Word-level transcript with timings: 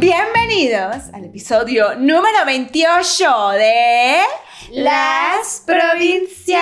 Bienvenidos 0.00 1.12
al 1.12 1.26
episodio 1.26 1.94
número 1.94 2.46
28 2.46 3.48
de 3.50 4.16
Las 4.72 5.62
Provincianas. 5.66 6.58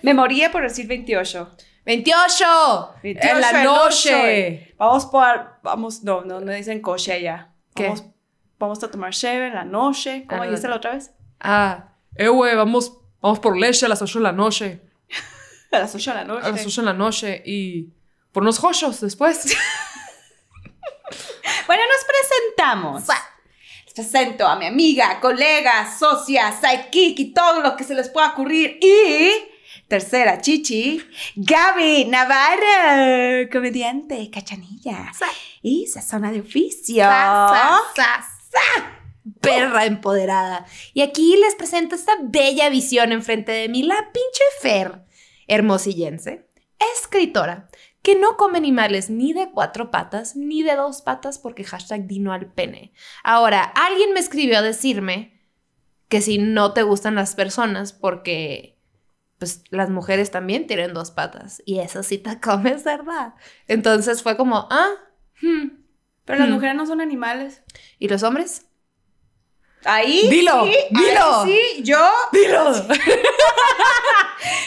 Me 0.00 0.14
moría 0.14 0.50
por 0.50 0.62
decir 0.62 0.86
28. 0.86 1.50
28, 1.84 2.94
28 3.02 3.34
en 3.34 3.40
la 3.42 3.62
noche. 3.62 4.74
Vamos 4.78 5.04
por. 5.04 5.58
Vamos, 5.62 6.02
no, 6.02 6.22
no, 6.22 6.40
no 6.40 6.50
dicen 6.50 6.80
coche 6.80 7.12
allá. 7.12 7.52
¿Qué? 7.74 7.88
Vamos, 7.88 8.04
vamos 8.58 8.82
a 8.82 8.90
tomar 8.90 9.12
cheve 9.12 9.48
en 9.48 9.54
la 9.54 9.64
noche. 9.64 10.24
¿Cómo 10.26 10.44
Ah, 10.44 10.46
dijiste 10.46 10.66
la 10.66 10.76
otra 10.76 10.94
vez? 10.94 11.10
Ah, 11.40 11.90
eh, 12.16 12.28
güey, 12.28 12.56
vamos, 12.56 12.96
vamos 13.20 13.38
por 13.38 13.58
leche 13.58 13.84
a 13.84 13.90
las 13.90 14.00
8 14.00 14.18
de 14.20 14.22
la 14.22 14.32
noche. 14.32 14.80
A 15.70 15.78
las 15.78 15.94
8 15.94 16.10
de 16.10 16.16
la 16.16 16.24
noche. 16.24 16.46
A 16.46 16.50
las 16.52 16.64
8 16.66 16.80
de 16.80 16.86
la 16.86 16.94
noche 16.94 17.42
y 17.44 17.90
por 18.32 18.44
unos 18.44 18.58
jochos 18.58 18.98
después. 19.02 19.54
Bueno, 21.66 21.82
nos 21.84 22.04
presentamos. 22.04 23.04
Les 23.84 23.94
presento 23.94 24.46
a 24.46 24.56
mi 24.56 24.66
amiga, 24.66 25.20
colega, 25.20 25.88
socia, 25.96 26.52
sidekick 26.52 27.18
y 27.18 27.32
todo 27.32 27.60
lo 27.60 27.76
que 27.76 27.84
se 27.84 27.94
les 27.94 28.08
pueda 28.08 28.30
ocurrir. 28.30 28.78
Y 28.80 29.30
tercera 29.88 30.40
chichi, 30.40 31.00
Gaby 31.36 32.06
Navarro, 32.06 33.48
comediante, 33.52 34.30
cachanilla 34.30 35.12
y 35.62 35.86
sazona 35.86 36.32
de 36.32 36.40
oficio. 36.40 37.04
Sa, 37.04 37.80
sa, 37.94 38.28
sa. 38.50 39.00
Perra 39.40 39.84
empoderada. 39.84 40.66
Y 40.92 41.02
aquí 41.02 41.36
les 41.36 41.54
presento 41.54 41.94
esta 41.94 42.12
bella 42.20 42.68
visión 42.68 43.12
enfrente 43.12 43.52
de 43.52 43.68
mí, 43.68 43.82
la 43.82 44.10
pinche 44.12 44.42
Fer, 44.60 45.04
hermosillense, 45.46 46.48
escritora, 46.96 47.68
que 48.02 48.16
no 48.16 48.36
come 48.36 48.58
animales 48.58 49.10
ni 49.10 49.32
de 49.32 49.50
cuatro 49.50 49.90
patas 49.90 50.36
ni 50.36 50.62
de 50.62 50.74
dos 50.76 51.02
patas 51.02 51.38
porque 51.38 51.64
hashtag 51.64 52.06
dino 52.06 52.32
al 52.32 52.46
pene. 52.52 52.92
Ahora, 53.22 53.62
alguien 53.62 54.12
me 54.14 54.20
escribió 54.20 54.58
a 54.58 54.62
decirme 54.62 55.38
que 56.08 56.20
si 56.22 56.38
no 56.38 56.72
te 56.72 56.82
gustan 56.82 57.14
las 57.14 57.34
personas 57.34 57.92
porque 57.92 58.78
pues 59.38 59.64
las 59.70 59.88
mujeres 59.90 60.30
también 60.30 60.66
tienen 60.66 60.92
dos 60.92 61.10
patas 61.10 61.62
y 61.64 61.78
eso 61.78 62.02
sí 62.02 62.18
te 62.18 62.40
comes, 62.40 62.84
¿verdad? 62.84 63.34
Entonces 63.68 64.22
fue 64.22 64.36
como, 64.36 64.66
ah, 64.70 64.90
hmm. 65.42 65.68
Pero 66.24 66.38
las 66.38 66.48
Hmm. 66.48 66.52
mujeres 66.52 66.76
no 66.76 66.86
son 66.86 67.00
animales. 67.00 67.62
¿y 67.98 68.06
los 68.08 68.22
hombres? 68.22 68.66
Ahí. 69.84 70.28
Dilo, 70.28 70.64
sí, 70.66 70.74
dilo. 70.90 71.40
ahí 71.42 71.52
sí, 71.76 71.82
yo. 71.82 72.08
Dilo. 72.32 72.72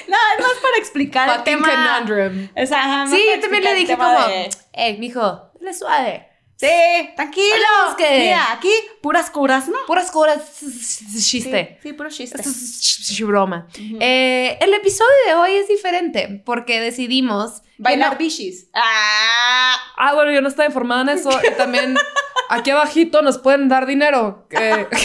No, 0.08 0.16
es 0.38 0.46
más 0.46 0.58
para 0.62 0.78
explicar 0.78 1.30
el 1.30 1.36
Fucking 1.38 1.62
tema. 1.64 2.00
conundrum. 2.06 2.50
O 2.56 2.66
sea, 2.66 2.80
ajá, 3.04 3.08
Sí, 3.16 3.24
yo 3.34 3.40
también 3.42 3.64
le 3.64 3.72
el 3.72 3.78
dije 3.78 3.98
como, 3.98 4.10
de- 4.28 4.50
hey, 4.74 4.98
mijo, 5.00 5.52
dale 5.60 5.74
suave. 5.74 6.30
Sí, 6.56 6.70
tranquilos. 7.16 7.50
Hablamos 7.78 7.96
que- 7.98 8.20
Mira, 8.20 8.54
aquí 8.54 8.70
puras 9.02 9.30
curas, 9.32 9.68
¿no? 9.68 9.78
Puras 9.86 10.12
curas, 10.12 10.40
chiste. 10.60 11.78
Sí, 11.82 11.90
sí 11.90 11.94
puros 11.94 12.16
chistes. 12.16 12.40
Esto 12.40 12.52
es 12.52 13.20
ch- 13.20 13.26
broma. 13.26 13.68
Eh, 14.00 14.58
el 14.62 14.74
episodio 14.74 15.10
de 15.28 15.34
hoy 15.34 15.56
es 15.56 15.68
diferente 15.68 16.42
porque 16.46 16.80
decidimos 16.80 17.64
Bailar 17.80 18.14
no- 18.14 18.18
bichis. 18.18 18.70
Ah, 18.74 19.76
Ah, 19.98 20.14
bueno, 20.14 20.32
yo 20.32 20.42
no 20.42 20.48
estaba 20.48 20.68
informada 20.68 21.02
en 21.02 21.10
eso. 21.18 21.32
Y 21.32 21.52
también 21.58 21.98
aquí 22.50 22.70
abajito 22.72 23.22
nos 23.24 23.40
pueden 23.40 23.68
dar 23.68 23.86
dinero. 23.86 24.48
que- 24.50 24.88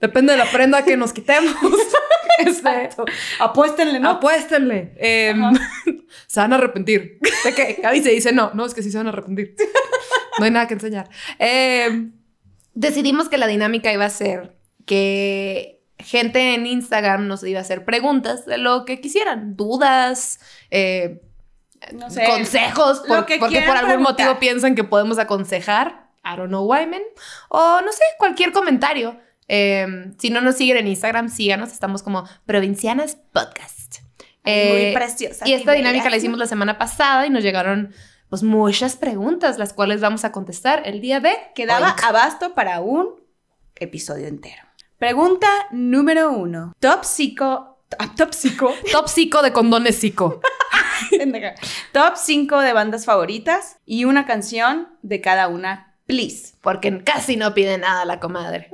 Depende 0.00 0.32
de 0.32 0.38
la 0.38 0.50
prenda 0.50 0.84
que 0.84 0.96
nos 0.96 1.12
quitemos. 1.12 1.54
Este, 2.38 2.90
apuéstenle, 3.38 3.98
¿no? 3.98 4.10
Apuéstenle. 4.10 4.92
Em, 4.98 5.40
se 6.26 6.38
van 6.40 6.52
a 6.52 6.56
arrepentir. 6.56 7.18
¿De 7.44 7.54
qué? 7.54 7.78
Gaby 7.82 8.02
se 8.02 8.10
dice 8.10 8.30
no. 8.30 8.50
No, 8.52 8.66
es 8.66 8.74
que 8.74 8.82
sí 8.82 8.90
se 8.90 8.98
van 8.98 9.06
a 9.06 9.08
arrepentir. 9.08 9.54
No 10.38 10.44
hay 10.44 10.50
nada 10.50 10.68
que 10.68 10.74
enseñar. 10.74 11.08
Em, 11.38 12.12
decidimos 12.74 13.30
que 13.30 13.38
la 13.38 13.46
dinámica 13.46 13.90
iba 13.90 14.04
a 14.04 14.10
ser 14.10 14.54
que 14.84 15.82
gente 15.98 16.52
en 16.54 16.66
Instagram 16.66 17.26
nos 17.26 17.42
iba 17.42 17.58
a 17.58 17.62
hacer 17.62 17.86
preguntas 17.86 18.44
de 18.44 18.58
lo 18.58 18.84
que 18.84 19.00
quisieran. 19.00 19.56
Dudas, 19.56 20.38
eh, 20.70 21.22
no 21.94 22.10
sé. 22.10 22.24
consejos, 22.24 23.00
por- 23.08 23.24
que 23.24 23.38
porque 23.38 23.62
por 23.62 23.76
algún 23.78 23.88
preguntar. 23.94 24.12
motivo 24.26 24.38
piensan 24.38 24.74
que 24.74 24.84
podemos 24.84 25.18
aconsejar. 25.18 26.10
I 26.22 26.36
don't 26.36 26.48
know 26.48 26.70
why, 26.70 26.84
man. 26.86 27.00
O 27.48 27.80
no 27.80 27.92
sé, 27.92 28.02
cualquier 28.18 28.52
comentario. 28.52 29.18
Eh, 29.48 30.12
si 30.18 30.30
no 30.30 30.40
nos 30.40 30.56
siguen 30.56 30.76
en 30.78 30.86
Instagram, 30.88 31.28
síganos. 31.28 31.72
Estamos 31.72 32.02
como 32.02 32.24
Provincianas 32.46 33.16
Podcast. 33.32 34.00
Muy 34.44 34.52
Eh, 34.54 34.92
preciosa. 34.94 35.48
y 35.48 35.52
esta 35.54 35.72
dinámica 35.72 36.08
la 36.10 36.16
hicimos 36.16 36.38
la 36.38 36.46
semana 36.46 36.78
pasada 36.78 37.26
y 37.26 37.30
nos 37.30 37.42
llegaron 37.42 37.92
pues 38.28 38.42
muchas 38.42 38.96
preguntas, 38.96 39.58
las 39.58 39.72
cuales 39.72 40.00
vamos 40.00 40.24
a 40.24 40.32
contestar 40.32 40.82
el 40.84 41.00
día 41.00 41.20
de 41.20 41.32
Quedaba 41.54 41.88
Oink. 41.92 42.04
abasto 42.04 42.54
para 42.54 42.80
un 42.80 43.20
episodio 43.76 44.26
entero. 44.26 44.62
Pregunta 44.98 45.48
número 45.72 46.30
uno. 46.32 46.72
Top 46.80 47.04
psico. 47.04 47.80
ah, 47.98 48.14
Top 48.16 48.32
psico. 48.32 48.72
Top 48.92 49.08
psico 49.08 49.42
de 49.42 49.52
condones 49.52 49.96
psico. 49.96 50.40
Top 51.92 52.14
5 52.16 52.60
de 52.60 52.72
bandas 52.72 53.04
favoritas 53.04 53.76
y 53.84 54.04
una 54.06 54.26
canción 54.26 54.88
de 55.02 55.20
cada 55.20 55.48
una, 55.48 55.94
please. 56.06 56.54
Porque 56.62 57.02
casi 57.04 57.36
no 57.36 57.52
pide 57.54 57.78
nada 57.78 58.04
la 58.04 58.18
comadre. 58.20 58.70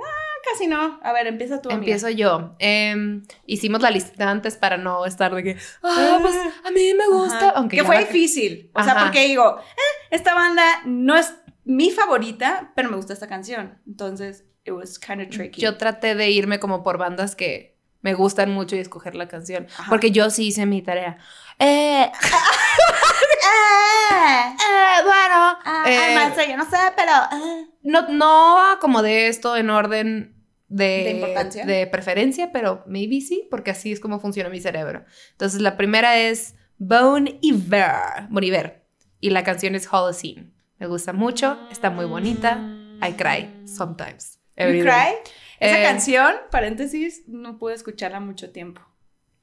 Casi 0.50 0.66
no. 0.66 0.98
A 1.02 1.12
ver, 1.12 1.26
empieza 1.28 1.62
tú. 1.62 1.68
amiga. 1.68 1.80
Empiezo 1.80 2.08
yo. 2.10 2.54
Em, 2.58 3.22
hicimos 3.46 3.80
la 3.80 3.90
lista 3.90 4.28
antes 4.28 4.56
para 4.56 4.76
no 4.76 5.06
estar 5.06 5.34
de 5.34 5.42
que, 5.42 5.56
ah, 5.82 6.18
pues 6.20 6.34
a 6.64 6.70
mí 6.70 6.94
me 6.94 7.06
gusta. 7.08 7.36
Ajá. 7.50 7.52
Aunque 7.56 7.76
que 7.76 7.84
fue 7.84 7.94
la- 7.94 8.00
difícil. 8.02 8.70
O 8.74 8.82
sea, 8.82 8.96
porque 9.04 9.26
digo, 9.26 9.58
eh, 9.60 10.06
esta 10.10 10.34
banda 10.34 10.62
no 10.84 11.16
es 11.16 11.32
mi 11.64 11.90
favorita, 11.90 12.72
pero 12.74 12.90
me 12.90 12.96
gusta 12.96 13.12
esta 13.12 13.28
canción. 13.28 13.78
Entonces, 13.86 14.44
it 14.64 14.72
was 14.72 14.98
kind 14.98 15.20
of 15.22 15.28
tricky. 15.28 15.60
Yo 15.60 15.76
traté 15.76 16.14
de 16.16 16.30
irme 16.30 16.58
como 16.58 16.82
por 16.82 16.98
bandas 16.98 17.36
que 17.36 17.78
me 18.00 18.14
gustan 18.14 18.50
mucho 18.50 18.74
y 18.74 18.80
escoger 18.80 19.14
la 19.14 19.28
canción. 19.28 19.68
Ajá. 19.78 19.88
Porque 19.88 20.10
yo 20.10 20.28
sí 20.30 20.48
hice 20.48 20.66
mi 20.66 20.82
tarea. 20.82 21.18
Eh, 21.60 22.10
Ah, 23.44 24.56
eh, 24.58 25.02
bueno. 25.04 25.58
ah, 25.64 25.84
eh, 25.86 26.48
yo 26.48 26.56
no 26.56 26.64
sé, 26.64 26.76
pero. 26.96 27.12
ah. 27.12 27.64
no, 27.82 28.08
no 28.08 28.70
acomodé 28.72 29.28
esto 29.28 29.56
en 29.56 29.70
orden 29.70 30.36
de, 30.68 30.84
¿De 31.04 31.10
importancia? 31.12 31.64
de 31.66 31.86
preferencia, 31.86 32.50
pero 32.52 32.82
maybe 32.86 33.20
sí, 33.20 33.46
porque 33.50 33.70
así 33.72 33.92
es 33.92 34.00
como 34.00 34.20
funciona 34.20 34.48
mi 34.48 34.60
cerebro. 34.60 35.04
Entonces, 35.32 35.60
la 35.60 35.76
primera 35.76 36.18
es 36.18 36.54
Bone 36.78 37.38
Iver. 37.42 38.26
Bon 38.30 38.42
Iver. 38.42 38.82
Y 39.20 39.30
la 39.30 39.44
canción 39.44 39.74
es 39.74 39.86
Holocene. 39.92 40.50
Me 40.78 40.86
gusta 40.88 41.12
mucho, 41.12 41.58
está 41.70 41.90
muy 41.90 42.06
bonita. 42.06 42.58
I 43.06 43.12
cry 43.12 43.66
sometimes. 43.66 44.38
You 44.56 44.64
Every 44.64 44.80
cry? 44.80 44.90
day. 44.90 45.14
Esa 45.60 45.80
Eh, 45.80 45.82
canción, 45.84 46.34
paréntesis, 46.50 47.22
no 47.28 47.56
pude 47.58 47.74
escucharla 47.74 48.18
mucho 48.20 48.50
tiempo. 48.50 48.80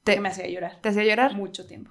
Te- 0.04 0.14
Que 0.14 0.20
me 0.20 0.30
hacía 0.30 0.48
llorar. 0.48 0.78
¿Te 0.80 0.88
hacía 0.88 1.04
llorar? 1.04 1.34
Mucho 1.34 1.66
tiempo. 1.66 1.90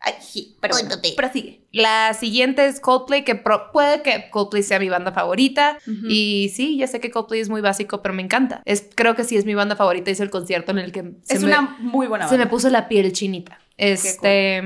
Ay, 0.00 0.12
sí, 0.20 0.56
pero 0.60 0.74
bueno, 0.74 0.90
prosigue. 1.16 1.62
La 1.72 2.12
siguiente 2.12 2.66
es 2.66 2.80
Coldplay, 2.80 3.24
que 3.24 3.34
pro- 3.34 3.72
puede 3.72 4.02
que 4.02 4.28
Coldplay 4.30 4.62
sea 4.62 4.78
mi 4.78 4.90
banda 4.90 5.10
favorita. 5.12 5.78
Y 6.08 6.52
sí, 6.54 6.76
ya 6.76 6.86
sé 6.86 7.00
que 7.00 7.10
Coldplay 7.10 7.40
es 7.40 7.48
muy 7.48 7.62
básico, 7.62 8.02
pero 8.02 8.12
me 8.14 8.20
encanta. 8.22 8.60
Es, 8.66 8.86
creo 8.94 9.14
que 9.16 9.24
sí 9.24 9.36
es 9.38 9.46
mi 9.46 9.54
banda 9.54 9.74
favorita. 9.74 10.10
Hice 10.10 10.22
el 10.22 10.28
concierto 10.30 10.72
en 10.72 10.78
el 10.78 10.92
que 10.92 11.02
se, 11.22 11.34
Es 11.36 11.40
me, 11.40 11.46
una 11.48 11.62
muy 11.80 12.06
buena 12.08 12.26
se 12.28 12.34
me 12.34 12.38
banda. 12.40 12.50
puso 12.50 12.68
la 12.68 12.88
piel 12.88 13.10
chinita. 13.12 13.58
Este. 13.78 14.62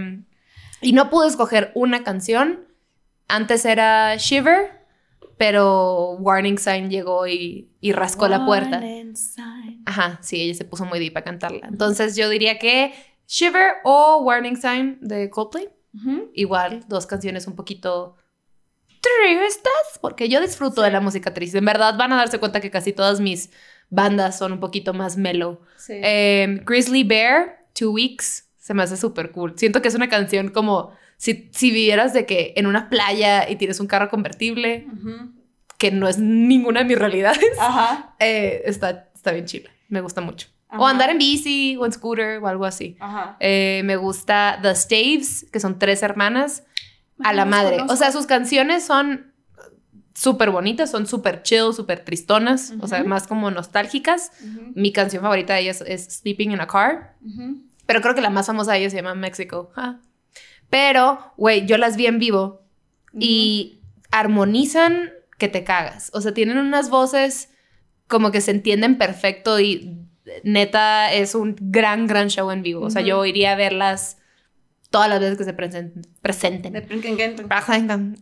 Y 0.80 0.92
no 0.92 1.10
pude 1.10 1.28
escoger 1.28 1.70
una 1.74 2.02
canción. 2.02 2.64
Antes 3.28 3.64
era 3.66 4.16
Shiver, 4.16 4.77
pero 5.38 6.16
Warning 6.18 6.58
Sign 6.58 6.90
llegó 6.90 7.26
y, 7.26 7.70
y 7.80 7.92
rascó 7.92 8.28
la 8.28 8.44
puerta. 8.44 8.80
Sign. 8.80 9.82
Ajá, 9.86 10.18
sí, 10.20 10.42
ella 10.42 10.54
se 10.54 10.64
puso 10.64 10.84
muy 10.84 10.98
deep 10.98 11.16
a 11.16 11.22
cantarla. 11.22 11.66
Entonces 11.68 12.16
yo 12.16 12.28
diría 12.28 12.58
que 12.58 12.92
Shiver 13.26 13.76
o 13.84 14.18
Warning 14.22 14.56
Sign 14.56 14.98
de 15.00 15.30
Coldplay. 15.30 15.68
Igual, 16.34 16.84
dos 16.88 17.06
canciones 17.06 17.46
un 17.46 17.56
poquito 17.56 18.16
tristes, 19.00 19.98
porque 20.00 20.28
yo 20.28 20.40
disfruto 20.40 20.82
de 20.82 20.90
la 20.90 21.00
música 21.00 21.34
triste. 21.34 21.58
En 21.58 21.64
verdad 21.64 21.96
van 21.96 22.12
a 22.12 22.16
darse 22.16 22.38
cuenta 22.38 22.60
que 22.60 22.70
casi 22.70 22.92
todas 22.92 23.20
mis 23.20 23.50
bandas 23.90 24.38
son 24.38 24.52
un 24.52 24.60
poquito 24.60 24.92
más 24.92 25.16
mellow. 25.16 25.60
Sí. 25.76 25.94
Em, 25.96 26.62
Grizzly 26.64 27.04
Bear, 27.04 27.66
Two 27.74 27.92
Weeks, 27.92 28.48
se 28.56 28.74
me 28.74 28.82
hace 28.82 28.96
súper 28.96 29.32
cool. 29.32 29.54
Siento 29.56 29.82
que 29.82 29.88
es 29.88 29.94
una 29.94 30.08
canción 30.08 30.48
como 30.50 30.92
si, 31.18 31.50
si 31.52 31.70
vivieras 31.72 32.14
de 32.14 32.24
que 32.24 32.54
en 32.56 32.66
una 32.66 32.88
playa 32.88 33.50
y 33.50 33.56
tienes 33.56 33.80
un 33.80 33.88
carro 33.88 34.08
convertible, 34.08 34.86
que 35.76 35.90
no 35.90 36.08
es 36.08 36.18
ninguna 36.18 36.80
de 36.80 36.86
mis 36.86 36.98
realidades, 36.98 37.58
Ajá. 37.60 38.14
eh, 38.20 38.62
está, 38.64 39.10
está 39.14 39.32
bien 39.32 39.44
chila. 39.44 39.70
Me 39.88 40.00
gusta 40.00 40.20
mucho. 40.20 40.48
O 40.70 40.86
andar 40.86 41.10
en 41.10 41.18
bici 41.18 41.76
o 41.76 41.86
en 41.86 41.92
scooter 41.92 42.38
o 42.42 42.46
algo 42.46 42.64
así. 42.66 42.96
Ajá. 43.00 43.36
Eh, 43.40 43.82
me 43.84 43.96
gusta 43.96 44.58
The 44.62 44.74
Staves, 44.74 45.46
que 45.50 45.60
son 45.60 45.78
tres 45.78 46.02
hermanas, 46.02 46.64
a 47.20 47.32
la 47.32 47.44
madre. 47.44 47.76
conozco. 47.76 47.94
O 47.94 47.96
sea, 47.96 48.12
sus 48.12 48.26
canciones 48.26 48.84
son 48.84 49.32
súper 50.14 50.50
bonitas, 50.50 50.90
son 50.90 51.06
súper 51.06 51.42
chill, 51.42 51.72
súper 51.74 52.04
tristonas, 52.04 52.74
o 52.80 52.86
sea, 52.86 53.02
más 53.02 53.26
como 53.26 53.50
nostálgicas. 53.50 54.30
Mi 54.74 54.92
canción 54.92 55.22
favorita 55.22 55.54
de 55.54 55.60
ellas 55.60 55.82
es 55.84 56.04
Sleeping 56.04 56.52
in 56.52 56.60
a 56.60 56.66
Car, 56.68 57.16
pero 57.86 58.02
creo 58.02 58.14
que 58.14 58.20
la 58.20 58.30
más 58.30 58.46
famosa 58.46 58.72
de 58.72 58.78
ellas 58.80 58.92
se 58.92 58.98
llama 58.98 59.14
Mexico. 59.14 59.72
Ah. 59.74 59.98
Pero, 60.70 61.32
güey, 61.36 61.66
yo 61.66 61.78
las 61.78 61.96
vi 61.96 62.06
en 62.06 62.18
vivo 62.18 62.62
y 63.18 63.80
armonizan 64.10 65.10
que 65.38 65.48
te 65.48 65.64
cagas. 65.64 66.10
O 66.14 66.20
sea, 66.20 66.34
tienen 66.34 66.58
unas 66.58 66.90
voces 66.90 67.50
como 68.06 68.30
que 68.30 68.40
se 68.40 68.50
entienden 68.50 68.98
perfecto 68.98 69.60
y 69.60 69.98
neta 70.44 71.12
es 71.12 71.34
un 71.34 71.56
gran, 71.58 72.06
gran 72.06 72.28
show 72.28 72.50
en 72.50 72.62
vivo. 72.62 72.84
O 72.84 72.90
sea, 72.90 73.02
yo 73.02 73.24
iría 73.24 73.52
a 73.52 73.56
verlas 73.56 74.18
todas 74.90 75.08
las 75.08 75.20
veces 75.20 75.38
que 75.38 75.44
se 75.44 75.52
presenten. 75.54 76.02
presenten. 76.22 76.74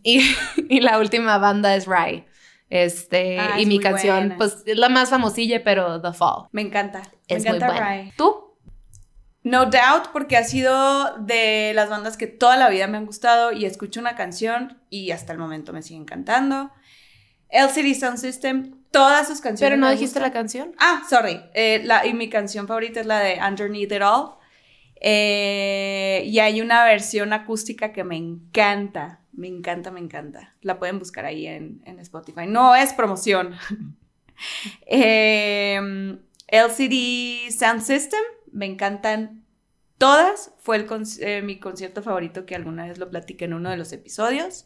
Y, 0.03 0.21
y 0.69 0.79
la 0.81 0.99
última 0.99 1.37
banda 1.37 1.75
es 1.75 1.85
Rye. 1.85 2.25
Este, 2.69 3.39
Ah, 3.39 3.55
y 3.57 3.61
es 3.61 3.67
mi 3.67 3.75
muy 3.75 3.83
canción, 3.83 4.17
buena. 4.17 4.37
pues 4.37 4.63
es 4.65 4.77
la 4.77 4.89
más 4.89 5.09
famosilla, 5.09 5.63
pero 5.63 6.01
The 6.01 6.11
Fall. 6.13 6.47
Me 6.51 6.61
encanta. 6.61 7.01
Es 7.27 7.43
me 7.43 7.49
muy 7.49 7.57
encanta 7.57 7.73
buena. 7.75 8.03
Rye. 8.03 8.13
¿Tú? 8.17 8.46
No 9.47 9.65
Doubt, 9.65 10.09
porque 10.11 10.35
ha 10.35 10.43
sido 10.43 11.17
de 11.19 11.71
las 11.73 11.89
bandas 11.89 12.17
que 12.17 12.27
toda 12.27 12.57
la 12.57 12.69
vida 12.69 12.87
me 12.87 12.97
han 12.97 13.05
gustado 13.05 13.51
y 13.51 13.65
escucho 13.65 13.99
una 13.99 14.15
canción 14.15 14.77
y 14.89 15.11
hasta 15.11 15.31
el 15.31 15.39
momento 15.39 15.71
me 15.71 15.81
siguen 15.81 16.05
cantando. 16.05 16.71
LCD 17.49 17.97
Sound 17.97 18.17
System, 18.17 18.75
todas 18.91 19.27
sus 19.27 19.39
canciones. 19.39 19.71
Pero 19.71 19.77
no 19.77 19.87
me 19.87 19.93
dijiste 19.93 20.19
gustan. 20.19 20.23
la 20.23 20.31
canción. 20.33 20.75
Ah, 20.79 21.03
sorry. 21.09 21.39
Eh, 21.53 21.81
la, 21.85 22.05
y 22.05 22.13
mi 22.13 22.29
canción 22.29 22.67
favorita 22.67 22.99
es 22.99 23.05
la 23.05 23.19
de 23.19 23.39
Underneath 23.41 23.91
It 23.91 24.01
All. 24.01 24.31
Eh, 24.99 26.23
y 26.25 26.39
hay 26.39 26.59
una 26.59 26.83
versión 26.83 27.31
acústica 27.31 27.93
que 27.93 28.03
me 28.03 28.17
encanta. 28.17 29.21
Me 29.31 29.47
encanta, 29.47 29.91
me 29.91 30.01
encanta. 30.01 30.55
La 30.61 30.77
pueden 30.77 30.99
buscar 30.99 31.23
ahí 31.23 31.47
en, 31.47 31.81
en 31.85 31.99
Spotify. 31.99 32.47
No 32.47 32.75
es 32.75 32.93
promoción. 32.93 33.55
Eh, 34.85 35.79
LCD 36.47 37.49
Sound 37.49 37.81
System. 37.81 38.19
Me 38.57 38.65
encantan 38.65 39.45
todas. 39.99 40.51
Fue 40.57 40.77
el 40.77 40.87
eh, 41.19 41.43
mi 41.43 41.59
concierto 41.59 42.01
favorito 42.01 42.47
que 42.47 42.55
alguna 42.55 42.87
vez 42.87 42.97
lo 42.97 43.07
platiqué 43.07 43.45
en 43.45 43.53
uno 43.53 43.69
de 43.69 43.77
los 43.77 43.93
episodios. 43.93 44.65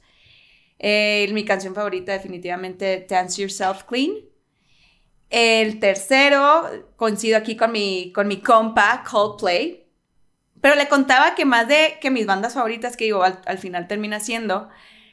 Eh, 0.79 1.29
mi 1.33 1.43
canción 1.43 1.75
favorita 1.75 2.13
definitivamente 2.13 3.05
Dance 3.09 3.41
Yourself 3.41 3.83
Clean. 3.83 4.11
El 5.29 5.79
tercero, 5.81 6.93
coincido 6.95 7.37
aquí 7.37 7.57
con 7.57 7.73
mi, 7.73 8.13
con 8.13 8.29
mi 8.29 8.41
compa, 8.41 9.03
Coldplay. 9.09 9.85
Pero 10.61 10.75
le 10.75 10.87
contaba 10.87 11.35
que 11.35 11.43
más 11.43 11.67
de 11.67 11.97
que 11.99 12.11
mis 12.11 12.25
bandas 12.25 12.53
favoritas, 12.53 12.95
que 12.95 13.05
digo, 13.05 13.23
al, 13.23 13.41
al 13.45 13.57
final 13.57 13.87
termina 13.89 14.21
siendo, 14.21 14.69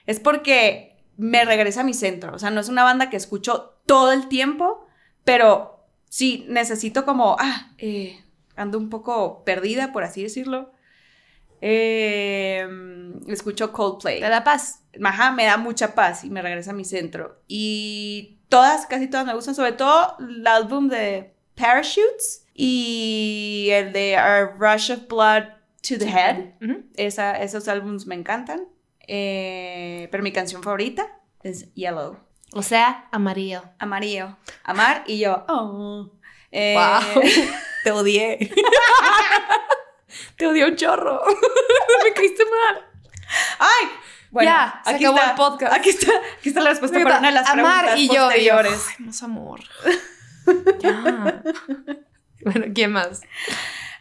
es 0.06 0.20
porque 0.20 1.02
me 1.16 1.44
regresa 1.44 1.80
a 1.80 1.84
mi 1.84 1.94
centro. 1.94 2.32
O 2.32 2.38
sea, 2.38 2.50
no 2.50 2.60
es 2.60 2.68
una 2.68 2.84
banda 2.84 3.10
que 3.10 3.16
escucho 3.16 3.80
todo 3.86 4.12
el 4.12 4.28
tiempo, 4.28 4.86
pero 5.24 5.84
sí 6.08 6.46
necesito 6.48 7.04
como, 7.04 7.36
ah, 7.40 7.72
eh, 7.78 8.20
ando 8.58 8.76
un 8.78 8.90
poco 8.90 9.44
perdida, 9.44 9.92
por 9.92 10.04
así 10.04 10.22
decirlo. 10.22 10.72
Eh, 11.60 12.66
escucho 13.28 13.72
Coldplay. 13.72 14.20
Te 14.20 14.28
da 14.28 14.44
paz. 14.44 14.82
Ajá, 15.02 15.32
me 15.32 15.44
da 15.44 15.56
mucha 15.56 15.94
paz 15.94 16.24
y 16.24 16.30
me 16.30 16.42
regresa 16.42 16.70
a 16.70 16.74
mi 16.74 16.84
centro. 16.84 17.40
Y 17.48 18.38
todas, 18.48 18.86
casi 18.86 19.08
todas 19.08 19.26
me 19.26 19.34
gustan, 19.34 19.54
sobre 19.54 19.72
todo 19.72 20.16
el 20.20 20.46
álbum 20.46 20.88
de 20.88 21.34
Parachutes 21.54 22.46
y 22.54 23.68
el 23.72 23.92
de 23.92 24.16
A 24.16 24.46
Rush 24.58 24.92
of 24.92 25.08
Blood 25.08 25.44
to 25.88 25.98
the 25.98 26.08
Head. 26.08 26.54
Ujú. 26.62 26.84
Esa- 26.96 27.38
esos 27.40 27.68
álbumes 27.68 28.06
me 28.06 28.14
encantan. 28.14 28.68
Eh, 29.06 30.08
pero 30.10 30.22
mi 30.22 30.32
canción 30.32 30.62
favorita 30.62 31.06
es 31.42 31.72
Yellow. 31.74 32.18
O 32.52 32.62
sea, 32.62 33.08
amarillo. 33.12 33.62
Amarillo. 33.78 34.36
Amar 34.64 35.04
y 35.06 35.18
yo. 35.18 35.44
Oh. 35.48 36.10
Eh, 36.50 36.74
Wow. 36.76 37.22
Te 37.88 37.92
odié. 37.92 38.36
Te 40.36 40.46
odié 40.46 40.66
un 40.66 40.76
chorro. 40.76 41.22
Me 42.04 42.12
caíste 42.12 42.44
mal. 42.44 42.84
¡Ay! 43.58 43.88
Bueno, 44.30 44.50
Ya, 44.50 44.82
se 44.84 44.90
aquí 44.90 45.04
acabó 45.06 45.16
está, 45.16 45.30
el 45.30 45.36
podcast. 45.36 45.72
Aquí 45.72 45.88
está, 45.88 46.12
aquí 46.38 46.48
está 46.50 46.60
la 46.60 46.68
respuesta 46.68 47.02
para 47.02 47.18
una 47.20 47.28
de 47.28 47.34
las 47.34 47.48
Amar 47.48 47.86
preguntas 47.86 47.98
y 47.98 48.08
yo, 48.08 48.12
y 48.12 48.16
yo, 48.16 48.24
posteriores. 48.24 48.86
Ay, 48.90 49.06
más 49.06 49.22
amor. 49.22 49.60
ya. 50.80 51.42
bueno, 52.42 52.66
¿quién 52.74 52.92
más? 52.92 53.22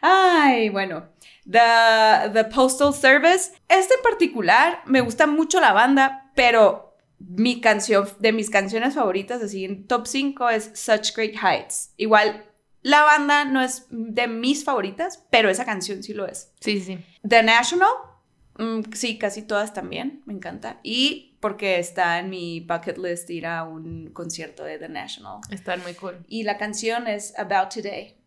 Ay, 0.01 0.67
bueno. 0.67 1.07
The, 1.49 2.29
The 2.33 2.43
Postal 2.53 2.93
Service. 2.93 3.53
Este 3.69 3.93
en 3.93 4.01
particular, 4.01 4.81
me 4.85 4.99
gusta 4.99 5.27
mucho 5.27 5.61
la 5.61 5.71
banda, 5.71 6.29
pero 6.35 6.97
mi 7.19 7.61
canción, 7.61 8.05
de 8.19 8.33
mis 8.33 8.49
canciones 8.49 8.95
favoritas, 8.95 9.41
así 9.41 9.63
en 9.63 9.87
top 9.87 10.07
5, 10.07 10.49
es 10.49 10.71
Such 10.73 11.15
Great 11.15 11.35
Heights. 11.41 11.93
Igual, 11.95 12.43
la 12.81 13.03
banda 13.03 13.45
no 13.45 13.61
es 13.61 13.85
de 13.89 14.27
mis 14.27 14.63
favoritas, 14.63 15.25
pero 15.29 15.49
esa 15.49 15.65
canción 15.65 16.03
sí 16.03 16.13
lo 16.13 16.27
es. 16.27 16.53
Sí, 16.59 16.79
sí, 16.79 16.97
sí. 16.97 17.05
The 17.27 17.43
National. 17.43 17.89
mm, 18.57 18.93
sí, 18.93 19.17
casi 19.17 19.41
todas 19.43 19.73
también, 19.73 20.23
me 20.25 20.33
encanta. 20.33 20.79
Y 20.83 21.37
porque 21.39 21.79
está 21.79 22.19
en 22.19 22.29
mi 22.29 22.61
bucket 22.61 22.97
list 22.97 23.29
ir 23.29 23.45
a 23.45 23.63
un 23.63 24.11
concierto 24.11 24.63
de 24.63 24.79
The 24.79 24.89
National. 24.89 25.41
Están 25.51 25.81
muy 25.83 25.93
cool. 25.93 26.25
Y 26.27 26.43
la 26.43 26.57
canción 26.57 27.07
es 27.07 27.37
About 27.37 27.73
Today. 27.73 28.17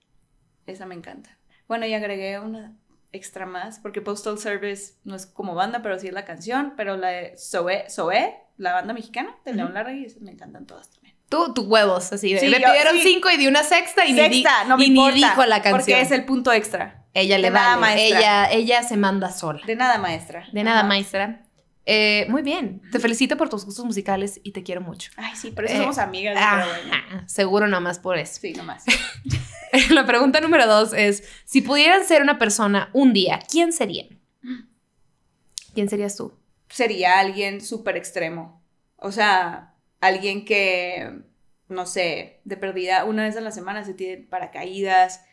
Esa 0.67 0.87
me 0.87 0.95
encanta. 0.95 1.37
Bueno, 1.67 1.87
y 1.87 1.95
agregué 1.95 2.39
una 2.39 2.77
extra 3.13 3.47
más, 3.47 3.81
porque 3.81 4.01
Postal 4.01 4.39
Service 4.39 4.95
no 5.05 5.17
es 5.17 5.27
como 5.27 5.55
banda, 5.55 5.83
pero 5.83 5.99
sí 5.99 6.07
es 6.09 6.13
la 6.13 6.25
canción, 6.25 6.75
pero 6.77 6.97
la 6.97 7.09
de 7.09 7.35
Zoé, 7.37 7.87
Zoé 7.91 8.37
la 8.57 8.73
banda 8.75 8.93
mexicana 8.93 9.35
de 9.45 9.55
León. 9.55 9.75
Larregui, 9.75 10.05
esas 10.05 10.23
me 10.23 10.31
encantan 10.31 10.67
todas. 10.67 10.91
Tú, 11.31 11.55
tus 11.55 11.65
huevos, 11.67 12.13
así 12.13 12.35
de. 12.35 12.41
Sí, 12.41 12.49
le 12.49 12.61
yo- 12.61 12.67
pidieron 12.67 12.97
sí. 12.97 13.03
cinco 13.05 13.31
y 13.31 13.39
di 13.39 13.47
una 13.47 13.63
sexta 13.63 14.05
y, 14.05 14.13
ni, 14.13 14.19
Sexta, 14.19 14.65
no 14.65 14.77
me 14.77 14.85
y 14.85 14.91
ni 14.91 14.97
importa, 14.97 15.15
dijo 15.17 15.47
la 15.47 15.63
canción. 15.63 15.79
Porque 15.81 16.01
es 16.03 16.11
el 16.11 16.25
punto 16.27 16.53
extra. 16.53 17.07
Ella 17.15 17.39
le 17.39 17.51
nada, 17.51 17.77
vale. 17.77 17.81
maestra. 17.81 18.19
Ella, 18.19 18.51
ella 18.53 18.83
se 18.83 18.97
manda 18.99 19.33
sola. 19.33 19.61
De 19.67 19.75
nada, 19.77 19.97
maestra. 19.99 20.45
De 20.53 20.63
nada, 20.63 20.81
Ajá. 20.81 20.89
maestra. 20.89 21.47
Eh, 21.87 22.27
muy 22.29 22.43
bien. 22.43 22.83
Te 22.93 23.01
felicito 23.01 23.37
por 23.37 23.49
tus 23.49 23.65
gustos 23.65 23.85
musicales 23.85 24.39
y 24.45 24.53
te 24.53 24.63
quiero 24.63 24.81
mucho. 24.83 25.11
Ay, 25.17 25.35
sí, 25.35 25.51
por 25.51 25.65
eso 25.65 25.75
Eh, 25.75 25.79
somos 25.79 25.99
amigas. 25.99 26.37
pero 26.39 26.67
bueno. 26.67 27.25
Seguro 27.27 27.67
nomás 27.69 27.99
por 27.99 28.19
eso. 28.19 28.39
Sí, 28.41 28.53
nomás. 28.53 28.85
La 29.91 30.05
pregunta 30.07 30.41
número 30.41 30.67
dos 30.67 30.93
es: 30.93 31.25
si 31.45 31.63
pudieran 31.63 32.05
ser 32.05 32.23
una 32.23 32.39
persona 32.39 32.91
un 32.93 33.13
día, 33.13 33.41
¿quién 33.51 33.73
serían? 33.73 34.21
¿Quién 35.75 35.89
serías 35.89 36.17
tú? 36.17 36.33
sería 36.69 37.19
alguien 37.19 37.61
súper 37.61 37.97
extremo. 37.97 38.63
O 38.97 39.11
sea, 39.11 39.70
alguien 40.01 40.45
que, 40.45 41.21
no 41.69 41.87
sé, 41.87 42.41
de 42.45 42.57
perdida 42.57 43.05
una 43.05 43.25
vez 43.25 43.37
a 43.37 43.41
la 43.41 43.51
semana 43.51 43.85
se 43.85 43.95
tiene 43.95 44.23
paracaídas, 44.25 45.25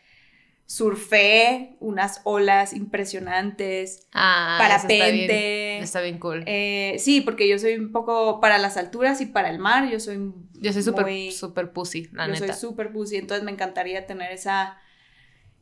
surfé 0.65 1.77
unas 1.79 2.21
olas 2.25 2.73
impresionantes, 2.73 4.07
Ah, 4.11 4.57
eso 4.61 4.75
está 4.87 4.87
bien- 4.87 5.27
parapente. 5.27 5.79
Está 5.79 6.01
bien, 6.01 6.19
cool. 6.19 6.43
Eh, 6.45 6.95
sí, 6.99 7.21
porque 7.21 7.47
yo 7.47 7.57
soy 7.59 7.75
un 7.75 7.91
poco 7.91 8.41
para 8.41 8.57
las 8.57 8.75
alturas 8.75 9.21
y 9.21 9.27
para 9.27 9.49
el 9.49 9.59
mar, 9.59 9.89
yo 9.89 9.99
soy 9.99 10.33
yo 10.59 10.73
soy 10.73 10.83
súper, 10.83 11.31
súper 11.31 11.71
pussy, 11.71 12.09
la 12.11 12.27
yo 12.27 12.33
neta. 12.33 12.53
soy 12.53 12.69
súper 12.69 12.91
pussy, 12.91 13.15
entonces 13.17 13.45
me 13.45 13.51
encantaría 13.51 14.05
tener 14.07 14.31
esa, 14.31 14.77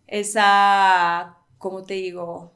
esa, 0.07 1.37
¿cómo 1.57 1.83
te 1.83 1.95
digo? 1.95 2.54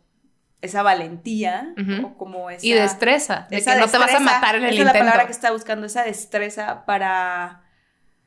Esa 0.61 0.83
valentía, 0.83 1.73
o 2.03 2.17
como 2.17 2.49
esa... 2.49 2.65
y 2.65 2.73
destreza, 2.73 3.47
de 3.49 3.57
esa 3.57 3.75
que 3.75 3.79
no 3.79 3.87
te 3.87 3.97
vas 3.97 4.13
a 4.13 4.19
matar 4.19 4.55
en 4.55 4.63
el 4.63 4.69
esa 4.73 4.81
intento. 4.81 4.97
es 4.97 5.03
la 5.05 5.05
palabra 5.05 5.25
que 5.25 5.31
estaba 5.31 5.53
buscando, 5.53 5.85
esa 5.85 6.03
destreza 6.03 6.85
para, 6.85 7.63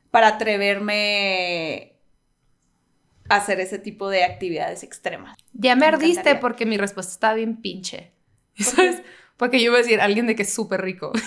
para 0.09 0.29
atreverme 0.29 1.93
a 3.29 3.35
hacer 3.35 3.59
ese 3.59 3.77
tipo 3.77 4.09
de 4.09 4.23
actividades 4.23 4.81
extremas. 4.83 5.35
Ya 5.53 5.75
me 5.75 5.81
Me 5.81 5.85
ardiste 5.87 6.11
encantaría. 6.21 6.39
porque 6.39 6.65
mi 6.65 6.77
respuesta 6.77 7.11
está 7.13 7.33
bien 7.35 7.61
pinche. 7.61 8.11
¿Por 8.57 8.65
¿Sabes? 8.65 8.95
qué? 9.01 9.05
Porque 9.37 9.57
yo 9.59 9.65
iba 9.65 9.75
a 9.75 9.81
decir 9.81 10.01
alguien 10.01 10.25
de 10.27 10.35
que 10.35 10.41
es 10.43 10.53
súper 10.53 10.81
rico. 10.81 11.11
o 11.15 11.17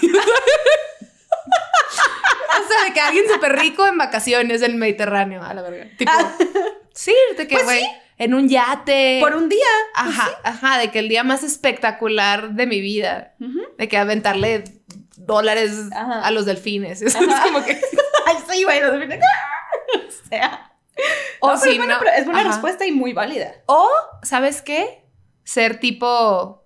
sea, 2.68 2.84
de 2.86 2.92
que 2.92 3.00
alguien 3.00 3.25
súper 3.32 3.56
rico 3.58 3.86
en 3.86 3.98
vacaciones 3.98 4.62
en 4.62 4.72
el 4.72 4.76
Mediterráneo, 4.76 5.42
a 5.42 5.54
la 5.54 5.62
verga. 5.62 5.90
Tipo, 5.96 6.12
sí, 6.94 7.14
de 7.36 7.46
que, 7.46 7.54
Pues 7.54 7.64
güey, 7.64 7.84
en 8.18 8.35
un 8.35 8.49
yate. 8.49 9.18
Por 9.20 9.35
un 9.37 9.49
día. 9.49 9.64
Ajá, 9.94 10.30
ajá, 10.44 10.78
de 10.78 10.90
que 10.90 10.99
el 11.00 11.08
día 11.08 11.25
más 11.25 11.42
espectacular 11.42 12.50
de 12.52 12.66
mi 12.66 12.80
vida, 12.80 13.35
de 13.78 13.88
que 13.88 13.99
aventarle 13.99 14.64
dólares 15.16 15.88
Ajá. 15.94 16.20
a 16.26 16.30
los 16.30 16.46
delfines. 16.46 17.02
Eso 17.02 17.18
es 17.20 17.40
como 17.40 17.64
que. 17.64 17.73
Ay, 18.26 18.37
sí, 18.50 18.64
bueno, 18.64 18.88
o 20.08 20.28
sea. 20.28 20.73
O 21.40 21.50
no, 21.50 21.56
si 21.58 21.70
es 21.70 21.76
buena, 21.76 21.99
no- 22.00 22.08
es 22.11 22.25
buena 22.25 22.44
respuesta 22.44 22.87
y 22.87 22.92
muy 22.92 23.12
válida. 23.12 23.52
O, 23.66 23.88
¿sabes 24.23 24.62
qué? 24.62 25.04
Ser 25.44 25.78
tipo 25.78 26.64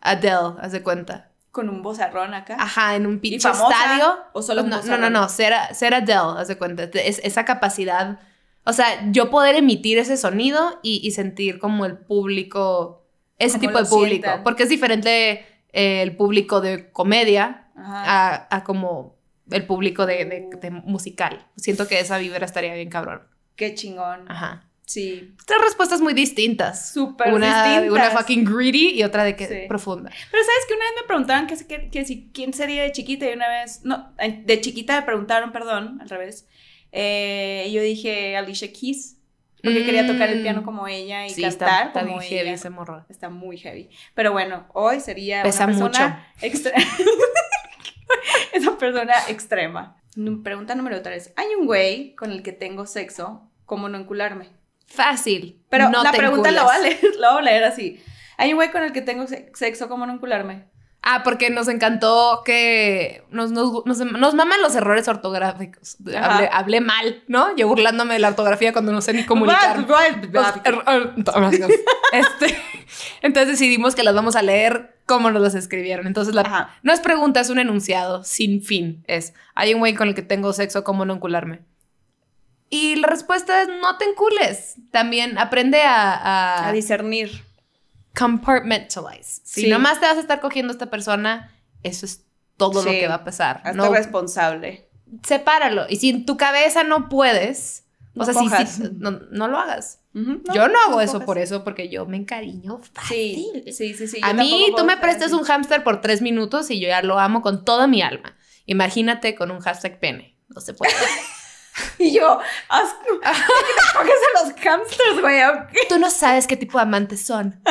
Adele, 0.00 0.54
haz 0.60 0.72
de 0.72 0.82
cuenta. 0.82 1.30
Con 1.50 1.68
un 1.68 1.82
bozarrón 1.82 2.34
acá. 2.34 2.56
Ajá, 2.58 2.94
en 2.96 3.06
un 3.06 3.14
¿Y 3.14 3.18
pinche 3.18 3.48
estadio. 3.48 4.18
¿O 4.32 4.42
solo 4.42 4.62
un 4.62 4.68
no, 4.70 4.82
no, 4.82 4.98
no, 4.98 5.10
no, 5.10 5.28
ser, 5.28 5.52
ser 5.74 5.94
Adele, 5.94 6.38
haz 6.40 6.48
de 6.48 6.56
cuenta. 6.58 6.84
Es, 6.94 7.20
esa 7.24 7.44
capacidad. 7.44 8.20
O 8.64 8.72
sea, 8.72 9.10
yo 9.12 9.30
poder 9.30 9.56
emitir 9.56 9.98
ese 9.98 10.16
sonido 10.16 10.80
y, 10.82 11.00
y 11.06 11.10
sentir 11.10 11.58
como 11.58 11.84
el 11.86 11.98
público, 11.98 13.06
ese 13.38 13.58
Como 13.58 13.68
tipo 13.68 13.78
de 13.82 13.88
público. 13.88 14.22
sientan. 14.24 14.42
Porque 14.42 14.62
es 14.64 14.68
diferente 14.68 15.44
eh, 15.72 16.02
el 16.02 16.16
público 16.16 16.60
de 16.60 16.90
comedia 16.90 17.68
a, 17.76 18.46
a 18.54 18.64
como 18.64 19.16
el 19.50 19.66
público 19.66 20.06
de, 20.06 20.24
de- 20.24 20.48
de 20.60 20.70
musical. 20.70 21.46
Siento 21.56 21.86
que 21.86 22.00
esa 22.00 22.16
vibra 22.18 22.44
estaría 22.46 22.74
bien 22.74 22.88
cabrón. 22.88 23.22
Qué 23.56 23.74
chingón. 23.74 24.30
Ajá. 24.30 24.70
Sí. 24.86 25.34
Tres 25.46 25.60
respuestas 25.62 26.00
muy 26.00 26.12
distintas. 26.14 26.92
Súper 26.92 27.32
una, 27.32 27.64
distintas. 27.66 27.92
Una 27.92 28.10
fucking 28.18 28.44
greedy 28.44 28.90
y 28.98 29.02
otra 29.02 29.24
de 29.24 29.34
que 29.36 29.46
Sí. 29.46 29.54
profunda. 29.68 30.10
Pero 30.30 30.42
sabes 30.44 30.60
que 30.68 30.74
una 30.74 30.84
vez 30.84 30.92
me 31.02 31.06
preguntaban 31.06 31.46
que, 31.46 31.56
que, 31.66 31.90
que 31.90 32.04
si 32.04 32.30
quién 32.32 32.52
sería 32.52 32.82
de 32.82 32.92
chiquita 32.92 33.28
y 33.30 33.32
una 33.34 33.48
vez, 33.48 33.80
no, 33.84 34.12
eh, 34.18 34.42
de 34.44 34.60
chiquita 34.60 34.98
me 35.00 35.06
preguntaron, 35.06 35.52
perdón, 35.52 35.98
al 36.00 36.08
revés. 36.08 36.46
Eh, 36.96 37.68
yo 37.72 37.82
dije 37.82 38.36
Alicia 38.36 38.72
Keys, 38.72 39.16
porque 39.62 39.84
quería 39.84 40.06
tocar 40.06 40.28
el 40.28 40.38
Mm. 40.38 40.42
piano 40.42 40.62
como 40.62 40.86
ella 40.86 41.26
y 41.26 41.30
Sí, 41.30 41.42
cantar 41.42 41.68
está, 41.68 41.82
está 41.88 42.00
como 42.02 42.18
bien 42.18 42.20
ella. 42.20 42.28
heavy 42.42 42.50
ese 42.50 42.70
morro. 42.70 43.04
Está 43.08 43.30
muy 43.30 43.56
heavy. 43.58 43.90
Pero 44.14 44.30
bueno, 44.30 44.66
hoy 44.74 45.00
sería 45.00 45.42
Pesa 45.42 45.64
una 45.64 45.72
persona 45.72 46.32
extra- 46.40 46.72
Esa 48.52 48.78
persona 48.78 49.12
extrema. 49.28 49.96
Pregunta 50.44 50.74
número 50.76 51.02
tres. 51.02 51.32
Hay 51.36 51.48
un 51.58 51.66
güey 51.66 52.14
con 52.14 52.30
el 52.30 52.42
que 52.42 52.52
tengo 52.52 52.86
sexo, 52.86 53.50
¿cómo 53.66 53.88
no 53.88 53.98
encularme? 53.98 54.50
Fácil. 54.86 55.60
Pero 55.70 55.88
no 55.88 56.02
la 56.04 56.12
pregunta 56.12 56.50
lo 56.52 56.64
voy, 56.64 56.76
a 56.76 56.78
leer, 56.78 57.00
lo 57.18 57.32
voy 57.32 57.40
a 57.40 57.44
leer 57.44 57.64
así. 57.64 58.00
Hay 58.36 58.50
un 58.52 58.56
güey 58.56 58.70
con 58.70 58.84
el 58.84 58.92
que 58.92 59.00
tengo 59.02 59.26
se- 59.26 59.50
sexo, 59.54 59.88
¿cómo 59.88 60.06
no 60.06 60.12
encularme? 60.12 60.66
Ah, 61.06 61.22
porque 61.22 61.50
nos 61.50 61.68
encantó 61.68 62.40
que 62.46 63.22
nos, 63.30 63.50
nos, 63.50 63.84
nos, 63.84 63.98
nos 63.98 64.34
maman 64.34 64.62
los 64.62 64.74
errores 64.74 65.06
ortográficos. 65.06 65.98
Hablé, 66.18 66.48
hablé 66.50 66.80
mal, 66.80 67.22
¿no? 67.28 67.54
Yo 67.56 67.68
burlándome 67.68 68.14
de 68.14 68.20
la 68.20 68.28
ortografía 68.28 68.72
cuando 68.72 68.90
no 68.90 69.02
sé 69.02 69.12
ni 69.12 69.24
comunicar. 69.26 69.80
Los 69.80 70.46
er- 70.64 71.12
este, 72.12 72.58
entonces 73.20 73.48
decidimos 73.58 73.94
que 73.94 74.02
las 74.02 74.14
vamos 74.14 74.34
a 74.34 74.40
leer 74.40 74.96
como 75.04 75.30
nos 75.30 75.42
las 75.42 75.54
escribieron. 75.54 76.06
Entonces 76.06 76.34
la, 76.34 76.40
Ajá. 76.40 76.70
no 76.82 76.90
es 76.94 77.00
pregunta, 77.00 77.40
es 77.40 77.50
un 77.50 77.58
enunciado 77.58 78.24
sin 78.24 78.62
fin. 78.62 79.04
Es, 79.06 79.34
hay 79.54 79.74
un 79.74 79.80
güey 79.80 79.94
con 79.94 80.08
el 80.08 80.14
que 80.14 80.22
tengo 80.22 80.54
sexo, 80.54 80.84
¿cómo 80.84 81.04
no 81.04 81.12
encularme? 81.12 81.60
Y 82.70 82.96
la 82.96 83.08
respuesta 83.08 83.60
es, 83.60 83.68
no 83.68 83.98
te 83.98 84.06
encules. 84.06 84.76
También 84.90 85.36
aprende 85.36 85.82
a, 85.82 86.14
a 86.14 86.68
A 86.68 86.72
discernir. 86.72 87.44
Compartmentalize. 88.16 89.40
Si 89.44 89.62
Sí. 89.62 89.68
nomás 89.68 90.00
te 90.00 90.06
vas 90.06 90.16
a 90.16 90.20
estar 90.20 90.40
cogiendo 90.40 90.72
a 90.72 90.74
esta 90.74 90.90
persona, 90.90 91.52
eso 91.82 92.06
es 92.06 92.24
todo 92.56 92.82
lo 92.82 92.90
que 92.90 93.08
va 93.08 93.16
a 93.16 93.24
pasar. 93.24 93.60
Hazte 93.64 93.76
No, 93.76 93.92
responsable. 93.92 94.88
sepáralo. 95.22 95.86
Y 95.88 95.96
si 95.96 96.10
en 96.10 96.26
tu 96.26 96.36
cabeza 96.36 96.84
no 96.84 97.08
puedes, 97.08 97.84
No 98.14 98.22
o 98.22 98.26
sea, 98.26 98.66
si- 98.66 98.82
no, 98.98 99.10
no 99.30 99.48
lo 99.48 99.58
hagas. 99.58 100.00
Yo 100.14 100.68
no 100.68 100.78
hago 100.86 101.00
eso 101.00 101.14
cojas. 101.14 101.26
por 101.26 101.38
eso, 101.38 101.64
porque 101.64 101.88
yo 101.88 102.06
me 102.06 102.16
encariño 102.16 102.78
fácil. 102.92 103.64
sí, 103.72 103.94
sí, 103.94 104.06
sí. 104.06 104.20
a 104.22 104.32
mí, 104.32 104.72
tú 104.76 104.84
me 104.84 104.96
prestas 104.96 105.32
así. 105.32 105.34
un 105.34 105.42
hámster 105.44 105.82
por 105.82 106.00
tres 106.00 106.22
minutos 106.22 106.70
y 106.70 106.78
yo 106.78 106.86
ya 106.86 107.02
lo 107.02 107.18
amo 107.18 107.42
con 107.42 107.64
toda 107.64 107.88
mi 107.88 108.00
alma. 108.02 108.36
Imagínate 108.66 109.34
con 109.34 109.50
un 109.50 109.58
hashtag 109.60 109.98
pene. 109.98 110.38
No 110.48 110.60
se 110.60 110.72
puede. 110.74 110.92
Y 111.98 112.12
yo. 112.14 112.38
¿Por 113.94 114.04
qué 114.06 114.12
los 114.42 114.52
hamsters, 114.64 115.20
güey? 115.20 115.40
Tú 115.88 115.98
no 115.98 116.10
sabes 116.10 116.46
qué 116.46 116.56
tipo 116.56 116.78
de 116.78 116.82
amantes 116.82 117.24
son. 117.24 117.60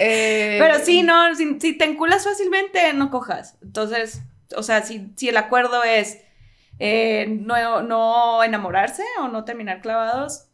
Eh, 0.00 0.58
Pero 0.60 0.78
sí, 0.84 1.02
no, 1.02 1.34
si, 1.34 1.58
si 1.58 1.76
te 1.76 1.84
enculas 1.84 2.22
fácilmente, 2.22 2.92
no 2.92 3.10
cojas. 3.10 3.56
Entonces, 3.62 4.22
o 4.56 4.62
sea, 4.62 4.82
si, 4.84 5.12
si 5.16 5.28
el 5.28 5.36
acuerdo 5.36 5.82
es 5.82 6.18
eh, 6.78 7.26
no, 7.28 7.82
no 7.82 8.44
enamorarse 8.44 9.02
o 9.20 9.26
no 9.26 9.44
terminar 9.44 9.80
clavados, 9.80 10.44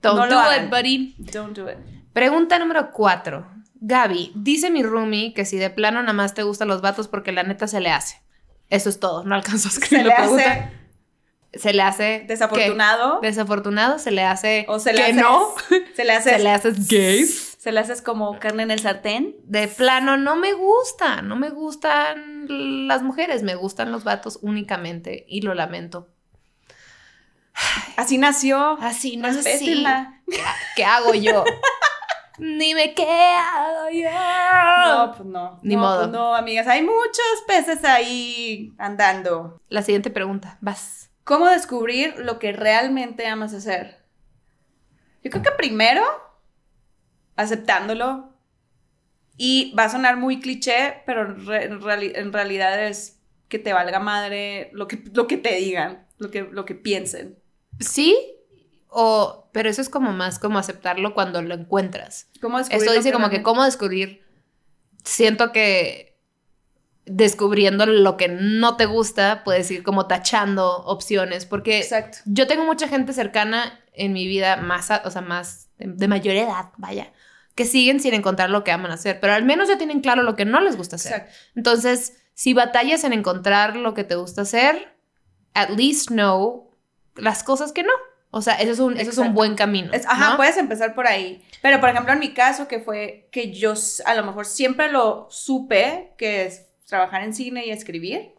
Don't 0.00 0.16
no 0.16 0.26
lo 0.26 0.32
do 0.34 0.38
hagan. 0.40 0.66
it, 0.66 0.70
buddy. 0.70 1.14
don't 1.18 1.56
do 1.58 1.68
it. 1.68 1.76
Pregunta 2.12 2.56
número 2.60 2.92
cuatro. 2.92 3.50
Gaby, 3.80 4.30
dice 4.36 4.70
mi 4.70 4.84
roomie 4.84 5.34
que 5.34 5.44
si 5.44 5.56
de 5.56 5.70
plano 5.70 6.00
nada 6.00 6.12
más 6.12 6.34
te 6.34 6.44
gustan 6.44 6.68
los 6.68 6.80
vatos 6.80 7.08
porque 7.08 7.32
la 7.32 7.42
neta 7.42 7.66
se 7.66 7.80
le 7.80 7.90
hace. 7.90 8.22
Eso 8.70 8.88
es 8.90 9.00
todo, 9.00 9.24
no 9.24 9.34
alcanzo 9.34 9.66
a 9.66 9.72
Se 9.72 9.80
escribir 9.80 10.06
le 10.06 10.10
la 10.10 10.16
pregunta. 10.18 10.52
hace 10.52 10.70
Se 11.58 11.72
le 11.72 11.82
hace... 11.82 12.24
desafortunado 12.26 13.20
¿qué? 13.20 13.28
Desafortunado, 13.28 13.98
se 13.98 14.10
le 14.10 14.22
hace... 14.22 14.66
o 14.68 14.78
se 14.78 14.92
le 14.92 14.98
que 14.98 15.04
hace 15.04 15.14
no. 15.14 15.54
se 15.96 16.04
le 16.04 16.12
hace 16.12 16.30
Se 16.30 16.38
le 16.38 16.50
hace 16.50 16.72
gay. 16.88 17.24
se 17.24 17.72
le 17.72 17.80
haces 17.80 18.02
como 18.02 18.38
carne 18.38 18.62
en 18.64 18.70
el 18.70 18.80
sartén. 18.80 19.36
De 19.44 19.68
plano, 19.68 20.16
no 20.16 20.36
me 20.36 20.52
gusta, 20.52 21.22
no 21.22 21.36
me 21.36 21.50
gustan 21.50 22.88
las 22.88 23.02
mujeres, 23.02 23.42
me 23.42 23.54
gustan 23.54 23.92
los 23.92 24.04
vatos 24.04 24.38
únicamente 24.42 25.24
y 25.28 25.42
lo 25.42 25.54
lamento. 25.54 26.08
Así 27.96 28.18
nació. 28.18 28.78
Así 28.80 29.16
no 29.16 29.28
así. 29.28 29.36
Respétenla. 29.38 30.20
¿Qué, 30.28 30.42
qué 30.76 30.84
hago 30.84 31.14
yo? 31.14 31.44
Dime 32.38 32.94
qué 32.94 33.06
hago 33.06 33.90
yo. 33.90 34.10
No, 34.88 35.12
pues 35.12 35.28
no. 35.28 35.60
Ni 35.62 35.76
no, 35.76 35.82
modo. 35.82 35.98
pues 36.00 36.10
no, 36.10 36.34
amigas. 36.34 36.66
Hay 36.66 36.82
muchos 36.82 37.44
peces 37.46 37.84
ahí 37.84 38.74
andando. 38.78 39.60
La 39.68 39.82
siguiente 39.82 40.10
pregunta, 40.10 40.58
vas. 40.60 41.10
¿Cómo 41.24 41.48
descubrir 41.48 42.18
lo 42.18 42.38
que 42.38 42.52
realmente 42.52 43.26
amas 43.26 43.54
hacer? 43.54 44.04
Yo 45.22 45.30
creo 45.30 45.42
que 45.42 45.50
primero, 45.52 46.02
aceptándolo. 47.36 48.32
Y 49.36 49.74
va 49.76 49.84
a 49.84 49.88
sonar 49.88 50.16
muy 50.16 50.38
cliché, 50.40 51.02
pero 51.06 51.22
en, 51.22 51.46
re- 51.46 51.64
en 51.64 51.80
reali- 51.80 52.12
en 52.14 52.32
realidad 52.32 52.86
es 52.86 53.20
que 53.48 53.58
te 53.58 53.72
valga 53.72 53.98
madre 53.98 54.70
lo 54.72 54.86
que, 54.86 55.02
lo 55.12 55.26
que 55.26 55.36
te 55.36 55.54
digan, 55.56 56.06
lo 56.18 56.30
que, 56.30 56.42
lo 56.42 56.64
que 56.64 56.74
piensen. 56.74 57.38
Sí, 57.80 58.16
o, 58.88 59.50
pero 59.52 59.68
eso 59.68 59.80
es 59.80 59.88
como 59.88 60.12
más 60.12 60.38
como 60.38 60.58
aceptarlo 60.58 61.14
cuando 61.14 61.42
lo 61.42 61.54
encuentras. 61.54 62.28
¿Cómo 62.40 62.58
descubrir 62.58 62.82
Esto 62.82 62.92
dice 62.96 63.12
como 63.12 63.28
que 63.30 63.42
cómo 63.42 63.64
descubrir. 63.64 64.24
Siento 65.02 65.50
que 65.50 66.13
descubriendo 67.06 67.86
lo 67.86 68.16
que 68.16 68.28
no 68.28 68.76
te 68.76 68.86
gusta, 68.86 69.42
puedes 69.44 69.70
ir 69.70 69.82
como 69.82 70.06
tachando 70.06 70.78
opciones, 70.84 71.44
porque 71.46 71.78
Exacto. 71.80 72.18
yo 72.24 72.46
tengo 72.46 72.64
mucha 72.64 72.88
gente 72.88 73.12
cercana 73.12 73.80
en 73.92 74.12
mi 74.12 74.26
vida, 74.26 74.56
más, 74.56 74.90
a- 74.90 75.02
o 75.04 75.10
sea, 75.10 75.20
más 75.22 75.68
de, 75.78 75.88
de 75.88 76.08
mayor 76.08 76.34
edad, 76.36 76.66
vaya, 76.78 77.12
que 77.54 77.66
siguen 77.66 78.00
sin 78.00 78.14
encontrar 78.14 78.50
lo 78.50 78.64
que 78.64 78.72
aman 78.72 78.90
hacer, 78.90 79.20
pero 79.20 79.34
al 79.34 79.44
menos 79.44 79.68
ya 79.68 79.78
tienen 79.78 80.00
claro 80.00 80.22
lo 80.22 80.34
que 80.34 80.44
no 80.44 80.60
les 80.60 80.76
gusta 80.76 80.96
hacer. 80.96 81.12
Exacto. 81.12 81.34
Entonces, 81.54 82.16
si 82.34 82.54
batallas 82.54 83.04
en 83.04 83.12
encontrar 83.12 83.76
lo 83.76 83.94
que 83.94 84.02
te 84.04 84.16
gusta 84.16 84.42
hacer, 84.42 84.96
at 85.52 85.70
least 85.70 86.08
know 86.08 86.70
las 87.16 87.44
cosas 87.44 87.72
que 87.72 87.82
no. 87.84 87.92
O 88.30 88.42
sea, 88.42 88.54
eso 88.54 88.72
es 88.72 88.80
un, 88.80 88.96
eso 88.98 89.10
es 89.10 89.18
un 89.18 89.32
buen 89.34 89.54
camino. 89.54 89.92
Es- 89.92 90.06
ajá, 90.06 90.30
¿no? 90.30 90.36
puedes 90.36 90.56
empezar 90.56 90.94
por 90.96 91.06
ahí. 91.06 91.44
Pero, 91.62 91.78
por 91.78 91.90
ejemplo, 91.90 92.12
en 92.12 92.18
mi 92.18 92.34
caso, 92.34 92.66
que 92.66 92.80
fue 92.80 93.28
que 93.30 93.52
yo 93.52 93.74
a 94.06 94.14
lo 94.16 94.24
mejor 94.24 94.46
siempre 94.46 94.90
lo 94.90 95.28
supe, 95.30 96.14
que 96.18 96.46
es 96.46 96.66
trabajar 96.86 97.22
en 97.22 97.34
cine 97.34 97.66
y 97.66 97.70
escribir. 97.70 98.34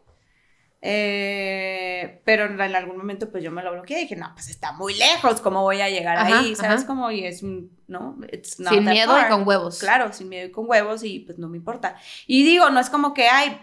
Eh, 0.82 2.20
pero 2.24 2.44
en, 2.44 2.60
algún 2.60 2.96
momento, 2.96 3.30
pues 3.30 3.42
yo 3.42 3.50
me 3.50 3.62
lo 3.62 3.72
bloqueé 3.72 3.98
y 3.98 4.02
dije, 4.02 4.16
no, 4.16 4.30
pues 4.34 4.48
está 4.48 4.72
muy 4.72 4.94
lejos, 4.94 5.40
¿cómo 5.40 5.62
voy 5.62 5.80
a 5.80 5.88
llegar 5.88 6.16
Ajá, 6.18 6.40
ahí? 6.40 6.54
¿Sabes 6.54 6.80
ajá. 6.80 6.86
cómo? 6.86 7.10
Y 7.10 7.24
es 7.24 7.42
un, 7.42 7.76
no, 7.88 8.16
it's 8.30 8.60
not 8.60 8.72
Sin 8.72 8.84
that 8.84 8.92
miedo 8.92 9.12
far. 9.12 9.26
y 9.26 9.30
con 9.30 9.48
huevos. 9.48 9.78
Claro, 9.78 10.12
sin 10.12 10.28
miedo 10.28 10.46
y 10.46 10.52
con 10.52 10.68
huevos 10.68 11.02
y 11.02 11.20
pues 11.20 11.38
no 11.38 11.48
me 11.48 11.56
importa. 11.56 11.96
Y 12.26 12.44
digo, 12.44 12.70
no 12.70 12.78
es 12.78 12.90
como 12.90 13.14
que, 13.14 13.26
ay, 13.28 13.58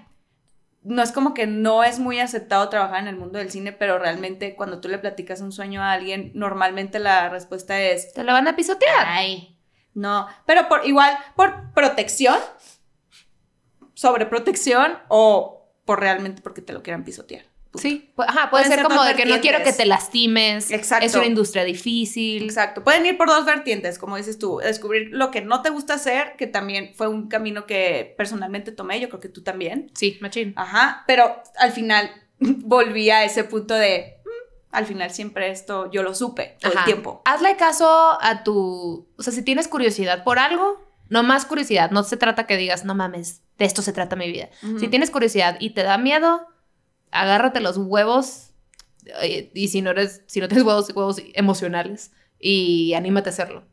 no 0.83 1.01
es 1.01 1.11
como 1.13 1.33
que 1.33 1.47
no 1.47 1.83
es 1.83 1.99
muy 1.99 2.19
aceptado 2.19 2.67
trabajar 2.67 2.99
en 2.99 3.07
el 3.07 3.15
mundo 3.15 3.39
del 3.39 3.51
cine, 3.51 3.71
pero 3.71 3.99
realmente 3.99 4.55
cuando 4.55 4.81
tú 4.81 4.89
le 4.89 4.97
platicas 4.97 5.39
un 5.39 5.51
sueño 5.53 5.81
a 5.81 5.93
alguien, 5.93 6.31
normalmente 6.33 6.99
la 6.99 7.29
respuesta 7.29 7.79
es, 7.79 8.11
Te 8.13 8.23
la 8.23 8.33
van 8.33 8.47
a 8.47 8.55
pisotear. 8.55 9.05
ay, 9.07 9.57
no, 9.93 10.27
pero 10.45 10.67
por 10.67 10.85
igual, 10.85 11.15
por 11.35 11.71
protección, 11.73 12.37
sobreprotección 14.03 14.97
o 15.07 15.65
por 15.85 15.99
realmente 16.01 16.41
porque 16.41 16.61
te 16.61 16.73
lo 16.73 16.83
quieran 16.83 17.03
pisotear. 17.05 17.45
Sí, 17.75 18.13
ajá, 18.17 18.49
puede 18.51 18.65
Pueden 18.65 18.67
ser 18.67 18.79
ser 18.79 18.83
como 18.87 19.03
de 19.03 19.15
que 19.15 19.25
no 19.25 19.39
quiero 19.41 19.63
que 19.63 19.73
te 19.73 19.85
lastimes. 19.87 20.69
Exacto. 20.69 21.05
Es 21.05 21.15
una 21.15 21.25
industria 21.25 21.63
difícil. 21.63 22.43
Exacto. 22.43 22.83
Pueden 22.83 23.03
ir 23.05 23.17
por 23.17 23.27
dos 23.29 23.45
vertientes, 23.45 23.97
como 23.97 24.15
dices 24.17 24.37
tú, 24.37 24.59
descubrir 24.59 25.07
lo 25.11 25.31
que 25.31 25.41
no 25.41 25.61
te 25.63 25.71
gusta 25.71 25.95
hacer, 25.95 26.35
que 26.37 26.45
también 26.45 26.91
fue 26.95 27.07
un 27.07 27.29
camino 27.29 27.65
que 27.65 28.13
personalmente 28.15 28.71
tomé, 28.73 28.99
yo 28.99 29.07
creo 29.09 29.19
que 29.21 29.29
tú 29.29 29.41
también. 29.41 29.89
Sí, 29.95 30.17
machín. 30.21 30.53
Ajá, 30.55 31.03
pero 31.07 31.41
al 31.57 31.71
final 31.71 32.11
volví 32.39 33.09
a 33.09 33.23
ese 33.23 33.43
punto 33.43 33.73
de, 33.73 34.17
"Mm, 34.23 34.75
al 34.75 34.85
final 34.85 35.09
siempre 35.09 35.49
esto 35.49 35.89
yo 35.91 36.03
lo 36.03 36.13
supe 36.13 36.57
todo 36.61 36.73
Ajá. 36.73 36.81
el 36.81 36.85
tiempo. 36.85 37.21
Hazle 37.25 37.55
caso 37.55 38.19
a 38.21 38.43
tu. 38.43 39.07
O 39.17 39.23
sea, 39.23 39.33
si 39.33 39.41
tienes 39.41 39.67
curiosidad 39.67 40.23
por 40.23 40.37
algo, 40.37 40.92
no 41.13 41.21
más 41.23 41.45
curiosidad. 41.45 41.91
No 41.91 42.03
se 42.03 42.17
trata 42.17 42.47
que 42.47 42.57
digas, 42.57 42.85
no 42.85 42.95
mames, 42.95 43.43
de 43.59 43.65
esto 43.65 43.83
se 43.83 43.93
trata 43.93 44.15
mi 44.15 44.27
vida. 44.31 44.49
Si 44.79 44.87
tienes 44.87 45.11
curiosidad 45.11 45.57
y 45.59 45.69
te 45.69 45.83
da 45.83 45.97
miedo, 45.99 46.47
agárrate 47.11 47.59
los 47.59 47.77
huevos. 47.77 48.49
eh, 49.21 49.51
Y 49.53 49.67
si 49.67 49.81
no 49.81 49.91
eres, 49.91 50.23
si 50.25 50.39
no 50.39 50.47
tienes 50.47 50.65
huevos, 50.65 50.89
huevos 50.95 51.21
emocionales. 51.35 52.11
Y 52.39 52.93
anímate 52.95 53.29
a 53.29 53.31
hacerlo. 53.31 53.63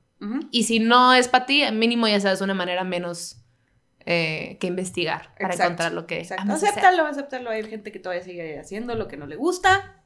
Y 0.51 0.65
si 0.65 0.81
no 0.81 1.15
es 1.15 1.29
para 1.29 1.47
ti, 1.47 1.65
mínimo 1.73 2.07
ya 2.07 2.21
sabes 2.21 2.43
una 2.43 2.53
manera 2.53 2.85
menos 2.85 3.39
eh, 4.05 4.59
que 4.61 4.67
investigar 4.67 5.35
para 5.41 5.55
encontrar 5.55 5.93
lo 5.93 6.07
que 6.07 6.19
Exacto. 6.21 6.53
Acéptalo, 6.53 7.07
acéptalo. 7.07 7.51
Hay 7.51 7.65
gente 7.65 7.91
que 7.91 7.99
todavía 7.99 8.23
sigue 8.23 8.61
haciendo 8.61 8.95
lo 8.95 9.09
que 9.09 9.17
no 9.17 9.27
le 9.27 9.37
gusta. 9.37 10.03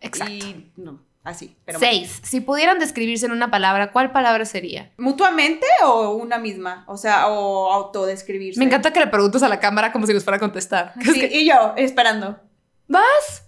Exacto. 0.00 0.34
Y 0.34 0.72
no, 0.76 1.05
así. 1.26 1.56
Pero. 1.64 1.78
Seis. 1.78 2.20
Si 2.22 2.40
pudieran 2.40 2.78
describirse 2.78 3.26
en 3.26 3.32
una 3.32 3.50
palabra, 3.50 3.92
¿cuál 3.92 4.12
palabra 4.12 4.44
sería? 4.44 4.92
¿Mutuamente 4.96 5.66
o 5.84 6.12
una 6.14 6.38
misma? 6.38 6.84
O 6.88 6.96
sea, 6.96 7.28
o 7.28 7.72
autodescribirse. 7.72 8.58
Me 8.58 8.66
encanta 8.66 8.92
que 8.92 9.00
le 9.00 9.08
preguntes 9.08 9.42
a 9.42 9.48
la 9.48 9.60
cámara 9.60 9.92
como 9.92 10.06
si 10.06 10.14
nos 10.14 10.24
fuera 10.24 10.38
a 10.38 10.40
contestar. 10.40 10.94
Sí, 11.02 11.28
y 11.30 11.46
yo 11.46 11.74
esperando. 11.76 12.40
¿Vas? 12.88 13.44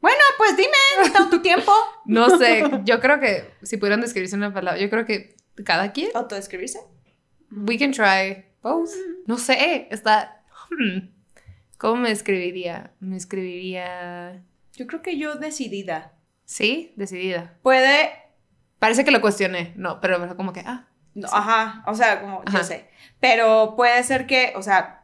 Bueno, 0.00 0.18
pues 0.36 0.56
dime, 0.56 0.68
¿está 1.04 1.28
tu 1.28 1.40
tiempo? 1.42 1.72
No 2.06 2.38
sé, 2.38 2.62
yo 2.84 3.00
creo 3.00 3.20
que 3.20 3.50
si 3.62 3.76
pudieran 3.76 4.00
describirse 4.00 4.34
una 4.34 4.54
palabra, 4.54 4.80
yo 4.80 4.88
creo 4.88 5.04
que 5.04 5.36
cada 5.64 5.92
quien. 5.92 6.10
¿Autodescribirse? 6.14 6.78
We 7.50 7.76
can 7.78 7.90
try 7.92 8.46
both. 8.62 8.90
No 9.26 9.36
sé, 9.36 9.88
está. 9.90 10.42
hmm, 10.70 11.08
¿Cómo 11.76 11.96
me 11.96 12.10
escribiría? 12.10 12.92
Me 13.00 13.16
escribiría. 13.16 14.42
Yo 14.74 14.86
creo 14.86 15.02
que 15.02 15.18
yo 15.18 15.34
decidida. 15.34 16.12
Sí, 16.48 16.94
decidida. 16.96 17.52
Puede. 17.62 18.10
Parece 18.78 19.04
que 19.04 19.10
lo 19.10 19.20
cuestioné. 19.20 19.74
No, 19.76 20.00
pero 20.00 20.34
como 20.34 20.54
que, 20.54 20.60
ah. 20.60 20.86
no, 21.14 21.28
Sí. 21.28 21.34
Ajá, 21.36 21.82
o 21.86 21.94
sea, 21.94 22.22
como 22.22 22.42
yo 22.44 22.48
Ajá. 22.48 22.64
sé. 22.64 22.88
Pero 23.20 23.74
puede 23.76 24.02
ser 24.02 24.26
que, 24.26 24.54
o 24.56 24.62
sea, 24.62 25.02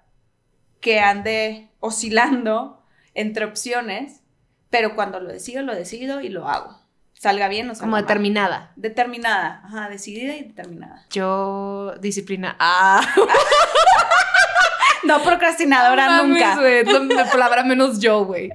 que 0.80 1.00
ande 1.00 1.68
oscilando 1.80 2.82
entre 3.12 3.44
opciones, 3.44 4.22
pero 4.70 4.94
cuando 4.94 5.20
lo 5.20 5.30
decido, 5.30 5.62
lo 5.62 5.74
decido 5.74 6.22
y 6.22 6.30
lo 6.30 6.48
hago. 6.48 6.80
Salga 7.12 7.48
bien 7.48 7.68
o 7.68 7.74
salga 7.74 7.80
Como 7.84 7.92
mal. 7.96 8.02
determinada. 8.04 8.72
Determinada, 8.76 9.60
ajá, 9.66 9.90
decidida 9.90 10.36
y 10.36 10.44
determinada. 10.44 11.04
Yo, 11.10 11.94
disciplina. 12.00 12.56
Ah, 12.58 13.02
No 15.04 15.22
procrastinadora 15.22 16.06
mames, 16.08 16.28
nunca. 16.28 16.56
güey, 16.56 16.78
es 16.78 16.86
la 16.90 17.00
la 17.24 17.30
palabra 17.30 17.62
menos 17.64 18.00
yo, 18.00 18.24
güey. 18.24 18.50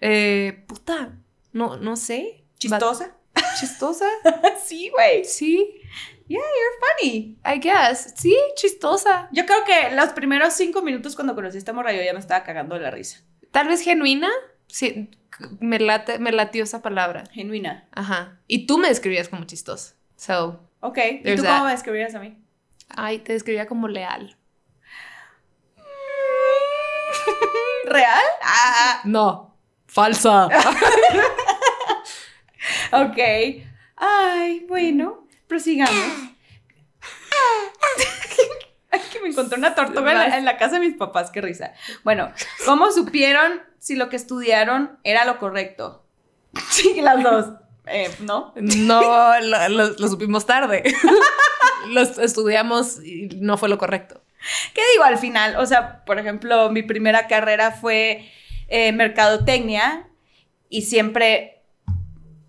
Eh, 0.00 0.64
puta, 0.66 1.10
no, 1.52 1.76
no 1.76 1.96
sé. 1.96 2.44
¿Chistosa? 2.58 3.16
¿Chistosa? 3.58 4.06
sí, 4.64 4.90
güey. 4.90 5.24
Sí, 5.24 5.80
Funny. 7.00 7.38
I 7.44 7.58
guess. 7.60 8.14
Sí, 8.16 8.36
chistosa. 8.56 9.28
Yo 9.32 9.46
creo 9.46 9.64
que 9.64 9.94
los 9.94 10.10
primeros 10.10 10.54
cinco 10.54 10.82
minutos 10.82 11.14
cuando 11.16 11.34
conocí 11.34 11.56
a 11.56 11.58
esta 11.58 11.72
morra 11.72 11.92
yo 11.92 12.02
ya 12.02 12.12
me 12.12 12.20
estaba 12.20 12.44
cagando 12.44 12.74
de 12.76 12.82
la 12.82 12.90
risa. 12.90 13.20
Tal 13.50 13.66
vez 13.68 13.82
genuina. 13.82 14.30
Sí, 14.68 15.10
me, 15.58 15.80
late, 15.80 16.18
me 16.20 16.30
latió 16.30 16.62
esa 16.62 16.82
palabra. 16.82 17.24
Genuina. 17.32 17.88
Ajá. 17.92 18.38
Y 18.46 18.66
tú 18.66 18.78
me 18.78 18.88
describías 18.88 19.28
como 19.28 19.44
chistosa. 19.44 19.94
So, 20.16 20.60
Ok. 20.80 20.98
¿Y 21.24 21.34
tú 21.36 21.42
that. 21.42 21.52
cómo 21.52 21.64
me 21.66 21.72
describirías 21.72 22.14
a 22.14 22.20
mí? 22.20 22.36
ay, 22.96 23.18
te 23.20 23.32
describía 23.32 23.66
como 23.66 23.88
leal. 23.88 24.36
¿Real? 27.84 28.24
Ah, 28.42 29.00
No, 29.04 29.56
falsa. 29.86 30.48
ok. 32.92 33.18
Ay, 33.96 34.64
bueno, 34.68 35.26
prosigamos. 35.46 35.94
Ay, 38.92 39.00
que 39.12 39.20
me 39.20 39.28
encontré 39.28 39.56
una 39.58 39.74
tortuga 39.74 40.10
en 40.12 40.18
la, 40.18 40.38
en 40.38 40.44
la 40.44 40.56
casa 40.56 40.74
de 40.78 40.86
mis 40.86 40.96
papás, 40.96 41.30
qué 41.30 41.40
risa. 41.40 41.72
Bueno, 42.02 42.32
¿cómo 42.66 42.90
supieron 42.90 43.62
si 43.78 43.94
lo 43.94 44.08
que 44.08 44.16
estudiaron 44.16 44.98
era 45.04 45.24
lo 45.24 45.38
correcto? 45.38 46.04
Sí, 46.70 47.00
las 47.00 47.22
dos. 47.22 47.46
Eh, 47.86 48.10
¿No? 48.20 48.52
No, 48.56 49.40
lo, 49.40 49.68
lo- 49.68 49.88
lo 49.96 50.08
supimos 50.08 50.46
tarde. 50.46 50.82
Los 51.88 52.18
estudiamos 52.18 53.02
y 53.02 53.28
no 53.40 53.56
fue 53.56 53.70
lo 53.70 53.78
correcto. 53.78 54.22
¿Qué 54.74 54.82
digo 54.92 55.04
al 55.04 55.16
final? 55.16 55.56
O 55.56 55.64
sea, 55.64 56.04
por 56.04 56.18
ejemplo, 56.18 56.68
mi 56.70 56.82
primera 56.82 57.26
carrera 57.26 57.72
fue 57.72 58.30
eh, 58.68 58.92
mercadotecnia 58.92 60.06
y 60.68 60.82
siempre 60.82 61.59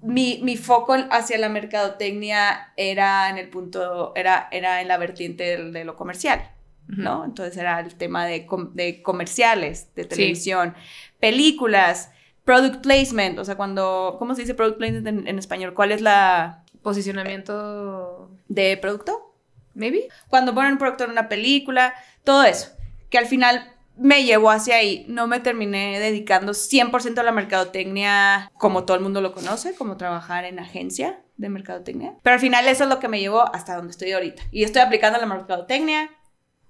mi, 0.01 0.39
mi 0.43 0.57
foco 0.57 0.95
hacia 1.11 1.37
la 1.37 1.49
mercadotecnia 1.49 2.73
era 2.75 3.29
en 3.29 3.37
el 3.37 3.49
punto, 3.49 4.13
era, 4.15 4.47
era 4.51 4.81
en 4.81 4.87
la 4.87 4.97
vertiente 4.97 5.43
de, 5.43 5.71
de 5.71 5.83
lo 5.83 5.95
comercial, 5.95 6.51
¿no? 6.87 7.23
Entonces 7.23 7.55
era 7.57 7.79
el 7.79 7.95
tema 7.95 8.25
de, 8.25 8.47
de 8.73 9.01
comerciales, 9.01 9.93
de 9.95 10.05
televisión, 10.05 10.75
películas, 11.19 12.11
product 12.43 12.81
placement, 12.81 13.39
o 13.39 13.45
sea, 13.45 13.55
cuando, 13.55 14.15
¿cómo 14.19 14.35
se 14.35 14.41
dice 14.41 14.55
product 14.55 14.77
placement 14.77 15.07
en, 15.07 15.27
en 15.27 15.39
español? 15.39 15.73
¿Cuál 15.73 15.91
es 15.91 16.01
la 16.01 16.63
Posicionamiento, 16.81 18.31
de 18.47 18.75
producto? 18.77 19.31
maybe. 19.73 20.09
cuando 20.27 20.53
ponen 20.53 20.73
un 20.73 20.77
productor 20.77 21.07
en 21.07 21.11
una 21.11 21.29
película, 21.29 21.93
todo 22.23 22.43
eso, 22.43 22.71
que 23.09 23.17
al 23.17 23.25
final 23.25 23.73
me 24.01 24.23
llevó 24.23 24.51
hacia 24.51 24.75
ahí. 24.75 25.05
No 25.07 25.27
me 25.27 25.39
terminé 25.39 25.99
dedicando 25.99 26.53
100% 26.53 27.19
a 27.19 27.23
la 27.23 27.31
mercadotecnia 27.31 28.51
como 28.57 28.83
todo 28.85 28.97
el 28.97 29.03
mundo 29.03 29.21
lo 29.21 29.33
conoce, 29.33 29.75
como 29.75 29.97
trabajar 29.97 30.45
en 30.45 30.59
agencia 30.59 31.21
de 31.37 31.49
mercadotecnia. 31.49 32.15
Pero 32.23 32.33
al 32.33 32.39
final 32.39 32.67
eso 32.67 32.83
es 32.83 32.89
lo 32.89 32.99
que 32.99 33.07
me 33.07 33.19
llevó 33.19 33.53
hasta 33.55 33.75
donde 33.75 33.91
estoy 33.91 34.11
ahorita. 34.11 34.43
Y 34.51 34.63
estoy 34.63 34.81
aplicando 34.81 35.19
la 35.19 35.25
mercadotecnia 35.25 36.09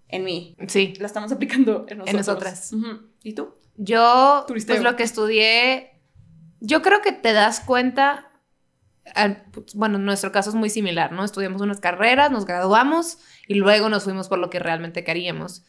en 0.08 0.24
mí. 0.24 0.56
Sí. 0.68 0.94
La 1.00 1.08
estamos 1.08 1.32
aplicando 1.32 1.86
en 1.90 2.00
nosotros. 2.00 2.28
nosotras. 2.28 2.72
¿Y 3.24 3.34
tú? 3.34 3.56
Yo, 3.78 4.44
Turisteo. 4.48 4.76
pues 4.76 4.84
lo 4.84 4.96
que 4.96 5.04
estudié, 5.04 6.02
yo 6.60 6.82
creo 6.82 7.02
que 7.02 7.12
te 7.14 7.34
das 7.34 7.62
cuenta, 7.62 8.30
al- 9.16 9.46
pues, 9.52 9.74
bueno, 9.74 9.98
en 9.98 10.06
nuestro 10.06 10.32
caso 10.32 10.50
es 10.50 10.56
muy 10.56 10.70
similar, 10.70 11.12
¿no? 11.14 11.24
Estudiamos 11.24 11.62
unas 11.62 11.80
carreras, 11.80 12.30
nos 12.32 12.46
graduamos 12.46 13.18
y 13.48 13.56
luego 13.56 13.90
nos 13.90 14.04
fuimos 14.04 14.28
por 14.28 14.40
lo 14.40 14.50
que 14.50 14.60
realmente 14.60 15.04
queríamos. 15.04 15.64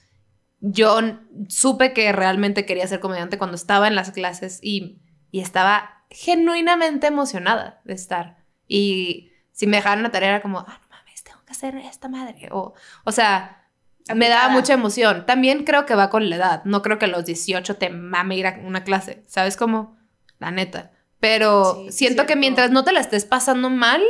Yo 0.64 1.01
supe 1.48 1.92
que 1.92 2.12
realmente 2.12 2.64
quería 2.64 2.87
ser 2.87 3.01
comediante 3.01 3.37
cuando 3.37 3.57
estaba 3.57 3.88
en 3.88 3.96
las 3.96 4.12
clases 4.12 4.61
y, 4.62 5.03
y 5.33 5.40
estaba 5.40 6.05
genuinamente 6.09 7.09
emocionada 7.09 7.81
de 7.85 7.94
estar. 7.94 8.44
Y 8.68 9.33
si 9.51 9.66
me 9.66 9.79
dejaron 9.79 10.01
una 10.01 10.12
tarea 10.12 10.31
era 10.31 10.42
como, 10.42 10.61
ah, 10.61 10.81
no 10.81 10.88
mames, 10.88 11.25
tengo 11.25 11.44
que 11.44 11.53
hacer 11.53 11.77
esta 11.77 12.09
madre. 12.09 12.48
O, 12.53 12.75
o 13.05 13.12
sea, 13.12 13.68
me 14.14 14.29
daba 14.29 14.51
mucha 14.51 14.75
emoción. 14.75 15.27
También 15.27 15.64
creo 15.64 15.85
que 15.85 15.94
va 15.94 16.11
con 16.11 16.31
la 16.31 16.37
edad. 16.37 16.64
No 16.64 16.81
creo 16.81 16.98
que 16.98 17.07
a 17.07 17.09
los 17.09 17.25
18 17.25 17.77
te 17.77 17.90
mame 17.90 18.37
ir 18.37 18.46
a 18.46 18.61
una 18.64 18.85
clase. 18.85 19.25
¿Sabes 19.27 19.57
cómo? 19.57 19.96
La 20.38 20.51
neta. 20.51 20.92
Pero 21.20 21.75
Sí, 21.87 21.92
siento 21.92 22.27
que 22.27 22.37
mientras 22.37 22.70
no 22.70 22.85
te 22.85 22.92
la 22.92 23.01
estés 23.01 23.25
pasando 23.25 23.70
mal 23.70 24.03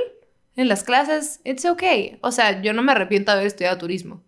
en 0.57 0.69
las 0.69 0.85
clases, 0.85 1.41
it's 1.45 1.65
okay. 1.65 2.19
O 2.23 2.31
sea, 2.31 2.62
yo 2.62 2.73
no 2.73 2.83
me 2.83 2.93
arrepiento 2.93 3.31
de 3.31 3.37
haber 3.37 3.47
estudiado 3.47 3.79
turismo. 3.79 4.23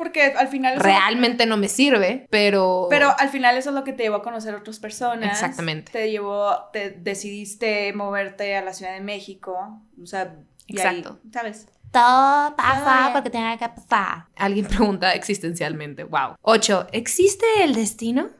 Porque 0.00 0.22
al 0.22 0.48
final... 0.48 0.76
eso- 0.76 0.82
Realmente 0.82 1.44
no 1.44 1.58
me 1.58 1.68
sirve, 1.68 2.26
pero... 2.30 2.86
Pero 2.88 3.14
al 3.18 3.28
final 3.28 3.58
eso 3.58 3.68
es 3.68 3.74
lo 3.74 3.84
que 3.84 3.92
te 3.92 4.02
llevó 4.04 4.16
a 4.16 4.22
conocer 4.22 4.54
a 4.54 4.56
otras 4.56 4.78
personas. 4.78 5.30
Exactamente. 5.30 5.92
Te 5.92 6.10
llevó, 6.10 6.56
te 6.72 6.88
decidiste 6.90 7.92
moverte 7.92 8.56
a 8.56 8.62
la 8.62 8.72
Ciudad 8.72 8.94
de 8.94 9.02
México. 9.02 9.82
O 10.02 10.06
sea, 10.06 10.36
y 10.66 10.78
ahí, 10.80 10.86
Exacto. 11.00 11.20
¿sabes? 11.30 11.68
Todo 11.92 12.56
pasa 12.56 13.10
porque 13.12 13.28
tenga 13.28 13.58
que 13.58 13.68
pasar. 13.68 14.24
Alguien 14.36 14.64
pregunta 14.66 15.12
existencialmente. 15.12 16.04
Wow. 16.04 16.36
8. 16.40 16.86
¿Existe 16.92 17.44
el 17.62 17.74
destino? 17.74 18.30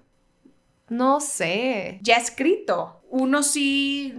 No 0.88 1.20
sé. 1.20 1.99
Ya 2.03 2.16
escrito. 2.16 3.03
Uno 3.11 3.42
sí. 3.42 4.14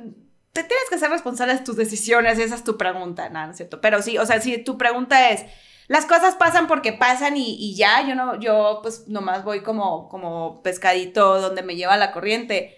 Te 0.53 0.63
tienes 0.63 0.85
que 0.91 0.99
ser 0.99 1.09
responsable 1.09 1.53
de 1.55 1.61
tus 1.61 1.75
decisiones, 1.77 2.37
esa 2.37 2.53
es 2.55 2.63
tu 2.63 2.77
pregunta, 2.77 3.29
no, 3.29 3.45
no 3.45 3.51
es 3.51 3.57
cierto. 3.57 3.79
Pero 3.81 4.01
sí, 4.03 4.17
o 4.17 4.25
sea, 4.25 4.41
si 4.41 4.57
tu 4.57 4.77
pregunta 4.77 5.29
es, 5.31 5.45
las 5.91 6.05
cosas 6.05 6.35
pasan 6.35 6.67
porque 6.67 6.93
pasan 6.93 7.35
y, 7.35 7.75
ya, 7.75 8.07
yo 8.07 8.15
no, 8.15 8.39
yo 8.39 8.79
pues 8.81 9.09
nomás 9.09 9.43
voy 9.43 9.61
como, 9.61 10.07
como 10.07 10.61
pescadito 10.63 11.41
donde 11.41 11.63
me 11.63 11.75
lleva 11.75 11.97
la 11.97 12.13
corriente. 12.13 12.77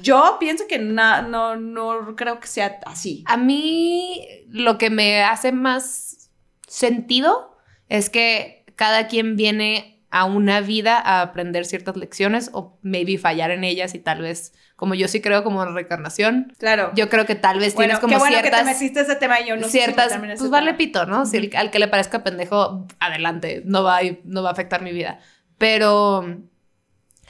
Yo 0.00 0.36
pienso 0.38 0.68
que 0.68 0.78
no, 0.78 1.56
no 1.56 2.14
creo 2.14 2.38
que 2.38 2.46
sea 2.46 2.78
así. 2.86 3.24
A 3.26 3.36
mí 3.36 4.24
lo 4.46 4.78
que 4.78 4.90
me 4.90 5.24
hace 5.24 5.50
más 5.50 6.30
sentido 6.68 7.58
es 7.88 8.10
que 8.10 8.64
cada 8.76 9.08
quien 9.08 9.34
viene 9.34 9.97
a 10.10 10.24
una 10.24 10.60
vida 10.62 10.98
a 10.98 11.20
aprender 11.20 11.66
ciertas 11.66 11.96
lecciones 11.96 12.48
o 12.54 12.78
maybe 12.82 13.18
fallar 13.18 13.50
en 13.50 13.62
ellas 13.62 13.94
y 13.94 13.98
tal 13.98 14.22
vez, 14.22 14.54
como 14.74 14.94
yo 14.94 15.06
sí 15.06 15.20
creo 15.20 15.44
como 15.44 15.62
en 15.62 15.74
reencarnación, 15.74 16.54
Claro. 16.58 16.92
yo 16.94 17.10
creo 17.10 17.26
que 17.26 17.34
tal 17.34 17.58
vez 17.58 17.74
bueno, 17.74 17.88
tienes 17.88 18.00
como 18.00 18.12
qué 18.14 18.18
bueno 18.18 18.36
que 18.38 18.42
te 18.44 18.56
ciertas... 18.56 18.64
metiste 18.80 19.00
ese 19.00 19.16
tema 19.16 19.40
y 19.40 19.48
yo 19.48 19.56
no 19.56 19.66
ciertas, 19.68 20.16
pues 20.16 20.48
vale 20.50 20.68
tema. 20.68 20.78
pito, 20.78 21.04
¿no? 21.06 21.26
Si 21.26 21.36
el- 21.36 21.54
al 21.56 21.70
que 21.70 21.78
le 21.78 21.88
parezca 21.88 22.24
pendejo, 22.24 22.86
adelante, 23.00 23.62
no 23.66 23.82
va, 23.84 23.98
a, 23.98 24.02
no 24.24 24.42
va 24.42 24.48
a 24.48 24.52
afectar 24.52 24.80
mi 24.82 24.92
vida. 24.92 25.18
Pero 25.58 26.24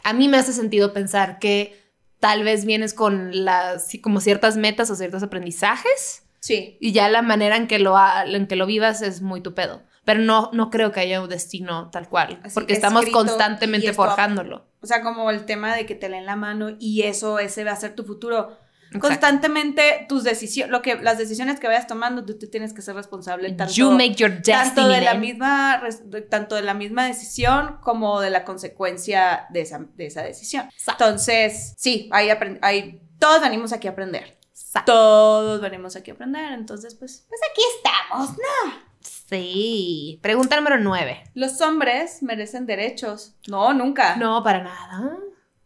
a 0.05 0.13
mí 0.13 0.29
me 0.29 0.37
hace 0.37 0.53
sentido 0.53 0.93
pensar 0.93 1.39
que 1.41 1.77
tal 2.21 2.45
vez 2.45 2.65
vienes 2.65 2.95
con 2.95 3.45
las, 3.45 3.91
como 4.03 4.21
ciertas 4.21 4.57
metas 4.57 4.91
o 4.91 4.95
ciertos 4.95 5.23
aprendizajes 5.23 6.23
Sí. 6.41 6.79
y 6.81 6.93
ya 6.93 7.09
la 7.09 7.23
manera 7.23 7.57
en 7.57 7.67
que 7.67 7.79
lo, 7.81 7.97
ha- 7.97 8.25
en 8.25 8.47
que 8.47 8.55
lo 8.57 8.67
vivas 8.67 9.03
es 9.03 9.21
muy 9.23 9.41
tu 9.41 9.55
pedo. 9.55 9.83
Pero 10.09 10.21
no, 10.21 10.49
no 10.55 10.71
creo 10.71 10.91
que 10.91 11.01
haya 11.01 11.21
un 11.21 11.29
destino 11.29 11.91
tal 11.91 12.09
cual, 12.09 12.41
Así, 12.43 12.55
porque 12.55 12.73
estamos 12.73 13.05
constantemente 13.13 13.93
forjándolo. 13.93 14.65
O 14.81 14.87
sea, 14.87 15.03
como 15.03 15.31
el 15.31 15.45
tema 15.45 15.77
de 15.77 15.85
que 15.85 15.95
te 15.95 16.09
leen 16.09 16.25
la 16.25 16.35
mano 16.35 16.71
y 16.79 17.03
eso, 17.03 17.39
ese 17.39 17.63
va 17.63 17.73
a 17.73 17.77
ser 17.77 17.95
tu 17.95 18.05
futuro. 18.05 18.57
Exacto. 18.87 19.07
Constantemente 19.07 20.07
tus 20.09 20.25
decisiones, 20.25 20.73
lo 20.73 20.81
que, 20.81 20.95
las 20.95 21.19
decisiones 21.19 21.61
que 21.61 21.67
vayas 21.67 21.87
tomando, 21.87 22.25
tú 22.25 22.39
te 22.39 22.47
tienes 22.47 22.73
que 22.73 22.81
ser 22.81 22.95
responsable 22.95 23.53
tanto, 23.53 23.75
you 23.75 23.91
make 23.91 24.15
your 24.15 24.31
destiny. 24.31 24.55
tanto 24.55 24.89
de 24.89 25.01
la 25.03 25.13
misma, 25.13 25.83
tanto 26.31 26.55
de 26.55 26.63
la 26.63 26.73
misma 26.73 27.05
decisión 27.05 27.77
como 27.83 28.23
de 28.23 28.31
la 28.31 28.47
consecuencia 28.47 29.45
de 29.51 29.61
esa, 29.61 29.81
de 29.95 30.07
esa 30.07 30.23
decisión. 30.23 30.71
Entonces, 30.89 31.75
sí, 31.77 32.09
aprend- 32.11 32.61
hay, 32.63 33.03
todos 33.19 33.43
venimos 33.43 33.75
aquí 33.75 33.89
a 33.89 33.91
aprender. 33.91 34.39
Todos 34.87 35.61
venimos 35.61 35.97
aquí 35.97 36.13
a 36.13 36.15
aprender, 36.15 36.53
entonces 36.53 36.95
pues, 36.95 37.27
pues 37.29 37.41
aquí 37.53 37.61
estamos, 37.77 38.31
¿no? 38.39 38.88
Sí. 39.29 40.19
Pregunta 40.23 40.57
número 40.57 40.79
nueve. 40.79 41.23
Los 41.35 41.61
hombres 41.61 42.23
merecen 42.23 42.67
derechos. 42.67 43.35
No, 43.47 43.75
nunca. 43.75 44.17
No, 44.17 44.43
para 44.43 44.63
nada. 44.63 45.17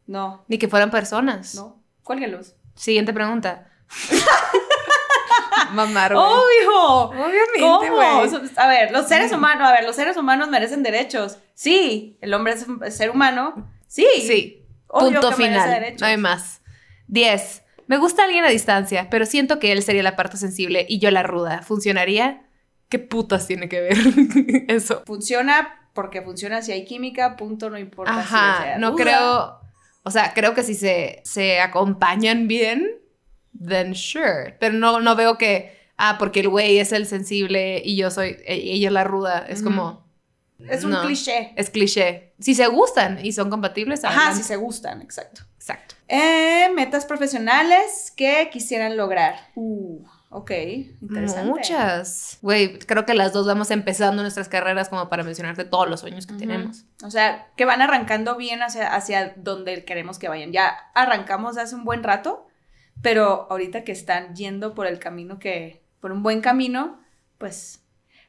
No, 0.07 0.45
Ni 0.49 0.59
que 0.59 0.69
fueran 0.69 0.91
personas. 0.91 1.55
no. 1.55 1.81
Cuélguenlos. 2.03 2.57
Siguiente 2.75 3.13
pregunta. 3.13 3.69
Mamar. 5.73 6.13
¡Obvio! 6.15 7.05
Obviamente, 7.05 7.61
¿Cómo? 7.61 7.79
güey. 7.95 8.31
A 8.57 8.67
ver, 8.67 8.91
los 8.91 9.07
seres 9.09 9.33
humanos, 9.33 9.69
a 9.69 9.73
ver, 9.73 9.85
los 9.85 9.97
seres 9.97 10.17
humanos 10.17 10.49
merecen 10.49 10.83
derechos. 10.83 11.39
Sí, 11.55 12.19
el 12.21 12.35
hombre 12.35 12.55
es 12.55 12.67
un 12.67 12.81
ser 12.91 13.11
humano. 13.11 13.71
Sí. 13.87 14.07
Sí. 14.27 14.67
Obvio 14.89 15.21
Punto 15.21 15.31
que 15.31 15.45
final. 15.45 15.95
No 16.01 16.07
hay 16.07 16.17
más. 16.17 16.61
10. 17.07 17.63
Me 17.87 17.97
gusta 17.99 18.25
alguien 18.25 18.45
a 18.45 18.49
distancia, 18.49 19.09
pero 19.11 19.25
siento 19.27 19.59
que 19.59 19.73
él 19.73 19.83
sería 19.83 20.03
la 20.03 20.17
parte 20.17 20.37
sensible 20.37 20.85
y 20.89 20.99
yo 20.99 21.11
la 21.11 21.23
ruda. 21.23 21.63
¿Funcionaría? 21.63 22.43
¿Qué 22.93 22.99
putas 22.99 23.47
tiene 23.47 23.71
que 23.71 23.81
ver 23.81 23.97
eso? 24.69 25.03
Funciona 25.07 25.89
porque 25.95 26.21
funciona 26.21 26.61
si 26.61 26.73
hay 26.73 26.85
química, 26.85 27.37
punto, 27.37 27.71
no 27.71 27.79
importa 27.79 28.13
Ajá, 28.21 28.57
si 28.59 28.63
sea 28.65 28.79
no 28.79 28.91
duda. 28.91 29.03
creo. 29.03 29.61
O 30.03 30.11
sea, 30.11 30.35
creo 30.35 30.53
que 30.53 30.63
si 30.63 30.75
se, 30.75 31.23
se 31.25 31.59
acompañan 31.61 32.49
bien, 32.49 32.87
then 33.67 33.95
sure. 33.95 34.57
Pero 34.61 34.75
no, 34.75 35.01
no 35.01 35.17
veo 35.17 35.39
que, 35.39 35.75
ah, 35.97 36.17
porque 36.19 36.41
el 36.41 36.51
güey 36.51 36.79
es 36.79 36.93
el 36.93 37.07
sensible 37.07 37.81
y 37.83 37.97
yo 37.97 38.11
soy, 38.11 38.37
e- 38.45 38.75
ella 38.75 38.89
es 38.89 38.93
la 38.93 39.05
ruda. 39.05 39.47
Es 39.49 39.63
como. 39.63 40.07
Es 40.69 40.85
un 40.85 40.91
no, 40.91 41.01
cliché. 41.03 41.55
Es 41.57 41.71
cliché. 41.71 42.35
Si 42.39 42.55
se 42.55 42.67
gustan 42.67 43.25
y 43.25 43.33
son 43.33 43.49
compatibles, 43.49 44.05
Ajá, 44.05 44.17
adelante. 44.17 44.43
si 44.43 44.49
se 44.49 44.57
gustan, 44.57 45.01
exacto. 45.01 45.43
Exacto. 45.57 45.95
Eh, 46.09 46.69
metas 46.75 47.07
profesionales 47.07 48.13
que 48.15 48.51
quisieran 48.53 48.99
lograr. 48.99 49.35
Uh, 49.55 50.05
ok, 50.33 50.51
interesante. 51.01 51.51
Muchas. 51.51 52.39
Güey, 52.43 52.79
creo 52.81 53.05
que 53.07 53.15
las 53.15 53.33
dos 53.33 53.47
vamos 53.47 53.71
empezando 53.71 54.23
nuestras 54.23 54.49
carreras 54.49 54.89
como 54.89 55.09
para 55.09 55.23
mencionarte 55.23 55.65
todos 55.65 55.89
los 55.89 56.01
sueños 56.01 56.27
que 56.27 56.33
Ujú. 56.33 56.41
tenemos. 56.41 56.85
O 57.05 57.11
sea, 57.11 57.49
que 57.57 57.65
van 57.65 57.83
arrancando 57.83 58.37
bien 58.37 58.63
hacia, 58.63 58.95
hacia 58.95 59.35
donde 59.37 59.85
queremos 59.85 60.19
que 60.19 60.29
vayan. 60.29 60.51
Ya 60.53 60.69
arrancamos 60.95 61.57
hace 61.59 61.75
un 61.75 61.85
buen 61.85 62.03
rato, 62.03 62.47
pero 63.03 63.47
ahorita 63.51 63.85
que 63.85 63.93
están 63.93 64.35
yendo 64.35 64.75
por 64.75 64.87
el 64.87 64.99
camino 64.99 65.39
que, 65.39 65.85
por 66.01 66.13
un 66.13 66.23
buen 66.23 66.41
camino, 66.41 67.01
pues, 67.39 67.83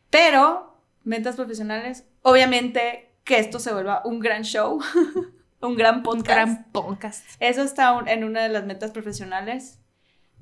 pero 0.09 0.77
metas 1.03 1.35
profesionales, 1.35 2.05
obviamente 2.21 3.11
que 3.23 3.39
esto 3.39 3.59
se 3.59 3.73
vuelva 3.73 4.01
un 4.05 4.19
gran 4.19 4.43
show, 4.43 4.79
un 5.61 5.75
gran 5.75 5.97
Un 5.97 6.03
podcast. 6.03 6.27
gran 6.27 6.71
podcast. 6.71 7.25
Eso 7.39 7.61
está 7.63 7.93
un- 7.93 8.07
en 8.07 8.23
una 8.23 8.41
de 8.43 8.49
las 8.49 8.65
metas 8.65 8.91
profesionales. 8.91 9.79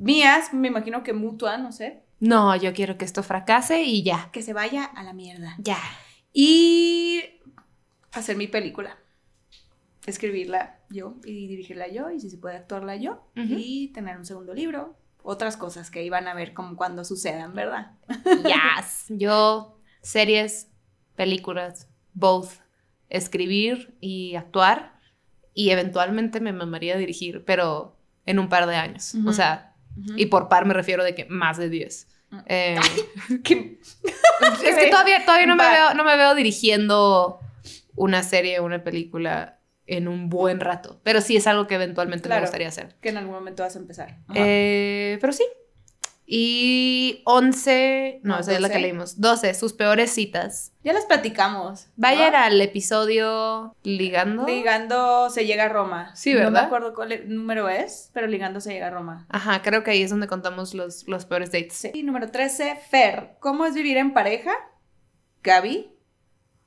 Mías, 0.01 0.53
me 0.53 0.67
imagino 0.67 1.03
que 1.03 1.13
mutua, 1.13 1.57
no 1.57 1.71
sé, 1.71 2.03
No, 2.19 2.55
yo 2.55 2.73
quiero 2.73 2.97
que 2.97 3.05
esto 3.05 3.23
fracase 3.23 3.83
y 3.83 4.03
ya. 4.03 4.29
que 4.31 4.41
se 4.41 4.53
vaya 4.53 4.83
a 4.85 5.03
la 5.03 5.13
mierda. 5.13 5.55
Ya. 5.59 5.77
Y 6.33 7.21
hacer 8.11 8.35
mi 8.37 8.47
película. 8.47 8.97
Escribirla 10.05 10.79
yo 10.89 11.15
y 11.23 11.47
dirigirla 11.47 11.87
yo 11.87 12.09
y 12.09 12.19
si 12.19 12.29
se 12.29 12.37
puede 12.37 12.57
actuarla 12.57 12.95
yo 12.95 13.27
y 13.35 13.89
tener 13.89 14.17
un 14.17 14.25
segundo 14.25 14.53
libro. 14.53 14.97
Otras 15.23 15.55
cosas 15.57 15.91
que 15.91 16.03
iban 16.03 16.27
a 16.27 16.33
ver 16.33 16.53
como 16.55 16.75
cuando 16.75 17.03
sucedan, 17.05 17.53
¿verdad? 17.53 17.91
Yes. 18.43 19.05
Yo, 19.09 19.77
series, 20.01 20.67
películas, 21.15 21.87
both. 22.15 22.49
Escribir 23.09 23.95
y 24.01 24.33
actuar. 24.35 24.99
Y 25.53 25.69
eventualmente 25.69 26.39
me 26.41 26.53
mamaría 26.53 26.97
dirigir, 26.97 27.43
pero 27.45 27.95
en 28.25 28.39
un 28.39 28.49
par 28.49 28.65
de 28.65 28.75
años. 28.77 29.13
O 29.27 29.31
sea, 29.33 29.70
y 30.15 30.25
por 30.27 30.49
par 30.49 30.65
me 30.65 30.73
refiero 30.73 31.03
de 31.03 31.15
que 31.15 31.25
más 31.25 31.57
de 31.57 31.69
10. 31.69 32.07
Mm. 32.29 32.37
Eh, 32.45 32.75
es 33.29 33.41
que 33.41 34.87
todavía, 34.89 35.25
todavía 35.25 35.47
no, 35.47 35.55
me 35.55 35.69
veo, 35.69 35.93
no 35.93 36.03
me 36.03 36.15
veo 36.17 36.33
dirigiendo 36.35 37.39
una 37.95 38.23
serie 38.23 38.59
o 38.59 38.65
una 38.65 38.83
película 38.83 39.59
en 39.85 40.07
un 40.07 40.29
buen 40.29 40.59
rato. 40.59 41.01
Pero 41.03 41.21
sí 41.21 41.35
es 41.35 41.47
algo 41.47 41.67
que 41.67 41.75
eventualmente 41.75 42.27
Claro. 42.27 42.41
me 42.41 42.45
gustaría 42.47 42.67
hacer. 42.69 42.95
Que 43.01 43.09
en 43.09 43.17
algún 43.17 43.33
momento 43.33 43.63
vas 43.63 43.75
a 43.75 43.79
empezar. 43.79 44.19
Eh, 44.33 45.17
pero 45.19 45.33
sí. 45.33 45.43
Y 46.33 47.21
11, 47.25 48.21
no, 48.23 48.35
No, 48.35 48.39
esa 48.39 48.53
es 48.53 48.61
la 48.61 48.69
que 48.69 48.75
12. 48.75 48.81
leímos. 48.81 49.19
12, 49.19 49.53
sus 49.53 49.73
peores 49.73 50.11
citas. 50.11 50.71
ya 50.81 50.93
las 50.93 51.03
platicamos. 51.05 51.87
¿no? 51.87 51.91
Vayan 51.97 52.33
al 52.35 52.61
episodio 52.61 53.75
Ligando. 53.83 54.45
Ligando 54.45 55.29
se 55.29 55.45
llega 55.45 55.65
a 55.65 55.69
Roma. 55.69 56.15
Sí, 56.15 56.31
No 56.33 56.39
me 56.39 56.45
¿verdad? 56.45 56.63
acuerdo 56.63 56.93
cuál 56.93 57.11
el 57.11 57.35
número 57.35 57.67
es, 57.67 58.11
pero 58.13 58.27
ligando 58.27 58.61
se 58.61 58.71
llega 58.71 58.87
a 58.87 58.91
Roma. 58.91 59.25
Ajá, 59.27 59.61
creo 59.61 59.83
que 59.83 59.91
ahí 59.91 60.03
es 60.03 60.09
donde 60.09 60.27
contamos 60.27 60.73
los, 60.73 61.05
los 61.05 61.25
peores 61.25 61.51
dates. 61.51 61.73
Sí. 61.73 61.91
Y 61.93 62.03
número 62.03 62.31
13, 62.31 62.77
Fer. 62.89 63.31
¿Cómo 63.41 63.65
es 63.65 63.73
vivir 63.73 63.97
en 63.97 64.13
pareja? 64.13 64.53
Gaby, 65.43 65.91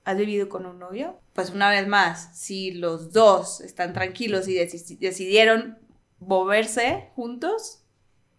¿has 0.04 0.16
vivido 0.18 0.50
con 0.50 0.66
un 0.66 0.78
novio? 0.78 1.18
Pues 1.32 1.48
una 1.48 1.70
vez 1.70 1.88
más, 1.88 2.38
si 2.38 2.72
los 2.72 3.12
dos 3.14 3.62
están 3.62 3.94
tranquilos 3.94 4.46
y 4.46 4.56
deci- 4.56 4.98
decidieron 4.98 5.78
moverse 6.18 7.08
juntos, 7.14 7.80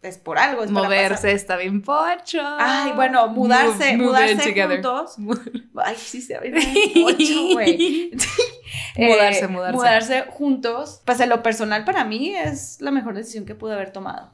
es 0.08 0.18
por 0.18 0.38
algo. 0.40 0.64
Es 0.64 0.72
Moverse 0.72 1.32
está 1.32 1.58
bien 1.58 1.82
pocho. 1.82 2.40
Ay, 2.42 2.92
bueno, 2.96 3.28
mudarse, 3.28 3.94
Move- 3.98 4.06
mudarse 4.06 4.54
juntos. 4.68 5.16
Ay, 5.84 5.96
sí, 5.98 6.22
se 6.22 6.40
ve 6.40 6.52
bien 6.52 7.06
ocho, 7.06 7.48
güey. 7.54 8.12
Mudarse, 8.98 9.46
Eh, 9.46 9.48
mudarse. 9.48 9.76
Mudarse 9.78 10.22
juntos. 10.30 11.02
Pues 11.06 11.20
en 11.20 11.30
lo 11.30 11.44
personal 11.44 11.84
para 11.86 12.06
mí 12.06 12.36
es 12.36 12.80
la 12.82 12.92
mejor 12.92 13.14
decisión 13.16 13.46
que 13.46 13.56
pude 13.56 13.74
haber 13.74 13.92
tomado. 13.92 14.32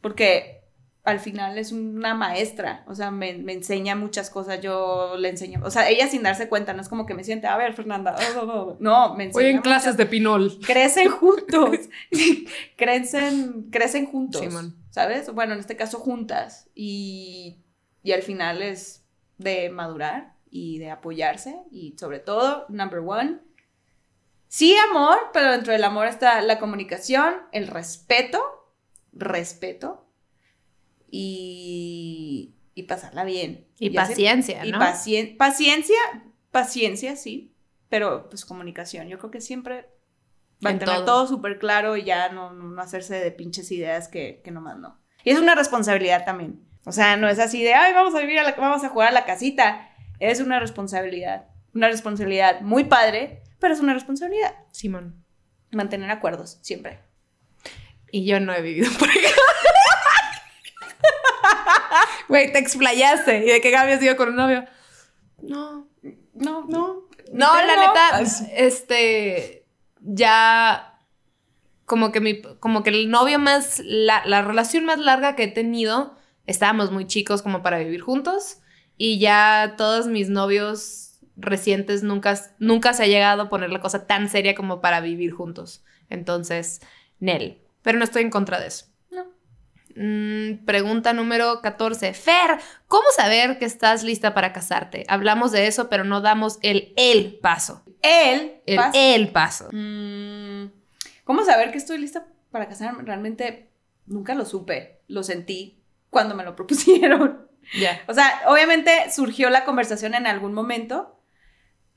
Porque 0.00 0.59
al 1.02 1.18
final 1.18 1.56
es 1.56 1.72
una 1.72 2.14
maestra. 2.14 2.84
O 2.86 2.94
sea, 2.94 3.10
me, 3.10 3.32
me 3.34 3.52
enseña 3.54 3.96
muchas 3.96 4.28
cosas. 4.30 4.60
Yo 4.60 5.16
le 5.16 5.30
enseño. 5.30 5.60
O 5.64 5.70
sea, 5.70 5.88
ella 5.88 6.08
sin 6.08 6.22
darse 6.22 6.48
cuenta, 6.48 6.72
no 6.74 6.82
es 6.82 6.88
como 6.88 7.06
que 7.06 7.14
me 7.14 7.24
siente, 7.24 7.46
a 7.46 7.56
ver, 7.56 7.72
Fernanda. 7.74 8.14
oh, 8.36 8.40
oh, 8.40 8.50
oh". 8.52 8.76
No, 8.80 9.14
me 9.14 9.24
enseña. 9.24 9.42
Voy 9.42 9.50
en 9.50 9.56
muchas- 9.56 9.62
clases 9.72 9.96
de 9.96 10.06
pinol. 10.06 10.58
Crecen 10.60 11.08
juntos. 11.10 11.78
crecen, 12.76 13.70
crecen 13.70 14.06
juntos. 14.06 14.42
¿Sabes? 14.90 15.32
Bueno, 15.32 15.54
en 15.54 15.60
este 15.60 15.76
caso 15.76 15.98
juntas. 15.98 16.68
Y, 16.74 17.62
y 18.02 18.12
al 18.12 18.22
final 18.22 18.60
es 18.62 19.04
de 19.38 19.70
madurar 19.70 20.34
y 20.50 20.78
de 20.78 20.90
apoyarse. 20.90 21.56
Y 21.70 21.96
sobre 21.98 22.18
todo, 22.18 22.66
number 22.68 22.98
one, 23.00 23.38
sí 24.48 24.76
amor, 24.90 25.16
pero 25.32 25.52
dentro 25.52 25.72
del 25.72 25.84
amor 25.84 26.06
está 26.08 26.42
la 26.42 26.58
comunicación, 26.58 27.34
el 27.52 27.68
respeto, 27.68 28.42
respeto 29.12 30.06
y, 31.10 32.54
y 32.74 32.82
pasarla 32.84 33.24
bien. 33.24 33.66
Y 33.78 33.90
paciencia, 33.90 34.64
y 34.64 34.72
¿no? 34.72 34.78
pacien- 34.78 35.36
paciencia, 35.36 35.96
paciencia, 36.50 37.16
sí, 37.16 37.54
pero 37.88 38.28
pues 38.28 38.44
comunicación. 38.44 39.08
Yo 39.08 39.18
creo 39.18 39.30
que 39.30 39.40
siempre 39.40 39.88
va 40.64 40.70
a 40.70 40.72
En 40.72 40.78
tener 40.78 40.96
todo. 40.96 41.04
todo, 41.04 41.26
súper 41.26 41.58
claro 41.58 41.96
y 41.96 42.04
ya 42.04 42.28
no, 42.30 42.52
no- 42.52 42.68
no 42.70 42.82
hacerse 42.82 43.14
de 43.20 43.30
pinches 43.32 43.70
ideas 43.72 44.08
que, 44.08 44.40
que 44.44 44.50
nomás 44.50 44.78
no. 44.78 45.00
Y 45.24 45.30
es 45.30 45.38
una 45.38 45.54
responsabilidad 45.54 46.24
también. 46.24 46.64
O 46.86 46.92
sea, 46.92 47.16
no 47.16 47.28
es 47.28 47.38
así 47.38 47.62
de, 47.62 47.74
ay, 47.74 47.92
vamos 47.92 48.14
a 48.14 48.20
vivir, 48.20 48.38
a 48.38 48.42
la, 48.44 48.52
vamos 48.52 48.82
a 48.84 48.88
jugar 48.88 49.08
a 49.08 49.12
la 49.12 49.24
casita. 49.26 49.90
Es 50.18 50.40
una 50.40 50.58
responsabilidad. 50.60 51.48
Una 51.74 51.88
responsabilidad 51.88 52.62
muy 52.62 52.84
padre, 52.84 53.42
pero 53.58 53.74
es 53.74 53.80
una 53.80 53.92
responsabilidad. 53.94 54.54
Simón. 54.72 55.24
Mantener 55.70 56.10
acuerdos, 56.10 56.58
siempre. 56.62 57.00
Y 58.10 58.24
yo 58.24 58.40
no 58.40 58.52
he 58.54 58.60
vivido 58.62 58.90
por 58.98 59.08
acá. 59.08 59.18
Güey, 62.28 62.52
te 62.52 62.58
explayaste. 62.58 63.44
¿Y 63.44 63.50
de 63.50 63.60
qué 63.60 63.70
Gaby 63.70 63.92
has 63.92 64.02
ido 64.02 64.16
con 64.16 64.28
un 64.30 64.36
novio? 64.36 64.64
No. 65.42 65.88
No, 66.34 66.64
no. 66.68 67.08
No, 67.32 67.54
la 67.54 67.76
no. 67.76 67.88
neta, 67.88 68.20
este, 68.56 69.66
ya, 70.00 70.98
como 71.86 72.10
que 72.12 72.20
mi, 72.20 72.42
como 72.58 72.82
que 72.82 72.90
el 72.90 73.10
novio 73.10 73.38
más, 73.38 73.80
la, 73.84 74.22
la 74.26 74.42
relación 74.42 74.84
más 74.84 74.98
larga 74.98 75.36
que 75.36 75.44
he 75.44 75.48
tenido, 75.48 76.16
estábamos 76.46 76.90
muy 76.90 77.06
chicos 77.06 77.42
como 77.42 77.62
para 77.62 77.78
vivir 77.78 78.00
juntos 78.00 78.58
y 78.96 79.18
ya 79.20 79.74
todos 79.76 80.08
mis 80.08 80.28
novios 80.28 81.20
recientes 81.36 82.02
nunca, 82.02 82.38
nunca 82.58 82.92
se 82.92 83.04
ha 83.04 83.06
llegado 83.06 83.42
a 83.42 83.48
poner 83.48 83.70
la 83.70 83.80
cosa 83.80 84.06
tan 84.06 84.28
seria 84.28 84.54
como 84.54 84.80
para 84.80 85.00
vivir 85.00 85.32
juntos. 85.32 85.84
Entonces, 86.08 86.80
Nel, 87.18 87.62
pero 87.82 87.98
no 87.98 88.04
estoy 88.04 88.22
en 88.22 88.30
contra 88.30 88.60
de 88.60 88.66
eso. 88.66 88.86
Mm, 90.02 90.64
pregunta 90.64 91.12
número 91.12 91.60
14. 91.60 92.14
Fer, 92.14 92.58
¿cómo 92.88 93.04
saber 93.14 93.58
que 93.58 93.66
estás 93.66 94.02
lista 94.02 94.32
para 94.32 94.54
casarte? 94.54 95.04
Hablamos 95.08 95.52
de 95.52 95.66
eso, 95.66 95.90
pero 95.90 96.04
no 96.04 96.22
damos 96.22 96.58
el 96.62 96.94
el 96.96 97.38
paso. 97.38 97.84
El 98.00 98.62
el 98.64 99.28
paso. 99.28 99.68
Mm, 99.72 100.70
¿Cómo 101.24 101.44
saber 101.44 101.70
que 101.70 101.76
estoy 101.76 101.98
lista 101.98 102.26
para 102.50 102.66
casarme? 102.66 103.02
Realmente 103.02 103.72
nunca 104.06 104.34
lo 104.34 104.46
supe, 104.46 105.02
lo 105.06 105.22
sentí 105.22 105.82
cuando 106.08 106.34
me 106.34 106.44
lo 106.44 106.56
propusieron. 106.56 107.46
Ya. 107.78 108.00
O 108.08 108.14
sea, 108.14 108.40
obviamente 108.46 108.90
surgió 109.12 109.50
la 109.50 109.66
conversación 109.66 110.14
en 110.14 110.26
algún 110.26 110.54
momento, 110.54 111.19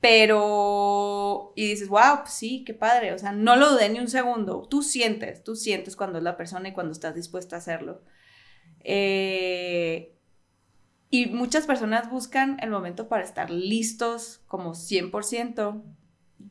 pero... 0.04 1.54
Y 1.56 1.66
dices, 1.66 1.88
wow, 1.88 2.18
pues 2.20 2.34
sí, 2.34 2.62
qué 2.62 2.74
padre. 2.74 3.14
O 3.14 3.18
sea, 3.18 3.32
no 3.32 3.56
lo 3.56 3.70
dudé 3.70 3.88
ni 3.88 4.00
un 4.00 4.08
segundo. 4.08 4.68
Tú 4.68 4.82
sientes, 4.82 5.42
tú 5.42 5.56
sientes 5.56 5.96
cuando 5.96 6.18
es 6.18 6.24
la 6.24 6.36
persona 6.36 6.68
y 6.68 6.72
cuando 6.74 6.92
estás 6.92 7.14
dispuesta 7.14 7.56
a 7.56 7.60
hacerlo. 7.60 8.02
Eh, 8.80 10.14
y 11.08 11.28
muchas 11.28 11.64
personas 11.64 12.10
buscan 12.10 12.58
el 12.60 12.68
momento 12.68 13.08
para 13.08 13.24
estar 13.24 13.48
listos 13.48 14.42
como 14.46 14.74
100%. 14.74 15.82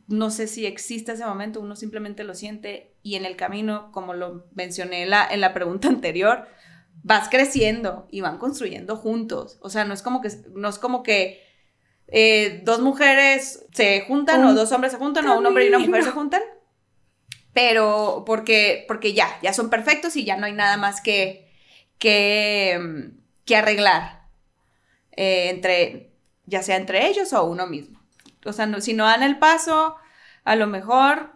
no 0.08 0.32
sé 0.32 0.48
si 0.48 0.66
existe 0.66 1.12
ese 1.12 1.26
momento, 1.28 1.62
uno 1.62 1.76
simplemente 1.76 2.24
lo 2.24 2.34
siente 2.34 2.96
y 3.04 3.16
en 3.16 3.26
el 3.26 3.36
camino, 3.36 3.92
como 3.92 4.16
lo 4.16 4.48
mencioné 4.56 5.04
en 5.04 5.12
la, 5.12 5.28
en 5.28 5.42
la 5.42 5.54
pregunta 5.54 5.88
anterior, 5.90 6.48
vas 7.04 7.30
creciendo 7.30 8.08
y 8.10 8.22
van 8.22 8.40
construyendo 8.40 8.96
juntos. 8.96 9.60
O 9.62 9.70
sea, 9.70 9.86
no 9.86 9.94
es 9.94 10.02
como 10.02 10.22
que, 10.22 10.30
no 10.56 10.70
es 10.70 10.80
como 10.80 11.04
que 11.04 11.53
eh, 12.16 12.62
dos 12.64 12.80
mujeres 12.80 13.66
se 13.74 14.02
juntan 14.02 14.44
o 14.46 14.54
dos 14.54 14.72
hombres 14.72 14.94
se 14.94 15.00
juntan 15.00 15.28
o 15.28 15.40
un 15.40 15.46
hombre 15.48 15.66
y 15.66 15.70
una 15.70 15.80
mujer 15.80 16.04
se 16.04 16.12
juntan. 16.12 16.44
Pero 17.54 18.24
porque, 18.26 18.86
porque 18.88 19.14
ya, 19.14 19.28
ya 19.42 19.52
son 19.52 19.72
perfectos 19.72 20.16
y 20.16 20.24
ya 20.24 20.38
no 20.38 20.46
hay 20.46 20.54
nada 20.54 20.78
más 20.78 21.02
que, 21.02 21.52
que, 21.98 23.12
que 23.46 23.56
arreglar 23.56 24.28
eh, 25.12 25.50
entre, 25.50 26.12
ya 26.46 26.62
sea 26.62 26.78
entre 26.78 27.08
ellos 27.08 27.34
o 27.34 27.44
uno 27.46 27.66
mismo. 27.66 28.00
O 28.46 28.54
sea, 28.54 28.70
si 28.80 28.94
no 28.94 29.06
dan 29.06 29.24
el 29.24 29.40
paso, 29.40 29.96
a 30.44 30.56
lo 30.56 30.68
mejor, 30.68 31.32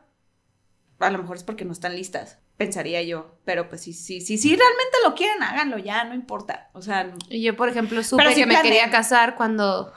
a 0.99 1.09
lo 1.09 1.17
mejor 1.17 1.37
es 1.37 1.43
porque 1.43 1.65
no 1.65 1.71
están 1.71 1.95
listas 1.95 2.37
pensaría 2.57 3.01
yo. 3.03 3.37
Pero 3.45 3.69
pues 3.69 3.81
sí, 3.81 3.93
sí, 3.93 4.19
sí, 4.19 4.37
sí, 4.37 4.55
realmente 4.55 4.97
lo 5.05 5.15
quieren, 5.15 5.41
háganlo 5.41 5.77
ya, 5.77 6.03
no 6.03 6.13
importa. 6.13 6.69
O 6.73 6.81
sea. 6.81 7.13
Y 7.29 7.41
yo, 7.41 7.55
por 7.55 7.69
ejemplo, 7.69 8.03
supe 8.03 8.33
que 8.33 8.45
me 8.45 8.61
quería 8.61 8.89
casar 8.89 9.35
cuando. 9.35 9.93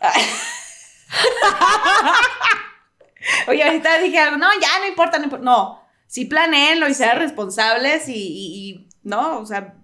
Oye, 3.48 3.62
ahorita 3.62 3.98
dije 3.98 4.18
algo, 4.18 4.36
no, 4.36 4.48
ya 4.60 4.78
no 4.80 4.86
importa, 4.86 5.18
no 5.18 5.24
importa. 5.24 5.44
No, 5.44 5.82
sí 6.06 6.24
planeenlo 6.24 6.88
y 6.88 6.94
sean 6.94 7.18
responsables 7.18 8.08
y, 8.08 8.88
no, 9.02 9.38
o 9.38 9.46
sea, 9.46 9.74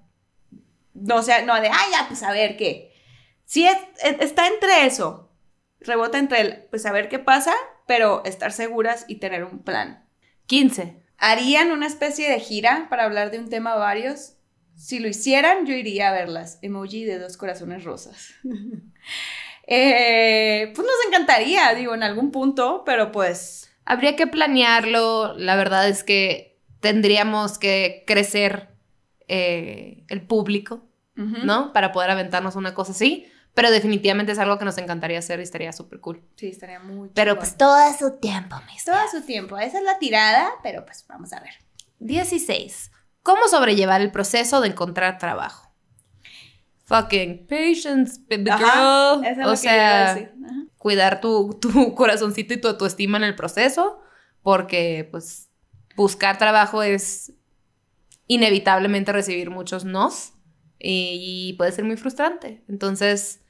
no 0.94 1.22
sea, 1.22 1.42
no 1.42 1.60
de, 1.60 1.68
ay, 1.68 1.92
ya, 1.92 2.06
pues 2.08 2.22
a 2.22 2.32
ver 2.32 2.56
qué. 2.56 2.92
Sí, 3.44 3.68
está 4.02 4.46
entre 4.46 4.86
eso, 4.86 5.30
rebota 5.80 6.18
entre 6.18 6.40
el, 6.40 6.64
pues 6.70 6.86
a 6.86 6.92
ver 6.92 7.08
qué 7.08 7.18
pasa, 7.18 7.54
pero 7.86 8.24
estar 8.24 8.52
seguras 8.52 9.04
y 9.08 9.16
tener 9.16 9.44
un 9.44 9.62
plan. 9.62 10.08
15 10.46 11.04
harían 11.18 11.70
una 11.70 11.86
especie 11.86 12.30
de 12.30 12.40
gira 12.40 12.88
para 12.90 13.04
hablar 13.04 13.30
de 13.30 13.38
un 13.38 13.48
tema 13.48 13.76
varios. 13.76 14.36
Si 14.74 14.98
lo 14.98 15.08
hicieran, 15.08 15.66
yo 15.66 15.74
iría 15.74 16.10
a 16.10 16.12
verlas. 16.12 16.58
Emoji 16.62 17.04
de 17.04 17.18
dos 17.18 17.36
corazones 17.36 17.84
rosas. 17.84 18.34
Eh, 19.66 20.72
pues 20.74 20.86
nos 20.86 21.06
encantaría, 21.08 21.74
digo, 21.74 21.94
en 21.94 22.02
algún 22.02 22.30
punto, 22.30 22.82
pero 22.84 23.12
pues... 23.12 23.70
Habría 23.84 24.16
que 24.16 24.26
planearlo. 24.26 25.34
La 25.36 25.56
verdad 25.56 25.88
es 25.88 26.04
que 26.04 26.60
tendríamos 26.80 27.58
que 27.58 28.04
crecer 28.06 28.68
eh, 29.28 30.04
el 30.08 30.26
público, 30.26 30.82
¿no? 31.14 31.72
Para 31.72 31.92
poder 31.92 32.10
aventarnos 32.10 32.56
una 32.56 32.74
cosa 32.74 32.92
así. 32.92 33.26
Pero 33.54 33.70
definitivamente 33.70 34.32
es 34.32 34.38
algo 34.38 34.58
que 34.58 34.64
nos 34.64 34.78
encantaría 34.78 35.18
hacer 35.20 35.38
y 35.38 35.44
estaría 35.44 35.72
súper 35.72 36.00
cool. 36.00 36.22
Sí, 36.36 36.48
estaría 36.48 36.80
muy 36.80 37.10
Pero 37.14 37.38
pues 37.38 37.56
todo 37.56 37.74
a 37.74 37.96
su 37.96 38.18
tiempo, 38.18 38.56
mis. 38.66 38.84
Todo 38.84 38.96
a 38.96 39.08
su 39.08 39.22
tiempo. 39.22 39.56
Esa 39.58 39.78
es 39.78 39.84
la 39.84 39.98
tirada, 39.98 40.50
pero 40.62 40.84
pues 40.84 41.06
vamos 41.08 41.32
a 41.32 41.40
ver. 41.40 41.52
16. 42.00 42.90
¿Cómo 43.22 43.46
sobrellevar 43.48 44.00
el 44.00 44.10
proceso 44.10 44.60
de 44.60 44.68
encontrar 44.68 45.18
trabajo? 45.18 45.72
Fucking 46.84 47.46
patience, 47.46 48.20
baby 48.28 48.50
girl. 48.50 49.24
o 49.46 49.56
sea, 49.56 50.32
cuidar 50.76 51.20
tu, 51.20 51.58
tu 51.60 51.94
corazoncito 51.94 52.54
y 52.54 52.60
tu 52.60 52.68
autoestima 52.68 53.16
en 53.16 53.24
el 53.24 53.34
proceso, 53.34 54.00
porque 54.42 55.08
pues 55.10 55.48
buscar 55.96 56.38
trabajo 56.38 56.82
es 56.82 57.32
inevitablemente 58.26 59.12
recibir 59.12 59.50
muchos 59.50 59.84
nos 59.84 60.32
y 60.78 61.54
puede 61.56 61.72
ser 61.72 61.84
muy 61.84 61.96
frustrante. 61.96 62.62
Entonces, 62.68 63.40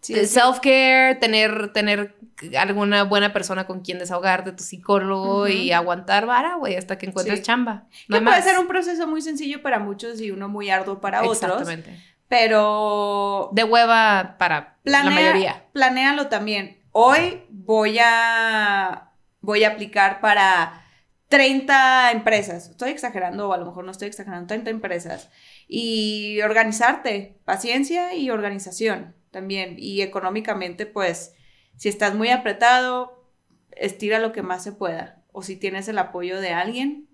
self-care, 0.00 1.18
tener, 1.20 1.72
tener 1.72 2.16
alguna 2.58 3.04
buena 3.04 3.32
persona 3.32 3.66
con 3.66 3.80
quien 3.80 3.98
desahogarte, 3.98 4.52
tu 4.52 4.64
psicólogo 4.64 5.48
y 5.48 5.72
aguantar 5.72 6.26
vara, 6.26 6.56
güey, 6.56 6.76
hasta 6.76 6.96
que 6.96 7.06
encuentres 7.06 7.42
chamba. 7.42 7.86
que 8.08 8.20
puede 8.20 8.42
ser 8.42 8.58
un 8.58 8.68
proceso 8.68 9.06
muy 9.06 9.20
sencillo 9.20 9.62
para 9.62 9.78
muchos 9.78 10.20
y 10.20 10.30
uno 10.30 10.48
muy 10.48 10.70
arduo 10.70 11.00
para 11.00 11.20
otros. 11.20 11.42
Exactamente. 11.42 11.98
Pero. 12.30 13.50
De 13.52 13.64
hueva 13.64 14.36
para 14.38 14.78
la 14.84 15.02
mayoría. 15.02 15.66
Planéalo 15.72 16.28
también. 16.28 16.80
Hoy 16.92 17.42
voy 17.50 17.98
a. 18.00 19.10
Voy 19.40 19.64
a 19.64 19.70
aplicar 19.70 20.20
para 20.20 20.84
30 21.28 22.12
empresas. 22.12 22.68
Estoy 22.70 22.90
exagerando, 22.90 23.48
o 23.48 23.52
a 23.52 23.58
lo 23.58 23.66
mejor 23.66 23.84
no 23.84 23.90
estoy 23.90 24.06
exagerando, 24.06 24.46
30 24.46 24.70
empresas. 24.70 25.28
Y 25.66 26.40
organizarte, 26.42 27.40
paciencia 27.44 28.14
y 28.14 28.30
organización 28.30 29.16
también. 29.32 29.74
Y 29.76 30.02
económicamente, 30.02 30.86
pues, 30.86 31.34
si 31.76 31.88
estás 31.88 32.14
muy 32.14 32.28
apretado, 32.28 33.26
estira 33.72 34.20
lo 34.20 34.30
que 34.30 34.42
más 34.42 34.62
se 34.62 34.70
pueda. 34.70 35.24
O 35.32 35.42
si 35.42 35.56
tienes 35.56 35.88
el 35.88 35.98
apoyo 35.98 36.40
de 36.40 36.52
alguien, 36.52 37.08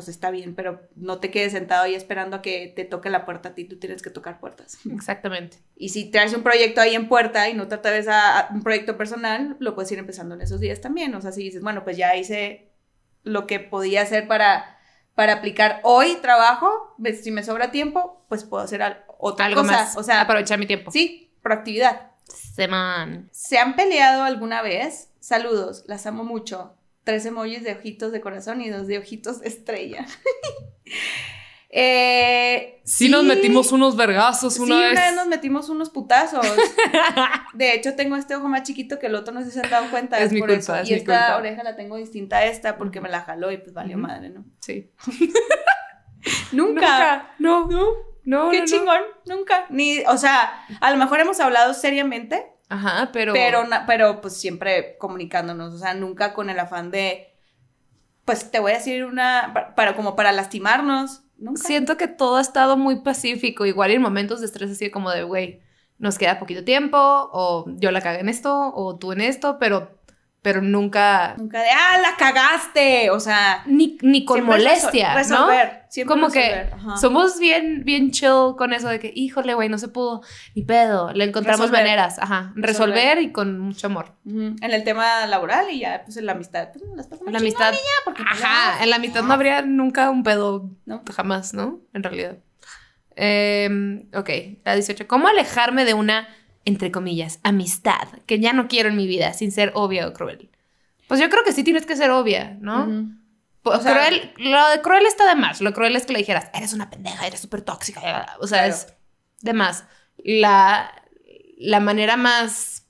pues 0.00 0.08
está 0.08 0.30
bien, 0.30 0.54
pero 0.54 0.80
no 0.96 1.20
te 1.20 1.30
quedes 1.30 1.52
sentado 1.52 1.82
ahí 1.82 1.94
esperando 1.94 2.36
a 2.36 2.42
que 2.42 2.72
te 2.74 2.86
toque 2.86 3.10
la 3.10 3.26
puerta 3.26 3.50
a 3.50 3.54
ti, 3.54 3.64
tú 3.64 3.78
tienes 3.78 4.00
que 4.00 4.08
tocar 4.08 4.40
puertas. 4.40 4.78
Exactamente. 4.90 5.58
Y 5.76 5.90
si 5.90 6.10
traes 6.10 6.32
un 6.32 6.42
proyecto 6.42 6.80
ahí 6.80 6.94
en 6.94 7.06
puerta 7.06 7.50
y 7.50 7.54
no 7.54 7.68
te 7.68 7.74
atreves 7.74 8.08
a, 8.08 8.48
un 8.50 8.62
proyecto 8.62 8.96
personal, 8.96 9.58
lo 9.60 9.74
puedes 9.74 9.92
ir 9.92 9.98
empezando 9.98 10.34
en 10.34 10.40
esos 10.40 10.58
días 10.58 10.80
también. 10.80 11.14
O 11.14 11.20
sea, 11.20 11.32
si 11.32 11.42
dices, 11.42 11.62
bueno, 11.62 11.84
pues 11.84 11.98
ya 11.98 12.16
hice 12.16 12.72
lo 13.24 13.46
que 13.46 13.60
podía 13.60 14.00
hacer 14.00 14.26
para, 14.26 14.78
para 15.14 15.34
aplicar 15.34 15.80
hoy 15.82 16.16
trabajo, 16.22 16.96
si 17.22 17.30
me 17.30 17.42
sobra 17.42 17.70
tiempo, 17.70 18.24
pues 18.30 18.44
puedo 18.44 18.62
hacer 18.62 19.04
otra 19.18 19.44
Algo 19.44 19.60
cosa. 19.60 19.72
Más, 19.72 19.96
o 19.98 20.02
sea, 20.02 20.22
aprovechar 20.22 20.58
mi 20.58 20.66
tiempo. 20.66 20.90
Sí, 20.90 21.34
proactividad. 21.42 22.12
Seman. 22.24 23.28
¿Se 23.32 23.58
han 23.58 23.76
peleado 23.76 24.22
alguna 24.22 24.62
vez? 24.62 25.10
Saludos, 25.20 25.84
las 25.86 26.06
amo 26.06 26.24
mucho. 26.24 26.79
Tres 27.04 27.24
emojis 27.26 27.62
de 27.64 27.72
ojitos 27.72 28.12
de 28.12 28.20
corazón 28.20 28.60
y 28.60 28.68
dos 28.68 28.86
de 28.86 28.98
ojitos 28.98 29.40
de 29.40 29.48
estrella. 29.48 30.06
eh, 31.70 32.80
sí, 32.84 33.08
nos 33.08 33.24
metimos 33.24 33.72
unos 33.72 33.96
vergazos 33.96 34.58
una 34.58 34.74
sí, 34.74 34.82
vez. 34.82 34.92
una 34.92 35.00
vez 35.06 35.14
nos 35.14 35.26
metimos 35.26 35.68
unos 35.68 35.90
putazos. 35.90 36.46
de 37.54 37.74
hecho, 37.74 37.94
tengo 37.94 38.16
este 38.16 38.36
ojo 38.36 38.48
más 38.48 38.62
chiquito 38.64 38.98
que 38.98 39.06
el 39.06 39.14
otro, 39.14 39.32
no 39.32 39.40
sé 39.40 39.46
si 39.46 39.52
se 39.52 39.60
han 39.60 39.70
dado 39.70 39.90
cuenta. 39.90 40.18
Es, 40.18 40.32
mi 40.32 40.40
culpa, 40.40 40.82
y 40.84 40.94
esta 40.94 41.36
oreja 41.36 41.62
la 41.62 41.76
tengo 41.76 41.96
distinta 41.96 42.38
a 42.38 42.46
esta 42.46 42.76
porque 42.76 43.00
me 43.00 43.08
la 43.08 43.22
jaló 43.22 43.50
y 43.50 43.58
pues 43.58 43.72
valió 43.72 43.96
madre, 43.98 44.30
¿no? 44.30 44.44
Sí. 44.60 44.92
Nunca. 46.52 46.80
Nunca. 46.80 47.34
No. 47.38 47.66
No. 47.68 48.10
No, 48.24 48.50
Qué 48.50 48.64
chingón, 48.64 49.00
nunca. 49.26 49.66
Ni, 49.70 50.00
o 50.00 50.16
sea, 50.16 50.52
a 50.80 50.90
lo 50.90 50.98
mejor 50.98 51.20
hemos 51.20 51.40
hablado 51.40 51.74
seriamente. 51.74 52.52
Ajá, 52.70 53.10
pero. 53.12 53.32
Pero, 53.32 53.64
pero 53.86 54.20
pues 54.20 54.36
siempre 54.36 54.96
comunicándonos. 54.98 55.74
O 55.74 55.78
sea, 55.78 55.92
nunca 55.92 56.32
con 56.32 56.48
el 56.48 56.58
afán 56.58 56.90
de. 56.90 57.34
Pues 58.24 58.50
te 58.50 58.60
voy 58.60 58.72
a 58.72 58.76
decir 58.76 59.04
una. 59.04 59.72
Para, 59.76 59.96
como 59.96 60.14
para 60.14 60.30
lastimarnos. 60.32 61.24
Nunca. 61.36 61.60
Siento 61.62 61.96
que 61.96 62.06
todo 62.06 62.36
ha 62.36 62.40
estado 62.40 62.76
muy 62.76 63.00
pacífico. 63.02 63.66
Igual 63.66 63.90
en 63.90 64.00
momentos 64.00 64.38
de 64.40 64.46
estrés, 64.46 64.70
así 64.70 64.88
como 64.88 65.10
de, 65.10 65.24
güey, 65.24 65.60
nos 65.98 66.16
queda 66.16 66.38
poquito 66.38 66.62
tiempo. 66.62 66.96
O 66.96 67.64
yo 67.76 67.90
la 67.90 68.00
cagué 68.00 68.20
en 68.20 68.28
esto. 68.28 68.72
O 68.74 68.96
tú 68.96 69.12
en 69.12 69.20
esto. 69.20 69.58
Pero 69.58 69.99
pero 70.42 70.62
nunca... 70.62 71.34
Nunca 71.36 71.60
de, 71.60 71.68
ah, 71.70 71.98
la 71.98 72.16
cagaste, 72.16 73.10
o 73.10 73.20
sea... 73.20 73.62
Ni, 73.66 73.98
ni 74.02 74.24
con 74.24 74.42
molestia, 74.44 75.14
resolver, 75.14 75.86
¿no? 75.96 76.06
Como 76.06 76.30
que 76.30 76.70
somos 77.00 77.38
bien, 77.38 77.84
bien 77.84 78.10
chill 78.10 78.54
con 78.56 78.72
eso 78.72 78.88
de 78.88 78.98
que, 78.98 79.12
híjole, 79.14 79.54
güey, 79.54 79.68
no 79.68 79.76
se 79.76 79.88
pudo, 79.88 80.22
ni 80.54 80.62
pedo, 80.62 81.12
le 81.12 81.24
encontramos 81.24 81.70
maneras, 81.70 82.18
ajá, 82.18 82.52
resolver. 82.54 83.20
y 83.20 83.32
con 83.32 83.58
mucho 83.58 83.88
amor. 83.88 84.14
En 84.24 84.56
el 84.62 84.84
tema 84.84 85.26
laboral 85.26 85.70
y 85.70 85.80
ya, 85.80 86.02
pues 86.04 86.16
en 86.16 86.26
la 86.26 86.32
amistad, 86.32 86.68
pues 86.72 86.84
la 87.26 87.38
amistad, 87.38 87.74
porque, 88.04 88.22
pues, 88.22 88.42
ajá, 88.42 88.82
en 88.82 88.90
la 88.90 88.96
amistad 88.96 89.22
no 89.22 89.34
habría 89.34 89.62
nunca 89.62 90.10
un 90.10 90.22
pedo, 90.22 90.70
¿no? 90.86 91.02
jamás, 91.14 91.54
¿no? 91.54 91.80
En 91.92 92.02
realidad. 92.02 92.38
Eh, 93.16 94.08
ok, 94.14 94.30
la 94.64 94.74
18, 94.74 95.06
¿cómo 95.06 95.28
alejarme 95.28 95.84
de 95.84 95.94
una 95.94 96.28
entre 96.64 96.90
comillas, 96.90 97.40
amistad, 97.42 98.08
que 98.26 98.38
ya 98.38 98.52
no 98.52 98.68
quiero 98.68 98.88
en 98.88 98.96
mi 98.96 99.06
vida, 99.06 99.32
sin 99.32 99.52
ser 99.52 99.72
obvia 99.74 100.06
o 100.06 100.12
cruel. 100.12 100.50
Pues 101.08 101.20
yo 101.20 101.28
creo 101.28 101.44
que 101.44 101.52
sí 101.52 101.64
tienes 101.64 101.86
que 101.86 101.96
ser 101.96 102.10
obvia, 102.10 102.56
¿no? 102.60 103.16
Pues, 103.62 103.80
cruel, 103.80 104.32
lo 104.38 104.68
de 104.68 104.80
cruel 104.80 105.06
está 105.06 105.28
de 105.28 105.34
más. 105.34 105.60
Lo 105.60 105.72
cruel 105.72 105.96
es 105.96 106.06
que 106.06 106.12
le 106.12 106.20
dijeras, 106.20 106.50
eres 106.54 106.72
una 106.72 106.88
pendeja, 106.88 107.26
eres 107.26 107.40
súper 107.40 107.62
tóxica. 107.62 108.36
O 108.40 108.46
sea, 108.46 108.66
es 108.66 108.94
de 109.40 109.52
más. 109.52 109.84
La, 110.16 110.92
la 111.58 111.80
manera 111.80 112.16
más 112.16 112.86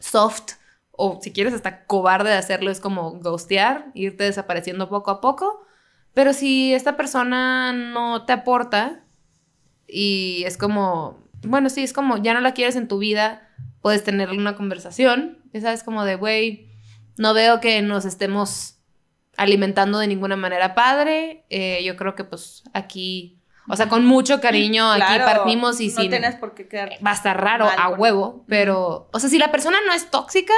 soft 0.00 0.52
o 0.96 1.18
si 1.22 1.32
quieres 1.32 1.54
hasta 1.54 1.86
cobarde 1.86 2.30
de 2.30 2.36
hacerlo 2.36 2.70
es 2.70 2.80
como 2.80 3.18
ghostear, 3.20 3.90
irte 3.94 4.24
desapareciendo 4.24 4.88
poco 4.88 5.10
a 5.10 5.20
poco. 5.20 5.64
Pero 6.12 6.32
si 6.32 6.72
esta 6.72 6.96
persona 6.96 7.72
no 7.72 8.24
te 8.24 8.32
aporta 8.32 9.04
y 9.88 10.44
es 10.46 10.56
como, 10.56 11.23
bueno, 11.46 11.68
sí, 11.70 11.82
es 11.82 11.92
como, 11.92 12.18
ya 12.18 12.34
no 12.34 12.40
la 12.40 12.52
quieres 12.54 12.76
en 12.76 12.88
tu 12.88 12.98
vida, 12.98 13.48
puedes 13.80 14.02
tener 14.04 14.30
una 14.30 14.56
conversación, 14.56 15.38
esa 15.52 15.72
es 15.72 15.82
como 15.82 16.04
de, 16.04 16.16
güey, 16.16 16.70
no 17.16 17.34
veo 17.34 17.60
que 17.60 17.80
nos 17.82 18.04
estemos 18.04 18.78
alimentando 19.36 19.98
de 19.98 20.06
ninguna 20.06 20.36
manera 20.36 20.74
padre, 20.74 21.44
eh, 21.50 21.82
yo 21.84 21.96
creo 21.96 22.14
que 22.14 22.24
pues 22.24 22.62
aquí, 22.72 23.40
o 23.68 23.76
sea, 23.76 23.88
con 23.88 24.04
mucho 24.04 24.40
cariño 24.40 24.90
aquí 24.92 25.18
partimos 25.18 25.80
y 25.80 25.88
no 25.88 26.08
tienes 26.08 26.36
por 26.36 26.54
qué 26.54 26.68
quedar 26.68 26.92
va 27.04 27.10
a 27.10 27.14
estar 27.14 27.40
raro 27.40 27.66
a 27.66 27.88
huevo, 27.90 28.44
pero, 28.48 29.08
o 29.12 29.18
sea, 29.18 29.28
si 29.28 29.38
la 29.38 29.50
persona 29.50 29.78
no 29.86 29.92
es 29.92 30.10
tóxica, 30.10 30.54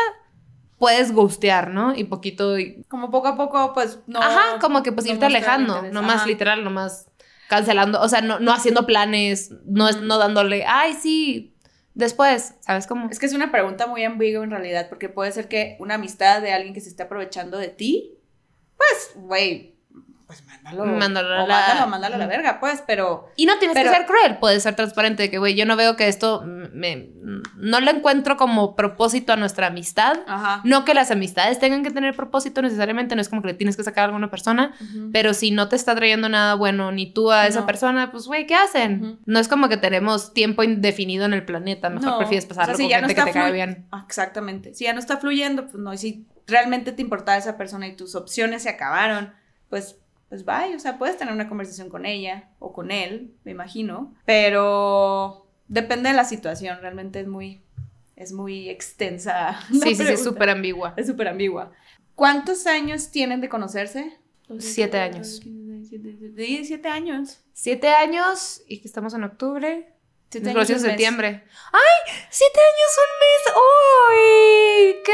puedes 0.78 1.12
gustear, 1.12 1.70
¿no? 1.70 1.94
Y 1.96 2.04
poquito... 2.04 2.58
y- 2.58 2.82
Como 2.88 3.10
poco 3.10 3.28
a 3.28 3.36
poco, 3.36 3.72
pues 3.72 3.98
no. 4.06 4.20
Ajá, 4.20 4.58
como 4.60 4.82
que 4.82 4.92
pues 4.92 5.06
no 5.06 5.14
irte 5.14 5.24
alejando, 5.24 5.74
interés. 5.76 5.94
no 5.94 6.02
más 6.02 6.16
Ajá. 6.16 6.26
literal, 6.26 6.64
no 6.64 6.70
más 6.70 7.08
cancelando, 7.48 8.00
o 8.00 8.08
sea, 8.08 8.20
no, 8.20 8.40
no 8.40 8.52
haciendo 8.52 8.86
planes, 8.86 9.52
no, 9.64 9.90
no 9.92 10.18
dándole, 10.18 10.64
ay, 10.66 10.94
sí, 10.94 11.54
después, 11.94 12.54
¿sabes 12.60 12.86
cómo? 12.86 13.08
Es 13.10 13.18
que 13.18 13.26
es 13.26 13.32
una 13.32 13.52
pregunta 13.52 13.86
muy 13.86 14.04
ambigua 14.04 14.44
en 14.44 14.50
realidad, 14.50 14.88
porque 14.88 15.08
puede 15.08 15.32
ser 15.32 15.48
que 15.48 15.76
una 15.78 15.94
amistad 15.94 16.42
de 16.42 16.52
alguien 16.52 16.74
que 16.74 16.80
se 16.80 16.88
esté 16.88 17.04
aprovechando 17.04 17.58
de 17.58 17.68
ti, 17.68 18.18
pues, 18.76 19.10
güey, 19.14 19.75
pues 20.26 20.44
mándalo. 20.44 20.84
Mándalo 20.86 21.28
a 21.34 21.46
la- 21.46 21.46
mándalo, 21.46 21.86
mándalo 21.86 22.14
a 22.16 22.18
la 22.18 22.26
verga, 22.26 22.58
pues, 22.58 22.82
pero. 22.84 23.28
Y 23.36 23.46
no 23.46 23.58
tienes 23.58 23.76
Pero- 23.76 23.90
que 23.92 23.96
ser 23.96 24.06
cruel, 24.06 24.38
puedes 24.38 24.62
ser 24.64 24.74
transparente 24.74 25.22
de 25.22 25.30
que, 25.30 25.38
güey, 25.38 25.54
yo 25.54 25.64
no 25.66 25.76
veo 25.76 25.94
que 25.94 26.08
esto 26.08 26.42
me, 26.44 27.10
no 27.56 27.78
le 27.78 27.90
encuentro 27.92 28.36
como 28.36 28.74
propósito 28.74 29.32
a 29.32 29.36
nuestra 29.36 29.68
amistad. 29.68 30.18
Ajá. 30.26 30.62
No 30.64 30.84
que 30.84 30.94
las 30.94 31.12
amistades 31.12 31.60
tengan 31.60 31.84
que 31.84 31.92
tener 31.92 32.16
propósito 32.16 32.60
necesariamente, 32.60 33.14
no 33.14 33.20
es 33.20 33.28
como 33.28 33.40
que 33.42 33.48
le 33.48 33.54
tienes 33.54 33.76
que 33.76 33.84
sacar 33.84 34.02
a 34.02 34.04
alguna 34.06 34.28
persona, 34.30 34.74
pero 35.12 35.32
si 35.32 35.52
no 35.52 35.68
te 35.68 35.76
está 35.76 35.94
trayendo 35.94 36.28
nada 36.28 36.54
bueno 36.54 36.90
ni 36.90 37.06
tú 37.12 37.30
a 37.30 37.46
esa 37.46 37.60
No. 37.60 37.66
persona, 37.66 38.10
pues 38.10 38.26
güey, 38.26 38.46
¿qué 38.48 38.56
hacen? 38.56 39.20
No 39.26 39.38
es 39.38 39.46
como 39.46 39.68
que 39.68 39.76
tenemos 39.76 40.34
tiempo 40.34 40.64
indefinido 40.64 41.24
en 41.24 41.34
el 41.34 41.44
planeta, 41.44 41.88
mejor 41.88 42.06
No, 42.08 42.18
prefieres 42.18 42.46
o 42.46 42.48
sea, 42.48 42.56
pasarlo 42.56 42.76
si 42.76 42.82
con 42.84 42.90
ya 42.90 43.00
no 43.00 43.06
gente 43.06 43.20
que 43.22 43.26
te 43.26 43.32
cae 43.32 43.52
bien. 43.52 43.86
Exactamente. 44.06 44.74
Si 44.74 44.84
ya 44.84 44.92
no 44.92 44.98
está 44.98 45.18
fluyendo, 45.18 45.62
pues 45.68 45.76
no. 45.76 45.92
Y 45.94 45.98
si 45.98 46.26
realmente 46.48 46.90
te 46.92 47.02
importaba 47.02 47.38
esa 47.38 47.56
persona 47.56 47.86
y 47.86 47.94
tus 47.94 48.14
opciones 48.16 48.64
se 48.64 48.70
acabaron, 48.70 49.32
pues, 49.68 49.96
pues 50.28 50.44
bye. 50.44 50.74
O 50.74 50.78
sea, 50.78 50.98
puedes 50.98 51.16
tener 51.16 51.32
una 51.32 51.48
conversación 51.48 51.88
con 51.88 52.06
ella 52.06 52.50
o 52.58 52.72
con 52.72 52.90
él, 52.90 53.34
me 53.44 53.52
imagino. 53.52 54.14
Pero 54.24 55.46
depende 55.68 56.10
de 56.10 56.16
la 56.16 56.24
situación. 56.24 56.78
Realmente 56.80 57.20
es 57.20 57.26
muy, 57.26 57.62
es 58.16 58.32
muy 58.32 58.68
extensa. 58.68 59.58
Sí, 59.70 59.78
sí, 59.80 59.80
sí, 59.80 59.90
es 59.90 59.96
pregunta. 59.98 60.22
súper 60.24 60.50
ambigua. 60.50 60.94
Es 60.96 61.06
súper 61.06 61.28
ambigua. 61.28 61.72
¿Cuántos 62.14 62.66
años 62.66 63.10
tienen 63.10 63.40
de 63.40 63.48
conocerse? 63.48 64.18
Siete 64.58 64.98
años. 64.98 65.40
Sí, 65.42 66.64
siete 66.64 66.88
años. 66.88 67.40
Siete 67.52 67.88
años 67.88 68.62
y 68.68 68.80
que 68.80 68.88
estamos 68.88 69.12
en 69.14 69.24
octubre. 69.24 69.92
Siete 70.30 70.52
Nos 70.52 70.56
años 70.68 70.70
en 70.70 70.80
septiembre. 70.90 71.44
¡Ay! 71.72 72.12
¡Siete 72.30 72.58
años, 72.60 72.98
un 73.04 73.12
mes! 73.22 74.96
¡Uy! 74.96 75.02
¡Qué 75.04 75.12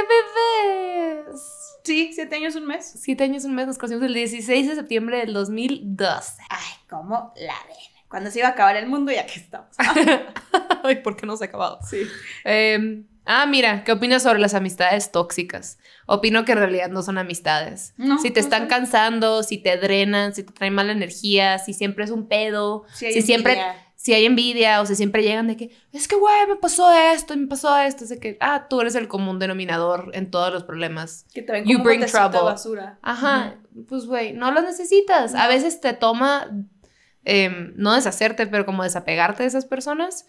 bebés! 1.33 1.62
Sí, 1.85 2.13
siete 2.15 2.37
años, 2.37 2.55
un 2.55 2.67
mes. 2.67 2.93
Siete 3.01 3.25
años, 3.25 3.45
un 3.45 3.55
mes. 3.55 3.67
Nos 3.67 3.79
conocimos 3.79 4.05
el 4.05 4.15
16 4.15 4.69
de 4.69 4.75
septiembre 4.75 5.19
del 5.19 5.33
2012. 5.33 6.43
Ay, 6.49 6.59
¿cómo 6.89 7.33
la 7.37 7.55
ven? 7.67 7.77
Cuando 8.09 8.31
se 8.31 8.41
iba 8.41 8.49
a 8.49 8.53
acabar 8.53 8.77
el 8.77 8.87
mundo, 8.87 9.11
ya 9.11 9.27
que 9.27 9.41
estamos. 9.41 9.75
Ay, 10.85 10.97
¿por 10.97 11.17
qué 11.17 11.27
no 11.27 11.37
se 11.37 11.45
ha 11.45 11.47
acabado? 11.49 11.79
Sí. 11.89 12.03
Eh, 12.45 13.05
ah, 13.25 13.47
mira, 13.47 13.85
¿qué 13.85 13.93
opinas 13.93 14.23
sobre 14.23 14.39
las 14.39 14.55
amistades 14.55 15.11
tóxicas? 15.13 15.79
Opino 16.07 16.45
que 16.45 16.53
en 16.53 16.59
realidad 16.59 16.89
no 16.89 17.03
son 17.03 17.17
amistades. 17.19 17.95
No, 17.97 18.19
si 18.19 18.31
te 18.31 18.41
no 18.41 18.45
están 18.45 18.61
son. 18.63 18.69
cansando, 18.69 19.43
si 19.43 19.59
te 19.59 19.79
drenan, 19.79 20.35
si 20.35 20.43
te 20.43 20.53
traen 20.53 20.75
mala 20.75 20.93
energía, 20.93 21.59
si 21.59 21.73
siempre 21.73 22.05
es 22.05 22.11
un 22.11 22.29
pedo, 22.29 22.85
si 22.93 23.23
siempre. 23.23 23.59
Si 24.03 24.13
hay 24.15 24.27
envidia 24.27 24.81
o 24.81 24.87
si 24.87 24.97
siempre 24.97 25.23
llegan 25.23 25.47
de 25.47 25.57
que, 25.57 25.71
es 25.93 26.09
que, 26.09 26.17
güey, 26.17 26.35
me 26.49 26.57
pasó 26.57 26.91
esto 26.93 27.37
me 27.37 27.47
pasó 27.47 27.79
esto. 27.79 28.03
Es 28.03 28.19
que, 28.19 28.37
ah, 28.41 28.67
tú 28.69 28.81
eres 28.81 28.97
el 28.97 29.07
común 29.07 29.39
denominador 29.39 30.11
en 30.15 30.29
todos 30.29 30.53
los 30.53 30.65
problemas. 30.65 31.25
Que 31.33 31.41
te 31.41 31.53
ven 31.53 31.65
You 31.67 31.79
como 31.79 31.85
bring 31.85 32.05
trouble. 32.07 32.41
basura. 32.41 32.99
Ajá, 33.01 33.61
pues, 33.89 34.07
güey, 34.07 34.33
no 34.33 34.51
lo 34.51 34.61
necesitas. 34.61 35.37
A 35.37 35.47
veces 35.47 35.81
te 35.81 35.93
toma, 35.93 36.51
em, 37.23 37.75
no 37.77 37.95
deshacerte, 37.95 38.49
pero 38.49 38.67
como 38.67 38.83
desapegarte 38.83 39.45
de 39.45 39.49
esas 39.49 39.67
personas. 39.67 40.27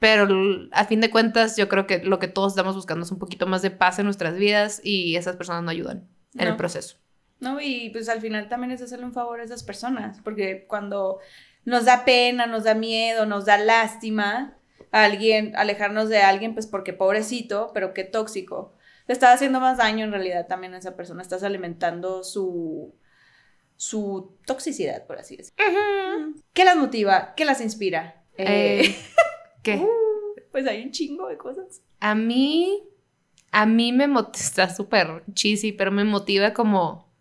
Pero 0.00 0.26
a 0.72 0.84
fin 0.84 1.00
de 1.00 1.08
cuentas, 1.08 1.56
yo 1.56 1.68
creo 1.68 1.86
que 1.86 2.02
lo 2.02 2.18
que 2.18 2.26
todos 2.26 2.54
estamos 2.54 2.74
buscando 2.74 3.04
es 3.04 3.12
un 3.12 3.20
poquito 3.20 3.46
más 3.46 3.62
de 3.62 3.70
paz 3.70 4.00
en 4.00 4.06
nuestras 4.06 4.34
vidas 4.34 4.80
y 4.82 5.14
esas 5.14 5.36
personas 5.36 5.62
no 5.62 5.70
ayudan 5.70 6.08
en 6.34 6.48
el 6.48 6.56
proceso. 6.56 6.96
No, 7.38 7.60
y 7.60 7.90
pues 7.90 8.08
al 8.08 8.20
final 8.20 8.48
también 8.48 8.72
es 8.72 8.82
hacerle 8.82 9.06
un 9.06 9.12
favor 9.12 9.38
a 9.38 9.44
esas 9.44 9.62
personas, 9.62 10.20
porque 10.24 10.66
cuando 10.66 11.18
nos 11.66 11.84
da 11.84 12.04
pena, 12.04 12.46
nos 12.46 12.64
da 12.64 12.74
miedo, 12.74 13.26
nos 13.26 13.44
da 13.44 13.58
lástima 13.58 14.56
a 14.92 15.04
alguien, 15.04 15.54
alejarnos 15.56 16.08
de 16.08 16.18
alguien, 16.18 16.54
pues 16.54 16.66
porque 16.66 16.94
pobrecito, 16.94 17.72
pero 17.74 17.92
qué 17.92 18.04
tóxico. 18.04 18.72
Le 19.06 19.12
estás 19.12 19.34
haciendo 19.34 19.60
más 19.60 19.76
daño 19.76 20.04
en 20.04 20.12
realidad 20.12 20.46
también 20.46 20.74
a 20.74 20.78
esa 20.78 20.96
persona, 20.96 21.22
estás 21.22 21.42
alimentando 21.42 22.24
su, 22.24 22.94
su 23.76 24.38
toxicidad, 24.46 25.06
por 25.06 25.18
así 25.18 25.36
decirlo. 25.36 25.64
¿Qué 26.52 26.64
las 26.64 26.76
motiva? 26.76 27.34
¿Qué 27.36 27.44
las 27.44 27.60
inspira? 27.60 28.24
Eh, 28.38 28.82
Eh, 28.84 28.96
¿Qué? 29.62 29.86
pues 30.52 30.66
hay 30.66 30.82
un 30.82 30.92
chingo 30.92 31.28
de 31.28 31.36
cosas. 31.36 31.82
A 31.98 32.14
mí, 32.14 32.82
a 33.50 33.66
mí 33.66 33.92
me 33.92 34.06
motiva, 34.06 34.44
está 34.44 34.74
súper 34.74 35.24
cheesy, 35.34 35.72
pero 35.72 35.90
me 35.90 36.04
motiva 36.04 36.52
como 36.52 37.12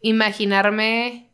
imaginarme 0.00 1.32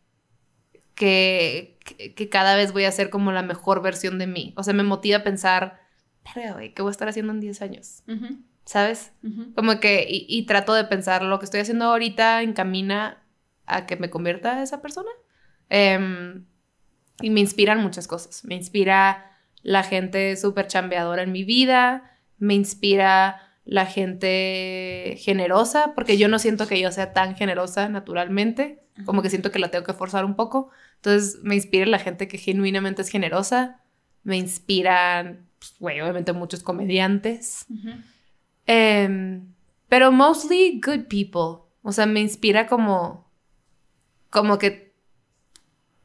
que, 0.94 1.78
que, 1.96 2.14
que 2.14 2.28
cada 2.28 2.56
vez 2.56 2.72
voy 2.72 2.84
a 2.84 2.92
ser 2.92 3.10
como 3.10 3.32
la 3.32 3.42
mejor 3.42 3.82
versión 3.82 4.18
de 4.18 4.26
mí. 4.26 4.54
O 4.56 4.62
sea, 4.62 4.74
me 4.74 4.82
motiva 4.82 5.18
a 5.18 5.24
pensar, 5.24 5.80
güey, 6.52 6.74
¿qué 6.74 6.82
voy 6.82 6.90
a 6.90 6.92
estar 6.92 7.08
haciendo 7.08 7.32
en 7.32 7.40
10 7.40 7.62
años? 7.62 8.02
¿Sabes? 8.64 9.12
Como 9.56 9.80
que, 9.80 10.06
y, 10.08 10.26
y 10.28 10.46
trato 10.46 10.74
de 10.74 10.84
pensar, 10.84 11.22
lo 11.22 11.38
que 11.38 11.44
estoy 11.44 11.60
haciendo 11.60 11.86
ahorita 11.86 12.42
encamina 12.42 13.22
a 13.66 13.86
que 13.86 13.96
me 13.96 14.10
convierta 14.10 14.58
a 14.58 14.62
esa 14.62 14.82
persona. 14.82 15.10
Em, 15.68 16.44
y 17.20 17.30
me 17.30 17.40
inspiran 17.40 17.80
muchas 17.80 18.06
cosas. 18.06 18.44
Me 18.44 18.54
inspira 18.54 19.30
la 19.62 19.82
gente 19.82 20.36
súper 20.36 20.66
chambeadora 20.66 21.22
en 21.22 21.32
mi 21.32 21.44
vida, 21.44 22.18
me 22.38 22.54
inspira 22.54 23.40
la 23.64 23.86
gente 23.86 25.16
generosa, 25.18 25.92
porque 25.94 26.16
yo 26.16 26.28
no 26.28 26.38
siento 26.38 26.66
que 26.66 26.80
yo 26.80 26.90
sea 26.90 27.12
tan 27.12 27.36
generosa 27.36 27.88
naturalmente, 27.88 28.82
como 29.04 29.22
que 29.22 29.30
siento 29.30 29.50
que 29.50 29.58
la 29.58 29.70
tengo 29.70 29.84
que 29.84 29.92
forzar 29.92 30.24
un 30.24 30.34
poco. 30.34 30.70
Entonces 31.00 31.38
me 31.42 31.54
inspira 31.54 31.86
la 31.86 31.98
gente 31.98 32.28
que 32.28 32.36
genuinamente 32.36 33.00
es 33.00 33.08
generosa, 33.08 33.80
me 34.22 34.36
inspiran, 34.36 35.48
pues, 35.58 35.74
güey, 35.78 36.00
obviamente 36.02 36.34
muchos 36.34 36.62
comediantes. 36.62 37.64
Em, 38.66 39.54
pero 39.88 40.12
mostly 40.12 40.78
good 40.84 41.06
people. 41.08 41.66
O 41.82 41.92
sea, 41.92 42.04
me 42.04 42.20
inspira 42.20 42.66
como. 42.66 43.32
Como 44.28 44.58
que. 44.58 44.94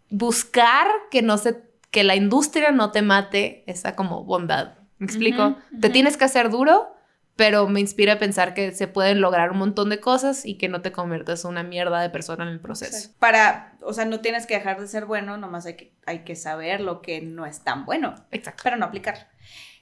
Buscar 0.10 0.88
que 1.12 1.21
no 1.21 1.38
se. 1.38 1.62
Que 1.91 2.05
la 2.05 2.15
industria 2.15 2.71
no 2.71 2.91
te 2.91 3.01
mate 3.01 3.63
esa 3.67 3.97
como 3.97 4.23
bondad. 4.23 4.77
¿Me 4.97 5.08
explico? 5.08 5.58
Te 5.81 5.89
tienes 5.89 6.15
que 6.15 6.23
hacer 6.23 6.49
duro, 6.49 6.94
pero 7.36 7.67
me 7.67 7.82
inspira 7.82 8.13
a 8.13 8.19
pensar 8.19 8.54
que 8.54 8.71
se 8.71 8.88
pueden 8.88 9.19
lograr 9.19 9.52
un 9.52 9.58
montón 9.58 9.89
de 9.89 10.00
cosas 10.00 10.45
y 10.45 10.58
que 10.58 10.69
no 10.69 10.82
te 10.82 10.91
conviertas 10.91 11.43
en 11.43 11.52
una 11.52 11.63
mierda 11.63 12.02
de 12.02 12.10
persona 12.10 12.43
en 12.43 12.50
el 12.50 12.62
proceso. 12.62 12.95
Exacto. 12.95 13.17
Para, 13.19 13.78
o 13.82 13.93
sea, 13.93 14.06
no 14.06 14.21
tienes 14.21 14.45
que 14.45 14.56
dejar 14.56 14.80
de 14.80 14.88
ser 14.88 15.06
bueno, 15.06 15.38
nomás 15.38 15.65
hay 15.65 15.76
que, 15.76 15.93
hay 16.06 16.19
que 16.24 16.36
saber 16.36 16.80
lo 16.80 17.02
que 17.02 17.21
no 17.21 17.45
es 17.45 17.62
tan 17.63 17.86
bueno, 17.86 18.15
Exacto. 18.32 18.62
pero 18.63 18.78
no 18.78 18.86
aplicarlo. 18.86 19.26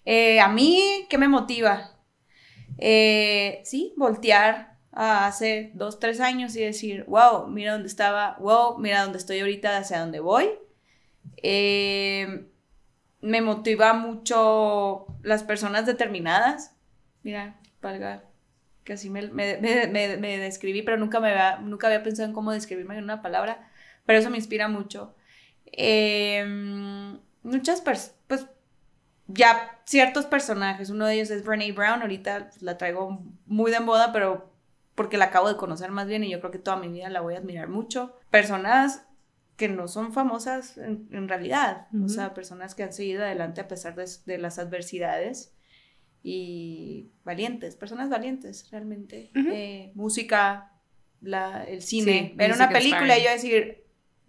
Eh, 0.05 0.39
a 0.39 0.47
mí, 0.47 1.05
¿qué 1.09 1.17
me 1.17 1.27
motiva? 1.27 1.91
Eh, 2.77 3.61
sí, 3.63 3.93
voltear 3.97 4.77
a 4.91 5.27
hace 5.27 5.71
dos, 5.75 5.99
tres 5.99 6.19
años 6.19 6.55
y 6.55 6.61
decir, 6.61 7.05
wow, 7.07 7.47
mira 7.47 7.73
dónde 7.73 7.87
estaba, 7.87 8.35
wow, 8.39 8.79
mira 8.79 9.03
dónde 9.03 9.19
estoy 9.19 9.39
ahorita, 9.39 9.77
hacia 9.77 9.99
dónde 9.99 10.19
voy. 10.19 10.49
Eh, 11.37 12.47
me 13.21 13.41
motiva 13.41 13.93
mucho 13.93 15.07
las 15.21 15.43
personas 15.43 15.85
determinadas. 15.85 16.75
Mira, 17.23 17.59
valga, 17.81 18.23
que 18.83 18.93
así 18.93 19.09
me, 19.09 19.21
me- 19.29 19.57
me- 19.57 20.17
me- 20.17 20.37
describí, 20.37 20.81
pero 20.81 20.97
nunca, 20.97 21.19
me 21.19 21.29
había, 21.31 21.57
nunca 21.59 21.87
había 21.87 22.03
pensado 22.03 22.27
en 22.27 22.33
cómo 22.33 22.51
describirme 22.51 22.97
en 22.97 23.03
una 23.03 23.21
palabra, 23.21 23.69
pero 24.05 24.19
eso 24.19 24.29
me 24.29 24.37
inspira 24.37 24.67
mucho. 24.67 25.15
Eh, 25.65 26.45
muchas 27.43 27.81
personas, 27.81 28.15
pues 28.27 28.45
ya 29.27 29.79
ciertos 29.85 30.25
personajes, 30.25 30.89
uno 30.89 31.05
de 31.05 31.15
ellos 31.15 31.31
es 31.31 31.43
Brene 31.45 31.71
Brown, 31.71 32.01
ahorita 32.01 32.49
la 32.61 32.77
traigo 32.77 33.23
muy 33.45 33.71
de 33.71 33.79
moda, 33.79 34.11
pero 34.11 34.51
porque 34.95 35.17
la 35.17 35.25
acabo 35.25 35.47
de 35.47 35.57
conocer 35.57 35.91
más 35.91 36.07
bien 36.07 36.23
y 36.23 36.29
yo 36.29 36.39
creo 36.39 36.51
que 36.51 36.59
toda 36.59 36.77
mi 36.77 36.87
vida 36.89 37.09
la 37.09 37.21
voy 37.21 37.35
a 37.35 37.39
admirar 37.39 37.67
mucho. 37.67 38.19
Personas 38.29 39.05
que 39.55 39.69
no 39.69 39.87
son 39.87 40.13
famosas 40.13 40.77
en, 40.77 41.07
en 41.11 41.27
realidad, 41.29 41.87
Ujú. 41.93 42.05
o 42.05 42.09
sea, 42.09 42.33
personas 42.33 42.75
que 42.75 42.83
han 42.83 42.93
seguido 42.93 43.23
adelante 43.23 43.61
a 43.61 43.67
pesar 43.67 43.95
de, 43.95 44.05
de 44.25 44.37
las 44.37 44.59
adversidades 44.59 45.53
y 46.23 47.09
valientes, 47.25 47.75
personas 47.75 48.09
valientes 48.09 48.69
realmente. 48.71 49.29
Eh, 49.35 49.91
música, 49.93 50.71
la, 51.21 51.65
el 51.65 51.81
cine, 51.81 52.29
Sí, 52.29 52.37
ver 52.37 52.53
una 52.53 52.69
película 52.69 53.17
y 53.19 53.23
yo 53.23 53.29
decir, 53.29 53.83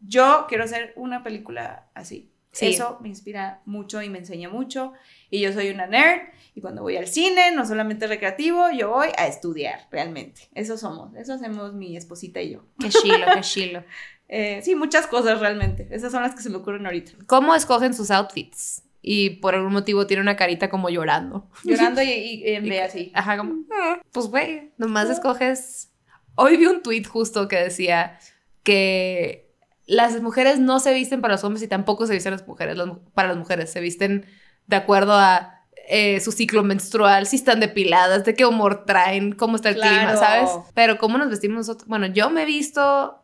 yo 0.07 0.47
quiero 0.49 0.65
hacer 0.65 0.93
una 0.97 1.23
película 1.23 1.89
así. 1.95 2.31
Sí. 2.51 2.67
Eso 2.67 2.99
me 3.01 3.09
inspira 3.09 3.63
mucho 3.65 4.01
y 4.01 4.09
me 4.09 4.19
enseña 4.19 4.49
mucho. 4.49 4.93
Y 5.29 5.41
yo 5.41 5.53
soy 5.53 5.71
una 5.71 5.89
nerd 5.89 6.21
y 6.55 6.61
cuando 6.61 6.83
voy 6.83 6.97
al 6.97 7.09
cine, 7.09 7.51
no 7.53 7.67
solamente 7.67 8.07
recreativo, 8.07 8.71
yo 8.71 8.91
voy 8.91 9.09
a 9.17 9.27
estudiar 9.27 9.89
realmente. 9.91 10.43
Eso 10.55 10.77
somos, 10.77 11.17
eso 11.17 11.33
hacemos 11.33 11.75
mi 11.75 11.97
esposita 11.97 12.41
y 12.41 12.53
yo. 12.53 12.65
Qué 12.79 12.91
chilo, 12.91 13.27
qué 13.35 13.41
chilo. 13.43 13.85
Eh, 14.29 14.61
sí, 14.63 14.77
muchas 14.77 15.09
cosas 15.09 15.41
realmente. 15.41 15.89
Esas 15.91 16.13
son 16.13 16.23
las 16.23 16.35
que 16.35 16.43
se 16.43 16.51
me 16.51 16.57
ocurren 16.57 16.87
ahorita. 16.87 17.13
¿Cómo 17.27 17.57
escogen 17.57 17.93
sus 17.93 18.13
outfits? 18.13 18.84
Y 19.07 19.31
por 19.41 19.55
algún 19.55 19.73
motivo 19.75 20.07
tiene 20.07 20.23
una 20.23 20.35
carita 20.37 20.71
como 20.71 20.89
llorando. 20.89 21.49
Llorando 21.65 22.01
y, 22.03 22.11
y, 22.11 22.43
y 22.49 22.49
en 22.55 22.69
vez 22.69 22.83
así. 22.89 23.13
Ajá, 23.15 23.37
como, 23.37 23.55
"Ah, 23.73 24.01
pues 24.13 24.27
güey, 24.29 24.73
nomás 24.79 25.11
escoges. 25.11 25.93
Hoy 26.37 26.57
vi 26.57 26.67
un 26.67 26.83
tweet 26.83 27.05
justo 27.05 27.47
que 27.47 27.57
decía 27.57 28.19
que 28.63 29.55
las 29.87 30.21
mujeres 30.23 30.59
no 30.59 30.81
se 30.81 30.95
visten 30.95 31.21
para 31.21 31.35
los 31.35 31.45
hombres 31.45 31.63
y 31.63 31.69
tampoco 31.69 32.07
se 32.07 32.15
visten 32.15 32.33
las 32.33 32.47
mujeres, 32.49 32.77
las 32.79 32.89
para 33.13 33.29
las 33.29 33.37
mujeres, 33.37 33.71
se 33.71 33.81
visten 33.81 34.25
de 34.67 34.77
acuerdo 34.77 35.13
a 35.13 35.61
eh, 35.89 36.19
su 36.21 36.33
ciclo 36.33 36.63
menstrual, 36.65 37.27
si 37.27 37.37
están 37.37 37.61
depiladas, 37.61 38.25
de 38.25 38.33
qué 38.35 38.47
humor 38.47 38.87
traen, 38.87 39.33
cómo 39.33 39.57
está 39.57 39.69
el 39.69 39.75
clima. 39.75 40.17
¿sabes? 40.17 40.49
Pero 40.73 40.97
cómo 40.97 41.19
nos 41.19 41.29
vestimos 41.29 41.59
nosotros. 41.59 41.87
Bueno, 41.87 42.07
yo 42.07 42.31
me 42.31 42.45
he 42.45 42.47
visto. 42.47 43.21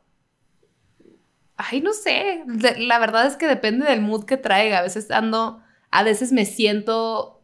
Ay, 1.57 1.81
no 1.81 1.93
sé. 1.93 2.43
De- 2.47 2.79
La 2.79 2.99
verdad 2.99 3.27
es 3.27 3.37
que 3.37 3.47
depende 3.47 3.87
del 3.87 4.01
mood 4.03 4.25
que 4.25 4.37
traiga. 4.37 4.79
A 4.79 4.83
veces 4.83 5.11
ando. 5.11 5.63
A 5.91 6.03
veces 6.03 6.33
me 6.33 6.45
siento 6.47 7.43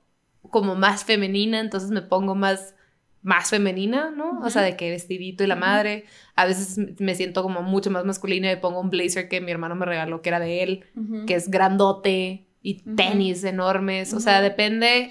como 0.51 0.75
más 0.77 1.05
femenina, 1.05 1.61
entonces 1.61 1.91
me 1.91 2.03
pongo 2.03 2.35
más. 2.35 2.75
Más 3.23 3.51
femenina, 3.51 4.13
¿no? 4.13 4.39
O 4.45 4.51
sea, 4.51 4.63
de 4.63 4.77
que 4.77 4.89
vestidito 4.89 5.43
y 5.43 5.49
la 5.49 5.57
madre. 5.57 6.05
A 6.37 6.47
veces 6.47 6.79
me 7.01 7.13
siento 7.17 7.43
como 7.43 7.61
mucho 7.63 7.91
más 7.91 8.05
masculina 8.05 8.53
y 8.53 8.57
pongo 8.57 8.79
un 8.81 8.89
blazer 8.89 9.29
que 9.29 9.41
mi 9.41 9.51
hermano 9.51 9.75
me 9.75 9.85
regaló, 9.85 10.23
que 10.23 10.29
era 10.29 10.39
de 10.39 10.63
él 10.63 10.85
que 11.27 11.35
es 11.35 11.51
grandote 11.51 12.47
y 12.63 12.83
tenis 12.95 13.43
enormes. 13.43 14.13
O 14.13 14.21
sea, 14.21 14.41
depende, 14.43 15.11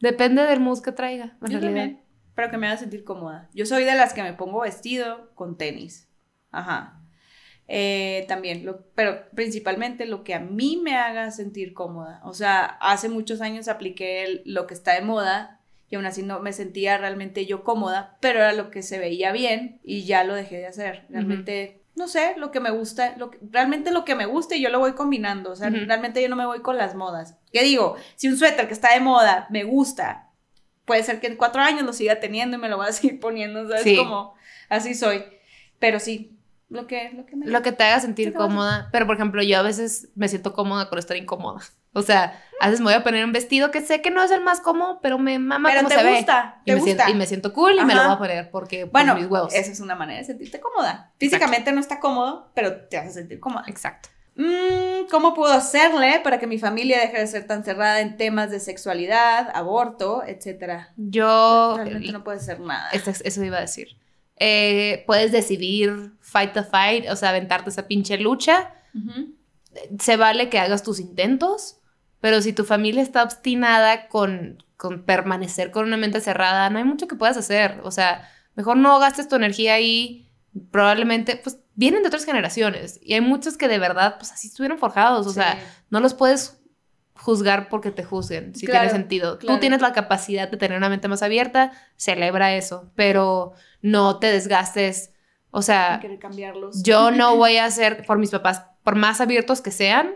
depende 0.00 0.40
del 0.44 0.60
mood 0.60 0.80
que 0.80 0.92
traiga. 0.92 1.36
en 1.42 1.50
Yo 1.50 1.60
realidad. 1.60 1.82
también, 1.82 2.00
pero 2.34 2.50
que 2.50 2.56
me 2.56 2.66
haga 2.66 2.78
sentir 2.78 3.04
cómoda. 3.04 3.50
Yo 3.52 3.66
soy 3.66 3.84
de 3.84 3.94
las 3.94 4.14
que 4.14 4.22
me 4.22 4.32
pongo 4.32 4.60
vestido 4.62 5.30
con 5.34 5.58
tenis. 5.58 6.08
Ajá. 6.50 6.99
Eh, 7.72 8.24
también, 8.26 8.66
lo- 8.66 8.82
pero 8.96 9.26
principalmente 9.32 10.04
lo 10.04 10.24
que 10.24 10.34
a 10.34 10.40
mí 10.40 10.80
me 10.82 10.96
haga 10.96 11.30
sentir 11.30 11.72
cómoda. 11.72 12.20
O 12.24 12.34
sea, 12.34 12.64
hace 12.80 13.08
muchos 13.08 13.40
años 13.40 13.68
apliqué 13.68 14.24
el- 14.24 14.42
lo 14.44 14.66
que 14.66 14.74
está 14.74 14.94
de 14.94 15.02
moda 15.02 15.60
y 15.88 15.94
aún 15.94 16.04
así 16.04 16.24
no 16.24 16.40
me 16.40 16.52
sentía 16.52 16.98
realmente 16.98 17.46
yo 17.46 17.62
cómoda, 17.62 18.16
pero 18.20 18.40
era 18.40 18.52
lo 18.54 18.70
que 18.72 18.82
se 18.82 18.98
veía 18.98 19.30
bien 19.30 19.78
y 19.84 20.04
ya 20.04 20.24
lo 20.24 20.34
dejé 20.34 20.56
de 20.56 20.66
hacer. 20.66 21.06
Realmente, 21.10 21.80
no 21.94 22.08
sé, 22.08 22.34
lo 22.38 22.50
que 22.50 22.58
me 22.58 22.70
gusta, 22.72 23.14
lo 23.16 23.30
que- 23.30 23.38
realmente 23.52 23.92
lo 23.92 24.04
que 24.04 24.16
me 24.16 24.26
gusta 24.26 24.56
y 24.56 24.62
yo 24.62 24.68
lo 24.70 24.80
voy 24.80 24.94
combinando. 24.94 25.52
O 25.52 25.56
sea, 25.56 25.70
realmente 25.86 26.20
yo 26.20 26.28
no 26.28 26.34
me 26.34 26.46
voy 26.46 26.62
con 26.62 26.76
las 26.76 26.96
modas. 26.96 27.36
¿Qué 27.52 27.62
digo? 27.62 27.94
Si 28.16 28.26
un 28.26 28.36
suéter 28.36 28.66
que 28.66 28.74
está 28.74 28.94
de 28.94 29.00
moda 29.00 29.46
me 29.48 29.62
gusta, 29.62 30.28
puede 30.84 31.04
ser 31.04 31.20
que 31.20 31.28
en 31.28 31.36
cuatro 31.36 31.62
años 31.62 31.82
lo 31.84 31.92
siga 31.92 32.18
teniendo 32.18 32.56
y 32.56 32.60
me 32.60 32.68
lo 32.68 32.78
voy 32.78 32.88
a 32.88 32.92
seguir 32.92 33.20
poniendo, 33.20 33.68
¿sabes? 33.68 33.84
Sí. 33.84 33.96
Como 33.96 34.34
así 34.68 34.94
soy. 34.94 35.22
Pero 35.78 36.00
sí, 36.00 36.36
lo 36.70 36.86
que, 36.86 37.10
lo 37.10 37.26
que 37.26 37.36
me... 37.36 37.46
Lo 37.46 37.62
que 37.62 37.72
te 37.72 37.84
haga 37.84 38.00
sentir 38.00 38.32
cómoda. 38.32 38.88
Pero, 38.92 39.06
por 39.06 39.16
ejemplo, 39.16 39.42
yo 39.42 39.58
a 39.58 39.62
veces 39.62 40.08
me 40.14 40.28
siento 40.28 40.52
cómoda 40.52 40.88
con 40.88 40.98
estar 40.98 41.16
incómoda. 41.16 41.60
O 41.92 42.02
sea, 42.02 42.40
a 42.60 42.66
veces 42.66 42.78
me 42.78 42.84
voy 42.84 42.94
a 42.94 43.02
poner 43.02 43.24
un 43.24 43.32
vestido 43.32 43.72
que 43.72 43.80
sé 43.80 44.00
que 44.00 44.12
no 44.12 44.22
es 44.22 44.30
el 44.30 44.42
más 44.42 44.60
cómodo, 44.60 45.00
pero 45.02 45.18
me 45.18 45.40
mama 45.40 45.68
Pero 45.68 45.80
cómo 45.80 45.88
te 45.88 45.96
se 45.96 46.16
gusta, 46.16 46.54
ve. 46.58 46.62
te 46.64 46.70
y, 46.70 46.74
me 46.74 46.80
gusta. 46.80 46.94
Siento, 46.94 47.12
y 47.12 47.18
me 47.18 47.26
siento 47.26 47.52
cool 47.52 47.76
y 47.76 47.84
me 47.84 47.94
lo 47.96 48.04
voy 48.04 48.12
a 48.12 48.18
poner 48.18 48.50
porque 48.52 48.86
por 48.86 48.92
bueno, 48.92 49.16
mis 49.16 49.26
huevos. 49.26 49.52
esa 49.52 49.72
es 49.72 49.80
una 49.80 49.96
manera 49.96 50.20
de 50.20 50.24
sentirte 50.24 50.60
cómoda. 50.60 51.12
Físicamente 51.18 51.72
no 51.72 51.80
está 51.80 51.98
cómodo, 51.98 52.52
pero 52.54 52.86
te 52.86 52.96
hace 52.96 53.10
sentir 53.10 53.40
cómoda. 53.40 53.64
Exacto. 53.66 54.10
Mm, 54.36 55.08
¿Cómo 55.10 55.34
puedo 55.34 55.52
hacerle 55.52 56.20
para 56.22 56.38
que 56.38 56.46
mi 56.46 56.58
familia 56.60 57.00
deje 57.00 57.18
de 57.18 57.26
ser 57.26 57.48
tan 57.48 57.64
cerrada 57.64 58.00
en 58.00 58.16
temas 58.16 58.52
de 58.52 58.60
sexualidad, 58.60 59.50
aborto, 59.52 60.22
etcétera? 60.24 60.92
Yo. 60.96 61.74
Realmente 61.76 62.12
no 62.12 62.22
puede 62.22 62.38
ser 62.38 62.60
nada. 62.60 62.88
Eso, 62.92 63.10
eso 63.24 63.44
iba 63.44 63.58
a 63.58 63.62
decir. 63.62 63.88
Eh, 64.42 65.04
puedes 65.06 65.32
decidir 65.32 66.14
fight 66.20 66.54
the 66.54 66.62
fight, 66.64 67.08
o 67.10 67.14
sea, 67.14 67.28
aventarte 67.28 67.70
esa 67.70 67.86
pinche 67.86 68.18
lucha. 68.18 68.74
Ujú. 68.92 69.36
se 70.00 70.16
vale 70.16 70.48
que 70.48 70.58
hagas 70.58 70.82
tus 70.82 70.98
intentos, 70.98 71.78
pero 72.20 72.42
si 72.42 72.52
tu 72.52 72.64
familia 72.64 73.02
está 73.02 73.22
obstinada 73.22 74.08
con, 74.08 74.64
con 74.76 75.04
permanecer 75.04 75.70
con 75.70 75.86
una 75.86 75.96
mente 75.96 76.20
cerrada, 76.20 76.68
no 76.70 76.78
hay 76.78 76.84
mucho 76.84 77.06
que 77.06 77.14
puedas 77.14 77.36
hacer. 77.36 77.80
O 77.84 77.92
sea, 77.92 78.28
mejor 78.56 78.76
no 78.78 78.98
gastes 78.98 79.28
tu 79.28 79.36
energía 79.36 79.74
ahí. 79.74 80.26
Probablemente, 80.72 81.36
pues, 81.36 81.60
vienen 81.74 82.02
de 82.02 82.08
otras 82.08 82.24
generaciones 82.24 82.98
y 83.02 83.14
hay 83.14 83.20
muchos 83.20 83.56
que 83.56 83.68
de 83.68 83.78
verdad, 83.78 84.16
pues, 84.18 84.32
así 84.32 84.48
estuvieron 84.48 84.78
forjados. 84.78 85.26
O 85.26 85.32
sea, 85.32 85.58
no 85.90 86.00
los 86.00 86.14
puedes 86.14 86.59
juzgar 87.20 87.68
porque 87.68 87.90
te 87.90 88.02
juzguen, 88.04 88.54
si 88.54 88.66
Claro, 88.66 88.88
tiene 88.88 88.98
sentido. 89.02 89.38
claro. 89.38 89.54
Tú 89.56 89.60
tienes 89.60 89.80
la 89.82 89.92
capacidad 89.92 90.48
de 90.48 90.56
tener 90.56 90.78
una 90.78 90.88
mente 90.88 91.06
más 91.08 91.22
abierta, 91.22 91.72
celebra 91.96 92.54
eso, 92.54 92.90
pero 92.94 93.52
no 93.82 94.18
te 94.18 94.28
desgastes. 94.32 95.12
O 95.50 95.62
sea, 95.62 96.00
cambiarlos. 96.20 96.82
yo 96.82 97.10
no 97.10 97.36
voy 97.42 97.56
a 97.58 97.70
ser, 97.70 98.04
por 98.06 98.18
mis 98.18 98.30
papás, 98.30 98.64
por 98.84 98.94
más 98.96 99.20
abiertos 99.20 99.60
que 99.60 99.70
sean, 99.70 100.14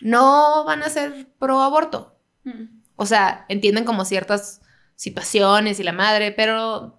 no 0.00 0.64
van 0.64 0.82
a 0.82 0.88
ser 0.88 1.28
pro 1.38 1.60
aborto. 1.60 2.16
Mm. 2.44 2.82
O 2.96 3.06
sea, 3.06 3.44
entienden 3.48 3.84
como 3.84 4.04
ciertas 4.04 4.60
situaciones 4.96 5.80
y 5.80 5.82
la 5.82 5.92
madre, 5.92 6.32
pero 6.32 6.98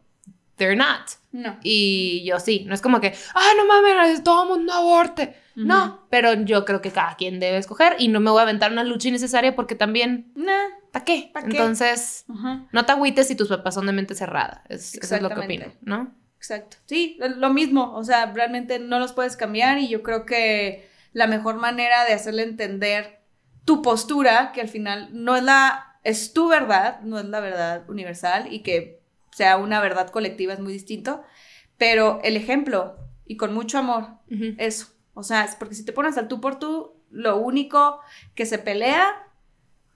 they're 0.58 0.76
not. 0.76 1.10
No. 1.32 1.58
Y 1.64 2.24
yo 2.26 2.40
sí, 2.40 2.64
no 2.68 2.74
es 2.76 2.82
como 2.82 3.02
que, 3.02 3.14
ah, 3.34 3.50
no 3.58 3.66
mames, 3.66 4.24
todo 4.24 4.44
el 4.44 4.50
mundo 4.50 4.74
aborte. 4.74 5.36
No, 5.56 6.06
pero 6.10 6.34
yo 6.34 6.66
creo 6.66 6.82
que 6.82 6.92
cada 6.92 7.16
quien 7.16 7.40
debe 7.40 7.58
escoger 7.58 7.96
y 8.00 8.08
no 8.08 8.20
me 8.20 8.32
voy 8.32 8.40
a 8.40 8.44
aventar 8.44 8.72
una 8.72 8.84
lucha 8.84 9.10
innecesaria 9.10 9.56
porque 9.56 9.76
también, 9.76 10.32
Nah. 10.36 10.52
¿para 10.92 11.06
qué? 11.06 11.30
¿Pa' 11.34 11.42
qué? 11.44 11.52
Entonces, 11.52 12.26
no 12.72 12.86
te 12.86 12.92
agüites 12.92 13.28
si 13.28 13.36
tus 13.36 13.50
papás 13.50 13.76
son 13.76 13.86
de 13.86 13.94
mente 13.94 14.16
cerrada. 14.16 14.64
Es, 14.70 14.96
eso 14.96 15.16
es 15.16 15.22
lo 15.22 15.30
que 15.30 15.40
opino. 15.40 15.66
¿no? 15.82 16.14
Exacto. 16.38 16.78
Sí, 16.86 17.18
lo- 17.20 17.54
mismo. 17.54 17.94
O 17.96 18.04
sea, 18.04 18.32
realmente 18.34 18.80
no 18.80 19.00
los 19.00 19.14
puedes 19.14 19.38
cambiar 19.38 19.78
y 19.78 19.88
yo 19.90 20.04
creo 20.04 20.26
que 20.26 20.90
la 21.14 21.28
mejor 21.28 21.56
manera 21.56 22.04
de 22.06 22.14
hacerle 22.14 22.44
entender 22.44 23.22
tu 23.66 23.82
postura, 23.82 24.52
que 24.54 24.60
al 24.62 24.68
final 24.68 25.10
no 25.14 25.36
es 25.38 25.44
la, 25.44 25.98
es 26.04 26.34
tu 26.34 26.50
verdad, 26.50 27.00
no 27.02 27.18
es 27.20 27.26
la 27.26 27.40
verdad 27.40 27.90
universal 27.90 28.52
y 28.52 28.60
que 28.62 29.02
sea 29.32 29.58
una 29.58 29.80
verdad 29.80 30.10
colectiva 30.10 30.54
es 30.54 30.60
muy 30.60 30.74
distinto, 30.74 31.24
pero 31.78 32.20
el 32.24 32.36
ejemplo 32.36 32.98
y 33.26 33.38
con 33.38 33.54
mucho 33.54 33.78
amor, 33.78 34.08
Ujú. 34.30 34.56
eso. 34.58 34.88
O 35.14 35.24
sea, 35.24 35.44
es 35.44 35.56
porque 35.56 35.76
si 35.76 35.86
te 35.86 35.94
pones 35.94 36.18
al 36.18 36.28
tú 36.28 36.42
por 36.42 36.60
tú, 36.60 36.94
lo 37.12 37.38
único 37.38 38.00
que 38.36 38.46
se 38.46 38.58
pelea 38.58 39.06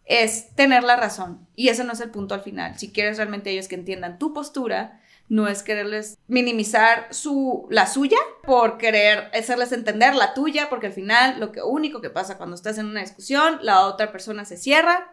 es 0.05 0.55
tener 0.55 0.83
la 0.83 0.95
razón. 0.95 1.47
Y 1.55 1.69
ese 1.69 1.83
no 1.83 1.93
es 1.93 1.99
el 1.99 2.11
punto 2.11 2.33
al 2.33 2.41
final. 2.41 2.77
Si 2.77 2.91
quieres 2.91 3.17
realmente 3.17 3.49
ellos 3.49 3.67
que 3.67 3.75
entiendan 3.75 4.19
tu 4.19 4.33
postura, 4.33 5.01
no 5.29 5.47
es 5.47 5.63
quererles 5.63 6.17
minimizar 6.27 7.07
su, 7.13 7.67
la 7.69 7.87
suya 7.87 8.17
por 8.43 8.77
querer 8.77 9.29
hacerles 9.33 9.73
entender 9.73 10.15
la 10.15 10.33
tuya, 10.33 10.69
porque 10.69 10.87
al 10.87 10.93
final 10.93 11.39
lo 11.39 11.51
que 11.51 11.61
único 11.61 11.99
que 11.99 12.09
pasa 12.09 12.37
cuando 12.37 12.55
estás 12.55 12.77
en 12.77 12.85
una 12.85 13.01
discusión, 13.01 13.59
la 13.61 13.85
otra 13.85 14.11
persona 14.11 14.45
se 14.45 14.55
cierra 14.55 15.11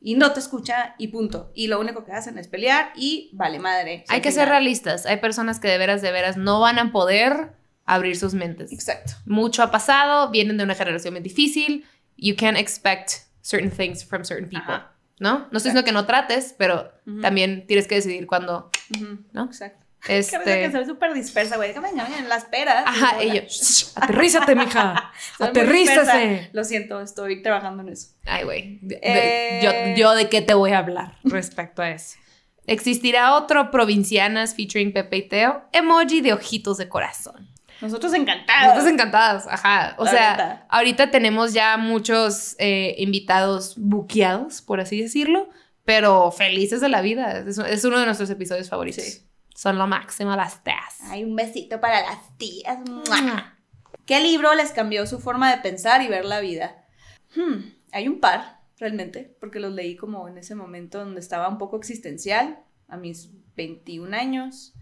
y 0.00 0.14
no 0.14 0.32
te 0.32 0.40
escucha 0.40 0.94
y 0.98 1.08
punto. 1.08 1.52
Y 1.54 1.66
lo 1.66 1.78
único 1.78 2.04
que 2.04 2.12
hacen 2.12 2.38
es 2.38 2.48
pelear 2.48 2.92
y 2.96 3.30
vale 3.34 3.58
madre. 3.58 4.04
Hay 4.08 4.20
que 4.20 4.32
ser 4.32 4.48
realistas. 4.48 5.04
Hay 5.06 5.18
personas 5.18 5.60
que 5.60 5.68
de 5.68 5.78
veras, 5.78 6.00
de 6.00 6.10
veras 6.10 6.36
no 6.36 6.60
van 6.60 6.78
a 6.78 6.90
poder 6.90 7.52
abrir 7.84 8.16
sus 8.16 8.34
mentes. 8.34 8.72
Exacto. 8.72 9.12
Mucho 9.26 9.62
ha 9.62 9.70
pasado, 9.70 10.30
vienen 10.30 10.56
de 10.56 10.64
una 10.64 10.74
generación 10.74 11.14
muy 11.14 11.22
difícil. 11.22 11.84
You 12.16 12.34
can't 12.36 12.56
expect 12.58 13.12
certain 13.42 13.70
things 13.70 14.04
from 14.04 14.22
certain 14.24 14.48
people. 14.48 14.74
Ajá. 14.74 14.92
¿No? 15.18 15.38
No 15.50 15.58
estoy 15.58 15.70
diciendo 15.70 15.84
que 15.84 15.92
no 15.92 16.04
trates, 16.06 16.54
pero 16.58 16.92
también 17.20 17.66
tienes 17.66 17.86
que 17.86 17.94
decidir 17.96 18.26
cuándo. 18.26 18.70
Ujú, 18.94 19.18
¿No? 19.32 19.44
Exacto. 19.44 19.84
Risa 20.04 20.42
que 20.42 20.64
Este. 20.64 20.72
soy 20.78 20.84
súper 20.84 21.14
dispersa, 21.14 21.54
güey. 21.56 21.68
Déjame, 21.68 21.90
en 22.18 22.28
las 22.28 22.44
peras. 22.46 22.82
Ajá, 22.88 23.22
y 23.22 23.36
yo, 23.36 23.42
"Shh, 23.42 23.92
aterrízate, 23.94 24.56
mija. 24.56 25.12
Aterrízate. 25.38 26.50
Lo 26.52 26.64
siento, 26.64 27.00
estoy 27.00 27.40
trabajando 27.40 27.82
en 27.84 27.90
eso. 27.90 28.08
Ay, 28.24 28.42
güey. 28.44 28.78
de- 28.82 28.98
Eh. 29.00 29.94
yo, 29.96 30.02
yo 30.02 30.14
de 30.16 30.28
qué 30.28 30.42
te 30.42 30.54
voy 30.54 30.72
a 30.72 30.78
hablar 30.78 31.18
respecto 31.22 31.82
a 31.82 31.90
eso. 31.90 32.16
Existirá 32.66 33.34
otro 33.36 33.70
Provincianas 33.70 34.54
featuring 34.56 34.92
Pepe 34.92 35.16
y 35.18 35.28
Teo. 35.28 35.62
Emoji 35.72 36.20
de 36.20 36.32
ojitos 36.32 36.78
de 36.78 36.88
corazón. 36.88 37.48
Nosotros 37.82 38.14
encantados. 38.14 38.68
Nosotros 38.68 38.92
encantadas, 38.92 39.46
ajá. 39.46 39.94
O 39.98 40.04
La 40.04 40.10
sea, 40.10 40.66
ahorita 40.68 41.10
tenemos 41.10 41.52
ya 41.52 41.76
muchos 41.76 42.56
eh, 42.58 42.94
invitados 42.98 43.74
buqueados, 43.76 44.62
por 44.62 44.80
así 44.80 45.02
decirlo, 45.02 45.50
pero 45.84 46.30
felices 46.30 46.80
de 46.80 46.88
la 46.88 47.02
vida. 47.02 47.38
Es, 47.40 47.58
es 47.58 47.84
uno 47.84 47.98
de 47.98 48.06
nuestros 48.06 48.30
episodios 48.30 48.68
favoritos. 48.70 49.04
Sí. 49.04 49.28
Son 49.54 49.76
lo 49.76 49.86
máximo 49.86 50.34
las 50.34 50.64
teas. 50.64 50.98
Ay, 51.02 51.24
un 51.24 51.36
besito 51.36 51.80
para 51.80 52.00
las 52.00 52.38
tías. 52.38 52.78
¡Mua! 52.88 53.58
¿Qué 54.06 54.20
libro 54.20 54.54
les 54.54 54.72
cambió 54.72 55.06
su 55.06 55.20
forma 55.20 55.54
de 55.54 55.60
pensar 55.60 56.02
y 56.02 56.08
ver 56.08 56.24
la 56.24 56.40
vida? 56.40 56.84
Hmm, 57.34 57.72
hay 57.92 58.08
un 58.08 58.20
par, 58.20 58.60
realmente, 58.78 59.36
porque 59.40 59.60
los 59.60 59.72
leí 59.72 59.96
como 59.96 60.26
en 60.28 60.38
ese 60.38 60.54
momento 60.54 60.98
donde 60.98 61.20
estaba 61.20 61.48
un 61.48 61.58
poco 61.58 61.76
existencial, 61.76 62.60
a 62.88 62.96
mis 62.96 63.30
21 63.56 64.16
años. 64.16 64.74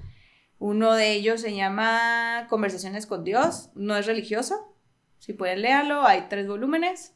Uno 0.61 0.93
de 0.95 1.13
ellos 1.15 1.41
se 1.41 1.57
llama 1.57 2.47
Conversaciones 2.49 3.07
con 3.07 3.25
Dios, 3.25 3.71
no 3.75 3.97
es 3.97 4.07
religioso, 4.07 4.77
si 5.19 5.33
pueden 5.33 5.63
leerlo, 5.63 6.07
hay 6.07 6.27
tres 6.29 6.47
volúmenes. 6.47 7.15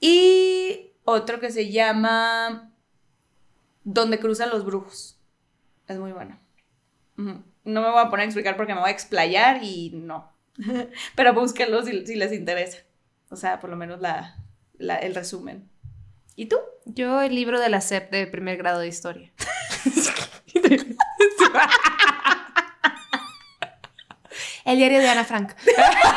Y 0.00 0.92
otro 1.04 1.40
que 1.40 1.50
se 1.50 1.70
llama 1.72 2.72
Donde 3.84 4.18
cruzan 4.20 4.50
los 4.50 4.64
brujos, 4.64 5.18
es 5.88 5.98
muy 5.98 6.12
bueno. 6.12 6.38
No 7.16 7.82
me 7.82 7.90
voy 7.90 7.98
a 8.00 8.10
poner 8.10 8.22
a 8.22 8.26
explicar 8.26 8.56
porque 8.56 8.74
me 8.74 8.80
voy 8.80 8.90
a 8.90 8.92
explayar 8.92 9.62
y 9.64 9.90
no. 9.94 10.32
Pero 11.16 11.34
búsquenlo 11.34 11.82
si, 11.82 12.06
si 12.06 12.14
les 12.14 12.32
interesa. 12.32 12.78
O 13.28 13.36
sea, 13.36 13.58
por 13.58 13.70
lo 13.70 13.76
menos 13.76 14.00
la, 14.00 14.36
la- 14.78 14.98
el 14.98 15.14
resumen. 15.16 15.68
¿Y 16.36 16.46
tú? 16.46 16.56
Yo 16.84 17.22
el 17.22 17.34
libro 17.34 17.58
de 17.58 17.70
la 17.70 17.80
SEP 17.80 18.10
de 18.12 18.26
primer 18.28 18.56
grado 18.56 18.78
de 18.80 18.88
historia. 18.88 19.32
el 24.66 24.76
diario 24.76 24.98
de 25.00 25.08
Ana 25.08 25.24
Frank. 25.24 25.52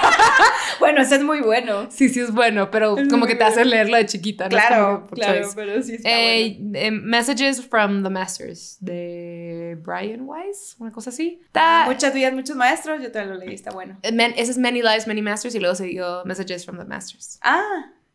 Bueno, 0.80 1.02
ese 1.02 1.16
es 1.16 1.24
muy 1.24 1.42
bueno. 1.42 1.88
Sí, 1.92 2.08
sí 2.08 2.22
es 2.22 2.32
bueno, 2.32 2.72
pero 2.72 2.98
Es 2.98 3.10
como 3.10 3.26
que 3.28 3.36
te 3.36 3.44
hace 3.44 3.66
leerlo 3.66 3.98
de 3.98 4.06
chiquita. 4.06 4.46
no 4.46 4.50
Claro, 4.50 5.08
claro, 5.12 5.42
choice. 5.42 5.52
pero 5.56 5.82
sí 5.84 5.96
está 5.96 6.10
Eh, 6.10 6.56
bueno. 6.58 6.80
eh, 6.80 6.92
Messages 6.92 7.66
from 7.68 8.02
the 8.02 8.10
Masters 8.10 8.78
de 8.80 9.78
Brian 9.82 10.22
Weiss, 10.22 10.78
una 10.80 10.92
cosa 10.92 11.10
así. 11.10 11.42
Está, 11.46 11.84
Muchas 11.86 12.14
vidas, 12.14 12.34
muchos 12.34 12.56
maestros, 12.56 13.02
yo 13.02 13.12
también 13.12 13.38
lo 13.38 13.44
leí, 13.46 13.54
está 13.54 13.72
bueno. 13.72 13.98
eh, 14.04 14.12
man- 14.14 14.34
ese 14.38 14.52
es 14.52 14.58
Many 14.58 14.82
Lives, 14.82 15.06
Many 15.06 15.22
Masters 15.22 15.54
y 15.56 15.60
luego 15.60 15.76
siguió 15.76 16.24
Messages 16.26 16.66
from 16.66 16.78
the 16.78 16.86
Masters. 16.86 17.40
Ah. 17.42 17.62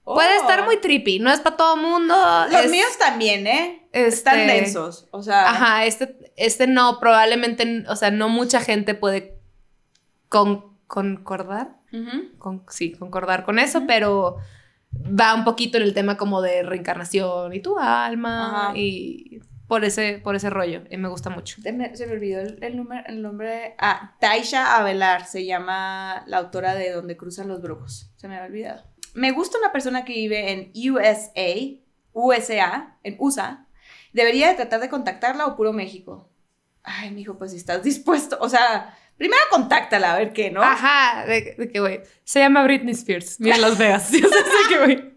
Puede 0.04 0.36
oh. 0.38 0.40
estar 0.40 0.64
muy 0.64 0.78
trippy, 0.78 1.18
no 1.18 1.30
es 1.32 1.40
para 1.40 1.56
todo 1.56 1.76
mundo. 1.76 2.14
Los 2.50 2.64
es- 2.64 2.70
míos 2.70 2.96
también, 2.98 3.46
¿eh? 3.46 3.86
este- 3.92 4.08
Están 4.08 4.46
densos. 4.46 5.06
O 5.10 5.22
sea. 5.22 5.50
Ajá, 5.50 5.84
este, 5.84 6.16
este 6.36 6.66
no, 6.66 6.98
probablemente, 6.98 7.84
o 7.88 7.96
sea, 7.96 8.10
no 8.10 8.28
mucha 8.30 8.60
gente 8.60 8.94
puede 8.94 9.34
con- 10.38 10.74
concordar. 10.86 11.76
con- 12.38 12.64
sí, 12.68 12.92
concordar 12.92 13.44
con 13.44 13.58
eso, 13.58 13.84
pero 13.86 14.36
va 14.92 15.34
un 15.34 15.44
poquito 15.44 15.76
en 15.78 15.84
el 15.84 15.94
tema 15.94 16.16
como 16.16 16.40
de 16.42 16.62
reencarnación 16.62 17.52
y 17.52 17.60
tu 17.60 17.78
alma 17.78 18.68
Ajá. 18.68 18.76
y 18.78 19.40
por 19.68 19.84
ese, 19.84 20.20
por 20.22 20.34
ese 20.36 20.50
rollo. 20.50 20.82
Y 20.90 20.96
me 20.98 21.08
gusta 21.08 21.30
mucho. 21.30 21.60
Se 21.62 21.72
me, 21.72 21.96
se 21.96 22.06
me 22.06 22.12
olvidó 22.12 22.40
el, 22.40 22.62
el 22.62 22.76
número, 22.76 23.02
el 23.06 23.22
nombre. 23.22 23.74
Ah, 23.78 24.14
Taisha 24.20 24.76
Avelar 24.76 25.24
se 25.26 25.44
llama 25.46 26.22
la 26.26 26.38
autora 26.38 26.74
de 26.74 26.90
Donde 26.92 27.16
cruzan 27.16 27.48
los 27.48 27.62
brujos. 27.62 28.10
Se 28.16 28.28
me 28.28 28.36
había 28.36 28.46
olvidado. 28.48 28.82
Me 29.14 29.30
gusta 29.32 29.58
una 29.58 29.72
persona 29.72 30.04
que 30.04 30.12
vive 30.12 30.50
en 30.52 30.72
USA, 30.92 31.80
USA, 32.12 32.98
en 33.02 33.16
USA. 33.18 33.66
Debería 34.12 34.48
de 34.48 34.54
tratar 34.54 34.80
de 34.80 34.88
contactarla 34.88 35.46
o 35.46 35.56
puro 35.56 35.72
México. 35.72 36.28
Ay, 36.82 37.10
mijo, 37.10 37.38
pues 37.38 37.52
si 37.52 37.56
estás 37.56 37.82
dispuesto. 37.82 38.36
O 38.40 38.48
sea, 38.48 38.94
primero 39.16 39.42
contáctala 39.50 40.12
a 40.12 40.18
ver 40.18 40.32
qué, 40.32 40.50
¿no? 40.50 40.62
Ajá, 40.62 41.24
de, 41.26 41.54
de 41.56 41.68
que 41.68 41.80
güey. 41.80 42.00
Se 42.24 42.40
llama 42.40 42.62
Britney 42.64 42.94
Spears. 42.94 43.40
Mira 43.40 43.58
Las 43.58 43.78
Vegas. 43.78 44.10
Yo 44.12 44.28
sé 44.28 44.68
que 44.68 44.78
güey. 44.78 45.14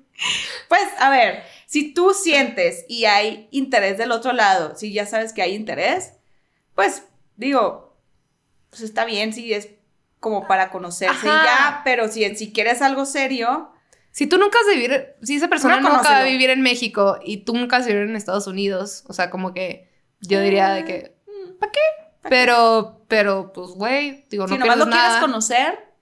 Pues, 0.68 0.84
a 1.00 1.10
ver, 1.10 1.44
si 1.68 1.94
tú 1.94 2.14
sientes 2.14 2.86
y 2.88 3.06
hay 3.06 3.48
interés 3.52 3.98
del 3.98 4.12
otro 4.12 4.34
lado, 4.34 4.76
si 4.76 4.92
ya 4.92 5.06
sabes 5.06 5.34
que 5.34 5.42
hay 5.42 5.54
interés, 5.54 6.14
pues 6.74 7.04
digo, 7.36 7.98
pues 8.70 8.82
está 8.82 9.06
bien 9.06 9.34
si 9.34 9.54
es 9.54 9.70
como 10.20 10.48
para 10.48 10.72
conocerse 10.72 11.28
Ajá. 11.30 11.46
ya, 11.46 11.82
pero 11.84 12.08
si, 12.08 12.36
si 12.36 12.52
quieres 12.52 12.82
algo 12.82 13.06
serio, 13.06 13.72
Si 14.12 14.26
tú 14.26 14.40
nunca 14.40 14.58
has 14.60 14.66
de 14.66 14.76
vivir, 14.76 15.16
si 15.22 15.36
esa 15.36 15.48
persona 15.48 15.80
nunca 15.80 16.02
va 16.02 16.18
a 16.20 16.24
vivir 16.24 16.50
en 16.50 16.62
México 16.62 17.20
y 17.24 17.44
tú 17.46 17.54
nunca 17.56 17.78
has 17.78 17.86
de 17.86 17.94
vivir 17.94 18.10
en 18.10 18.16
Estados 18.16 18.48
Unidos, 18.48 19.04
o 19.08 19.14
sea, 19.14 19.30
como 19.30 19.54
que 19.54 19.92
yo 20.22 20.42
diría 20.42 20.70
de 20.70 20.86
que, 20.86 21.16
¿para 21.60 21.72
qué? 21.72 21.80
Pero, 22.30 23.04
pero, 23.08 23.52
pues, 23.54 23.70
güey, 23.72 24.26
digo, 24.30 24.48
no 24.48 24.54
si 24.54 24.60
nomás 24.60 24.76
pierdes 24.76 24.86
lo 24.86 24.92
quieres 24.92 25.10
nada. 25.10 25.22
conocer, 25.22 25.94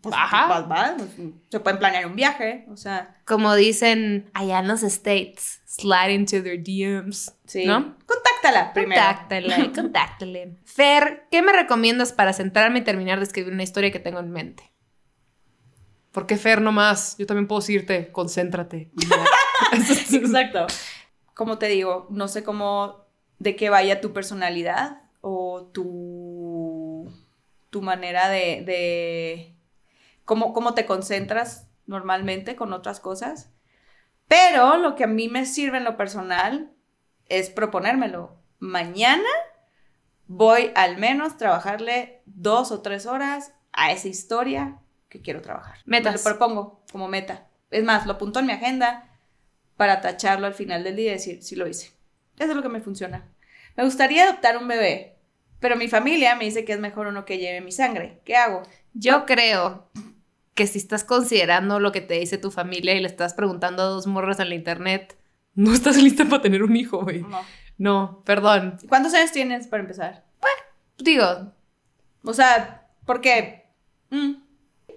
pues 0.00 0.14
Ajá. 0.18 0.46
vas, 0.48 0.68
vas, 0.68 0.92
pues, 0.96 1.10
se 1.50 1.60
pueden 1.60 1.78
planear 1.78 2.06
un 2.06 2.16
viaje, 2.16 2.66
o 2.68 2.76
sea, 2.76 3.16
Como 3.24 3.54
dicen 3.54 4.30
allá 4.34 4.58
en 4.58 4.68
los 4.68 4.82
States, 4.82 5.60
slide 5.66 6.12
into 6.12 6.42
their 6.42 6.62
DMs. 6.62 7.32
sí. 7.46 7.64
¿No? 7.66 7.96
Contáctala 8.06 8.72
primero. 8.72 9.00
Contáctale, 9.00 9.72
contáctale. 9.74 10.56
Fer, 10.64 11.28
¿qué 11.30 11.42
me 11.42 11.52
recomiendas 11.52 12.12
para 12.12 12.32
sentarme 12.32 12.80
y 12.80 12.82
terminar 12.82 13.18
de 13.18 13.24
escribir 13.24 13.52
una 13.52 13.62
historia 13.62 13.92
que 13.92 14.00
tengo 14.00 14.18
en 14.18 14.30
mente? 14.30 14.72
¿Por 16.10 16.26
qué 16.26 16.36
Fer 16.36 16.60
nomás? 16.60 17.16
Yo 17.18 17.26
también 17.26 17.46
puedo 17.46 17.60
decirte, 17.60 18.10
concéntrate. 18.12 18.90
Exacto. 19.72 20.66
Como 21.34 21.58
te 21.58 21.68
digo, 21.68 22.06
no 22.10 22.28
sé 22.28 22.42
cómo, 22.44 23.06
de 23.38 23.56
qué 23.56 23.70
vaya 23.70 24.00
tu 24.00 24.12
personalidad 24.12 25.01
o 25.22 25.70
tu, 25.72 27.10
tu 27.70 27.80
manera 27.80 28.28
de, 28.28 28.62
de 28.66 29.56
cómo, 30.26 30.52
cómo 30.52 30.74
te 30.74 30.84
concentras 30.84 31.68
normalmente 31.86 32.54
con 32.54 32.74
otras 32.74 33.00
cosas. 33.00 33.50
Pero 34.28 34.76
lo 34.76 34.94
que 34.94 35.04
a 35.04 35.08
mí 35.08 35.28
me 35.28 35.46
sirve 35.46 35.78
en 35.78 35.84
lo 35.84 35.96
personal 35.96 36.72
es 37.28 37.48
proponérmelo. 37.48 38.36
Mañana 38.58 39.28
voy 40.26 40.70
al 40.74 40.98
menos 40.98 41.36
trabajarle 41.36 42.22
dos 42.26 42.72
o 42.72 42.82
tres 42.82 43.06
horas 43.06 43.54
a 43.72 43.92
esa 43.92 44.08
historia 44.08 44.78
que 45.08 45.22
quiero 45.22 45.40
trabajar. 45.40 45.78
Metas. 45.84 46.12
Me 46.12 46.18
lo 46.18 46.24
propongo 46.24 46.82
como 46.90 47.08
meta. 47.08 47.48
Es 47.70 47.84
más, 47.84 48.06
lo 48.06 48.14
apunto 48.14 48.40
en 48.40 48.46
mi 48.46 48.52
agenda 48.52 49.08
para 49.76 50.00
tacharlo 50.00 50.46
al 50.46 50.54
final 50.54 50.84
del 50.84 50.96
día 50.96 51.10
y 51.10 51.14
decir, 51.14 51.42
sí 51.42 51.56
lo 51.56 51.66
hice. 51.66 51.92
Eso 52.38 52.50
es 52.50 52.56
lo 52.56 52.62
que 52.62 52.68
me 52.68 52.80
funciona. 52.80 53.31
Me 53.76 53.84
gustaría 53.84 54.24
adoptar 54.24 54.56
un 54.58 54.68
bebé, 54.68 55.16
pero 55.60 55.76
mi 55.76 55.88
familia 55.88 56.34
me 56.36 56.44
dice 56.44 56.64
que 56.64 56.72
es 56.72 56.80
mejor 56.80 57.06
uno 57.06 57.24
que 57.24 57.38
lleve 57.38 57.60
mi 57.60 57.72
sangre. 57.72 58.20
¿Qué 58.24 58.36
hago? 58.36 58.62
Yo 58.94 59.24
creo 59.26 59.88
que 60.54 60.66
si 60.66 60.78
estás 60.78 61.04
considerando 61.04 61.80
lo 61.80 61.92
que 61.92 62.00
te 62.02 62.14
dice 62.14 62.36
tu 62.38 62.50
familia 62.50 62.94
y 62.94 63.00
le 63.00 63.06
estás 63.08 63.32
preguntando 63.34 63.82
a 63.82 63.86
dos 63.86 64.06
morras 64.06 64.38
en 64.40 64.50
la 64.50 64.54
internet, 64.54 65.16
no 65.54 65.72
estás 65.72 65.96
lista 65.96 66.24
para 66.26 66.42
tener 66.42 66.62
un 66.62 66.76
hijo, 66.76 67.02
güey. 67.02 67.22
No. 67.22 67.40
No, 67.78 68.22
perdón. 68.24 68.76
¿Cuántos 68.88 69.14
años 69.14 69.32
tienes 69.32 69.66
para 69.66 69.82
empezar? 69.82 70.24
Digo, 70.98 71.52
O 72.22 72.32
sea, 72.34 72.86
porque... 73.06 73.64
mm, 74.10 74.32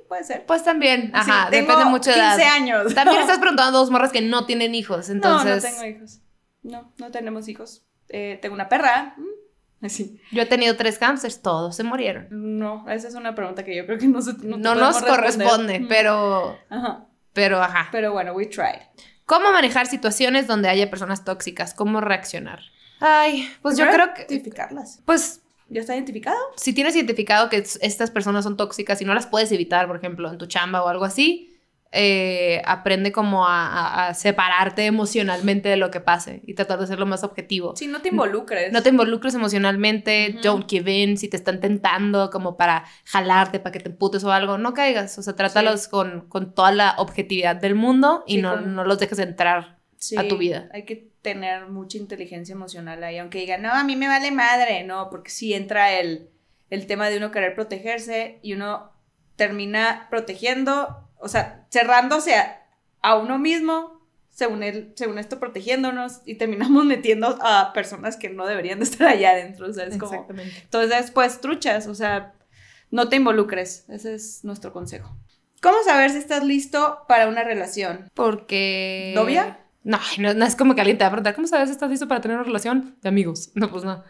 puede 0.07 0.23
ser. 0.23 0.45
pues 0.45 0.63
también, 0.63 1.09
ajá, 1.15 1.45
Sí, 1.45 1.51
tengo 1.51 1.67
depende 1.71 1.89
mucho 1.89 2.09
de 2.11 2.17
15 2.17 2.35
edad. 2.41 2.53
años. 2.53 2.93
También 2.93 3.21
estás 3.21 3.39
preguntando 3.39 3.77
a 3.77 3.79
dos 3.81 3.89
morras 3.89 4.11
que 4.11 4.21
no 4.21 4.45
tienen 4.45 4.75
hijos, 4.75 5.09
entonces 5.09 5.63
No, 5.63 5.69
no 5.69 5.75
tengo 5.75 5.85
hijos. 5.97 6.19
No, 6.63 6.93
no 6.97 7.11
tenemos 7.11 7.47
hijos. 7.47 7.83
Eh, 8.09 8.39
tengo 8.41 8.55
una 8.55 8.69
perra. 8.69 9.13
mm, 9.17 9.85
Así. 9.85 10.19
yo 10.31 10.41
he 10.41 10.45
tenido 10.45 10.75
tres 10.75 10.97
hamsters, 10.99 11.41
todos 11.41 11.75
se 11.75 11.83
murieron. 11.83 12.27
No, 12.31 12.89
esa 12.89 13.07
es 13.07 13.13
una 13.15 13.35
pregunta 13.35 13.63
que 13.63 13.75
yo 13.75 13.85
creo 13.85 13.97
que 13.99 14.07
no, 14.07 14.21
se, 14.21 14.33
No, 14.33 14.57
te 14.57 14.57
nos 14.57 14.77
responder. 15.01 15.15
corresponde, 15.15 15.85
pero, 15.87 16.57
Ajá. 16.69 17.05
pero 17.33 17.61
ajá. 17.61 17.89
Pero 17.91 18.11
bueno, 18.13 18.33
we 18.33 18.45
tried. 18.47 18.81
¿Cómo 19.25 19.51
manejar 19.51 19.87
situaciones 19.87 20.47
donde 20.47 20.69
haya 20.69 20.89
personas 20.89 21.23
tóxicas? 21.25 21.73
¿Cómo 21.73 21.99
reaccionar? 22.01 22.59
Ay, 22.99 23.49
pues 23.61 23.77
yo 23.77 23.89
creo 23.89 24.13
que, 24.13 24.21
Identificarlas. 24.23 25.01
pues 25.05 25.41
¿Ya 25.67 25.81
está 25.81 25.95
identificado? 25.95 26.37
si 26.55 26.73
tienes 26.73 26.95
identificado 26.95 27.49
que 27.49 27.57
es- 27.57 27.79
estas 27.81 28.11
personas 28.11 28.43
son 28.43 28.55
tóxicas 28.55 29.01
y 29.01 29.05
no 29.05 29.13
las 29.15 29.25
puedes 29.27 29.51
evitar, 29.51 29.87
por 29.87 29.97
ejemplo, 29.97 30.31
en 30.31 30.37
tu 30.37 30.45
chamba 30.45 30.83
o 30.83 30.87
algo 30.87 31.05
así, 31.05 31.54
eh, 31.91 32.61
aprende 32.65 33.11
como 33.11 33.47
a, 33.47 33.67
a- 33.67 34.07
a 34.07 34.13
separarte 34.13 34.85
emocionalmente 34.85 35.69
de 35.69 35.77
lo 35.77 35.91
que 35.91 36.01
pase 36.01 36.41
y 36.45 36.53
tratar 36.53 36.79
de 36.79 36.87
ser 36.87 36.99
lo 36.99 37.05
más 37.05 37.23
objetivo. 37.23 37.75
Si 37.75 37.87
no 37.87 38.01
te 38.01 38.09
involucres. 38.09 38.71
No 38.73 38.83
te 38.83 38.89
involucres 38.89 39.33
emocionalmente, 39.35 40.31
Ujú. 40.33 40.41
don't 40.43 40.69
give 40.69 40.91
in, 40.91 41.17
si 41.17 41.29
te 41.29 41.37
están 41.37 41.59
tentando 41.61 42.29
como 42.29 42.57
para 42.57 42.85
jalarte, 43.05 43.59
para 43.59 43.71
que 43.71 43.79
te 43.79 43.89
emputes 43.89 44.23
o 44.23 44.31
algo, 44.31 44.57
no 44.57 44.73
caigas, 44.73 45.17
o 45.17 45.23
sea, 45.23 45.35
trátalos 45.35 45.87
con, 45.87 46.27
con 46.27 46.53
toda 46.53 46.71
la 46.71 46.95
objetividad 46.97 47.55
del 47.55 47.75
mundo 47.75 48.23
y 48.27 48.35
Sí, 48.35 48.41
no, 48.41 48.55
con- 48.55 48.75
no 48.75 48.83
los 48.83 48.99
dejes 48.99 49.19
entrar. 49.19 49.79
Sí, 49.97 50.17
a 50.17 50.27
tu 50.27 50.37
vida. 50.37 50.69
Hay 50.73 50.83
que 50.83 51.09
tener 51.21 51.67
mucha 51.67 51.97
inteligencia 51.97 52.53
emocional 52.53 53.03
ahí, 53.03 53.17
aunque 53.17 53.39
digan, 53.39 53.61
no, 53.61 53.71
a 53.71 53.83
mí 53.83 53.95
me 53.95 54.07
vale 54.07 54.29
madre, 54.31 54.83
no, 54.83 55.09
porque 55.09 55.31
sí 55.31 55.53
entra 55.53 55.93
el, 55.93 56.29
el 56.69 56.85
tema 56.85 57.09
de 57.09 57.17
uno 57.17 57.31
querer 57.31 57.55
protegerse 57.55 58.39
y 58.43 58.53
uno 58.53 58.91
termina 59.35 60.07
protegiendo, 60.11 61.04
o 61.25 61.27
sea, 61.27 61.65
cerrándose 61.71 62.35
a, 62.35 62.61
a 63.01 63.15
uno 63.15 63.39
mismo, 63.39 63.99
según, 64.29 64.63
él, 64.63 64.93
según 64.95 65.17
esto, 65.17 65.39
protegiéndonos 65.39 66.21
y 66.25 66.35
terminamos 66.35 66.85
metiendo 66.93 67.37
a 67.41 67.73
personas 67.73 68.15
que 68.15 68.29
no 68.29 68.45
deberían 68.45 68.79
de 68.79 68.85
estar 68.85 69.07
allá 69.07 69.31
adentro, 69.31 69.67
o 69.67 69.73
sea, 69.73 69.85
es 69.85 69.97
como... 69.97 70.13
Exactamente. 70.13 70.55
Entonces 70.63 70.89
después 70.91 71.41
truchas, 71.41 71.87
o 71.87 71.95
sea, 71.95 72.33
no 72.91 73.09
te 73.09 73.15
involucres, 73.15 73.85
ese 73.89 74.13
es 74.13 74.43
nuestro 74.43 74.71
consejo. 74.71 75.17
¿Cómo 75.61 75.77
saber 75.83 76.11
si 76.11 76.17
estás 76.17 76.43
listo 76.43 76.99
para 77.07 77.27
una 77.27 77.43
relación? 77.43 78.09
Porque... 78.13 79.13
¿Novia? 79.15 79.61
No, 79.83 79.99
no, 80.19 80.33
no 80.33 80.45
es 80.45 80.55
como 80.55 80.75
que 80.75 80.81
alguien 80.81 80.97
te 80.97 81.03
va 81.03 81.07
a 81.07 81.11
preguntar, 81.11 81.33
¿cómo 81.35 81.47
sabes 81.47 81.69
si 81.69 81.73
estás 81.73 81.89
listo 81.89 82.07
para 82.07 82.21
tener 82.21 82.37
una 82.37 82.45
relación 82.45 82.97
de 83.01 83.09
amigos? 83.09 83.51
No, 83.55 83.71
pues 83.71 83.83
no. 83.83 84.03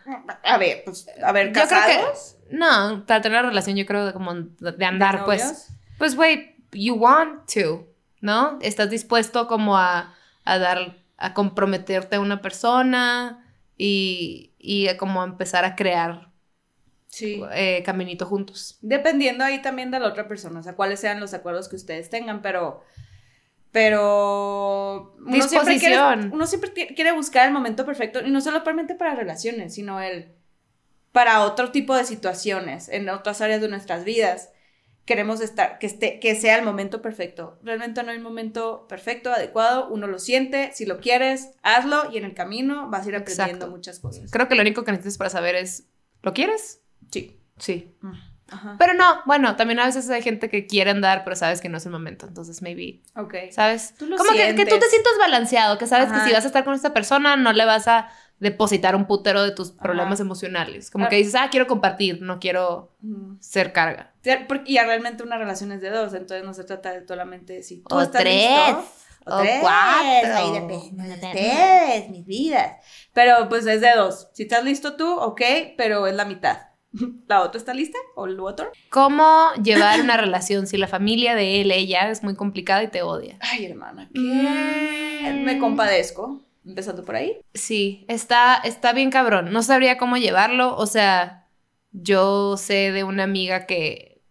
A 0.44 0.58
ver, 0.58 0.84
pues, 0.86 1.06
a 1.24 1.32
ver, 1.32 1.48
Yo 1.48 1.54
creo 1.54 1.66
que- 1.66 1.70
¿casados? 1.70 2.38
No, 2.50 3.06
para 3.06 3.22
tener 3.22 3.40
una 3.40 3.50
relación 3.50 3.76
yo 3.78 3.86
creo 3.86 4.06
de 4.06 4.14
como 4.14 4.34
de 4.34 4.86
andar, 4.86 5.20
¿De 5.20 5.26
pues. 5.26 5.68
Pues, 5.98 6.16
güey, 6.16 6.55
you 6.76 6.96
want 6.96 7.50
to, 7.54 7.88
¿no? 8.22 8.58
Estás 8.62 8.90
dispuesto 8.90 9.48
como 9.48 9.78
a, 9.78 10.16
a 10.44 10.58
dar, 10.58 10.98
a 11.18 11.34
comprometerte 11.34 12.16
a 12.18 12.20
una 12.20 12.42
persona 12.42 13.46
y, 13.78 14.54
y 14.60 14.88
a 14.88 14.98
como 14.98 15.22
a 15.22 15.26
empezar 15.26 15.66
a 15.66 15.76
crear 15.76 16.32
Sí. 17.08 17.42
eh, 17.54 17.82
caminito 17.86 18.26
juntos. 18.26 18.78
Dependiendo 18.82 19.44
ahí 19.46 19.62
también 19.62 19.90
de 19.90 20.00
la 20.00 20.08
otra 20.10 20.28
persona, 20.28 20.60
o 20.60 20.64
sea, 20.64 20.76
cuáles 20.76 21.00
sean 21.00 21.20
los 21.22 21.34
acuerdos 21.34 21.70
que 21.70 21.78
ustedes 21.78 22.10
tengan, 22.10 22.42
pero. 22.42 22.82
Pero. 23.72 25.16
Uno 25.20 25.48
siempre, 25.48 25.78
quiere, 25.80 25.96
Disposición. 25.96 26.32
uno 26.34 26.48
siempre 26.48 26.70
ti- 26.72 26.88
quiere 26.96 27.12
buscar 27.12 27.46
el 27.48 27.54
momento 27.54 27.86
perfecto, 27.86 28.22
y 28.26 28.32
no 28.32 28.42
solamente 28.42 28.96
para 28.96 29.16
relaciones, 29.16 29.74
sino 29.76 30.00
el. 30.02 30.34
para 31.12 31.42
otro 31.44 31.72
tipo 31.72 31.96
de 31.96 32.04
situaciones, 32.06 32.90
en 32.90 33.08
otras 33.10 33.42
áreas 33.42 33.62
de 33.62 33.68
nuestras 33.70 34.04
vidas. 34.04 34.50
Queremos 35.06 35.40
estar, 35.40 35.78
que, 35.80 35.86
esté, 35.86 36.20
que 36.20 36.36
sea 36.36 36.58
el 36.58 36.66
momento 36.66 37.02
perfecto. 37.02 37.60
Realmente 37.64 38.02
no 38.04 38.12
hay 38.12 38.18
un 38.18 38.24
momento 38.24 38.88
perfecto, 38.88 39.32
adecuado, 39.32 39.88
uno 39.90 40.08
lo 40.08 40.20
siente, 40.20 40.72
si 40.74 40.86
lo 40.86 41.00
quieres, 41.00 41.52
hazlo 41.62 42.12
y 42.12 42.18
en 42.18 42.26
el 42.26 42.34
camino 42.34 42.90
vas 42.90 43.06
a 43.06 43.10
ir 43.10 43.16
aprendiendo 43.16 43.54
Exacto. 43.54 43.70
muchas 43.70 44.00
cosas. 44.00 44.32
Creo 44.32 44.48
que 44.48 44.56
lo 44.56 44.62
único 44.62 44.84
que 44.84 44.92
necesitas 44.92 45.18
para 45.18 45.30
saber 45.30 45.56
es, 45.56 45.88
¿lo 46.24 46.34
quieres? 46.34 46.82
Sí. 47.12 47.40
Sí. 47.58 47.96
Ajá. 48.50 48.76
Pero 48.78 48.94
no, 48.94 49.22
bueno, 49.26 49.56
también 49.56 49.80
a 49.80 49.86
veces 49.86 50.10
hay 50.10 50.22
gente 50.22 50.50
que 50.50 50.68
quiere 50.68 50.92
andar, 50.92 51.24
pero 51.24 51.36
sabes 51.36 51.62
que 51.62 51.70
no 51.70 51.78
es 51.78 51.86
el 51.86 51.92
momento. 51.92 52.28
Entonces, 52.28 52.62
maybe, 52.62 53.02
Ok. 53.16 53.34
¿sabes? 53.52 53.96
Tú 53.98 54.06
lo 54.06 54.18
Como 54.18 54.32
que, 54.32 54.54
que 54.56 54.66
tú 54.66 54.78
te 54.78 54.88
sientas 54.88 55.14
balanceado, 55.20 55.78
que 55.78 55.88
sabes 55.88 56.10
Ajá. 56.10 56.20
que 56.24 56.28
si 56.30 56.34
vas 56.34 56.44
a 56.44 56.48
estar 56.48 56.64
con 56.64 56.74
esta 56.76 56.94
persona, 56.94 57.38
no 57.38 57.54
le 57.54 57.66
vas 57.66 57.88
a 57.88 58.10
depositar 58.40 58.96
un 58.96 59.06
putero 59.06 59.44
de 59.44 59.52
tus 59.52 59.72
Ajá. 59.72 59.80
problemas 59.84 60.20
emocionales. 60.20 60.92
Como 60.92 61.08
que 61.08 61.16
dices, 61.18 61.36
ah, 61.36 61.48
quiero 61.50 61.68
compartir, 61.68 62.22
no 62.22 62.40
quiero 62.40 62.92
Mm. 63.02 63.38
ser 63.40 63.72
carga. 63.74 64.14
Sí, 64.24 64.32
porque- 64.48 64.72
Y 64.72 64.78
realmente 64.78 65.24
una 65.24 65.38
relación 65.38 65.72
es 65.72 65.82
de 65.82 65.90
dos, 65.90 66.14
entonces 66.14 66.44
no 66.46 66.54
se 66.54 66.64
trata 66.64 66.92
de 66.92 67.08
solamente 67.08 67.64
si 67.64 67.82
tú 67.84 67.96
O 67.96 68.02
estás 68.02 68.22
tres, 68.22 68.50
listo. 68.68 68.86
o 69.26 69.42
cuatro. 69.62 70.36
ahí 70.36 70.52
depende 70.52 71.04
de 71.08 71.14
ustedes, 71.14 72.10
mis 72.10 72.26
vidas. 72.26 72.74
Pero 73.14 73.48
pues 73.50 73.66
es 73.68 73.82
de 73.82 73.92
dos. 73.96 74.28
Si 74.34 74.44
estás 74.44 74.64
listo 74.64 74.96
tú, 74.96 75.12
ok, 75.18 75.42
pero 75.78 76.06
es 76.08 76.14
la 76.16 76.26
mitad. 76.26 76.58
¿La 77.28 77.42
otra 77.42 77.58
está 77.60 77.74
lista? 77.74 77.98
¿O 78.16 78.26
el 78.26 78.40
otro? 78.40 78.72
¿Cómo 78.90 79.50
llevar 79.64 80.00
una 80.02 80.18
relación 80.18 80.66
si 80.68 80.78
la 80.78 80.88
familia 80.88 81.36
de 81.36 81.62
él, 81.62 81.72
ella, 81.72 82.10
es 82.10 82.24
muy 82.24 82.36
complicada 82.36 82.84
y 82.84 82.88
te 82.90 83.02
odia? 83.02 83.38
Ay, 83.42 83.66
hermana, 83.66 84.10
¿qué? 84.14 84.20
Mm. 84.20 85.44
Me 85.44 85.58
compadezco. 85.60 86.42
Empezando 86.66 87.04
por 87.04 87.16
ahí. 87.16 87.40
Sí, 87.54 88.06
está, 88.08 88.56
está 88.56 88.94
bien 88.94 89.12
cabrón. 89.12 89.52
No 89.52 89.62
sabría 89.62 89.98
cómo 89.98 90.18
llevarlo. 90.18 90.76
O 90.76 90.88
sea, 90.88 91.48
yo 91.92 92.58
sé 92.58 92.92
de 92.92 93.04
una 93.04 93.24
amiga 93.24 93.66
que 93.66 94.22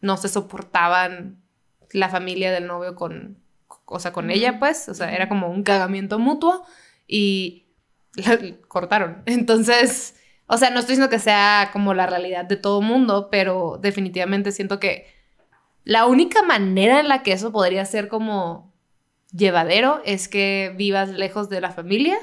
no 0.00 0.16
se 0.16 0.28
soportaban 0.28 1.42
la 1.90 2.08
familia 2.08 2.52
del 2.52 2.66
novio 2.66 2.94
con, 2.94 3.38
o 3.86 3.98
sea, 3.98 4.12
con 4.12 4.30
ella, 4.30 4.58
pues. 4.58 4.88
O 4.88 4.94
sea, 4.94 5.12
era 5.14 5.28
como 5.28 5.48
un 5.48 5.62
cagamiento 5.62 6.18
mutuo 6.18 6.64
y 7.08 7.66
la 8.14 8.38
cortaron. 8.68 9.22
Entonces, 9.26 10.16
o 10.46 10.58
sea, 10.58 10.70
no 10.70 10.80
estoy 10.80 10.94
diciendo 10.94 11.10
que 11.10 11.18
sea 11.18 11.70
como 11.72 11.94
la 11.94 12.06
realidad 12.06 12.44
de 12.44 12.56
todo 12.56 12.82
mundo, 12.82 13.28
pero 13.30 13.78
definitivamente 13.80 14.52
siento 14.52 14.78
que 14.78 15.06
la 15.84 16.06
única 16.06 16.42
manera 16.42 17.00
en 17.00 17.08
la 17.08 17.22
que 17.22 17.32
eso 17.32 17.52
podría 17.52 17.84
ser 17.84 18.08
como 18.08 18.73
llevadero 19.36 20.00
es 20.04 20.28
que 20.28 20.72
vivas 20.76 21.10
lejos 21.10 21.48
de 21.48 21.60
la 21.60 21.70
familia. 21.70 22.16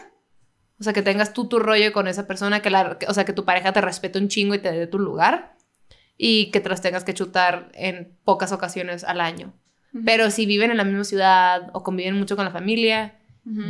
O 0.80 0.84
sea, 0.84 0.94
que 0.94 1.02
tengas 1.04 1.34
tú 1.34 1.48
tu 1.48 1.60
rollo 1.60 1.94
con 1.94 2.08
esa 2.08 2.26
persona, 2.26 2.62
que 2.62 2.70
la, 2.72 2.98
que- 2.98 3.06
o 3.08 3.14
sea, 3.14 3.26
que 3.26 3.34
tu 3.34 3.46
pareja 3.46 3.72
te 3.74 3.82
respete 3.82 4.18
un 4.20 4.28
chingo 4.30 4.56
y 4.56 4.60
te 4.60 4.72
dé 4.72 4.88
tu 4.88 4.98
lugar 4.98 5.56
y 6.18 6.50
que 6.52 6.60
te 6.60 6.70
los 6.70 6.82
tengas 6.82 7.04
que 7.04 7.14
chutar 7.14 7.70
en 7.74 8.18
pocas 8.24 8.52
ocasiones 8.52 9.04
al 9.04 9.22
año. 9.22 9.54
Pero 10.06 10.32
si 10.32 10.46
viven 10.46 10.72
en 10.72 10.78
la 10.78 10.84
misma 10.86 11.04
ciudad 11.04 11.70
o 11.74 11.84
conviven 11.84 12.18
mucho 12.18 12.36
con 12.36 12.46
la 12.46 12.52
familia, 12.52 13.20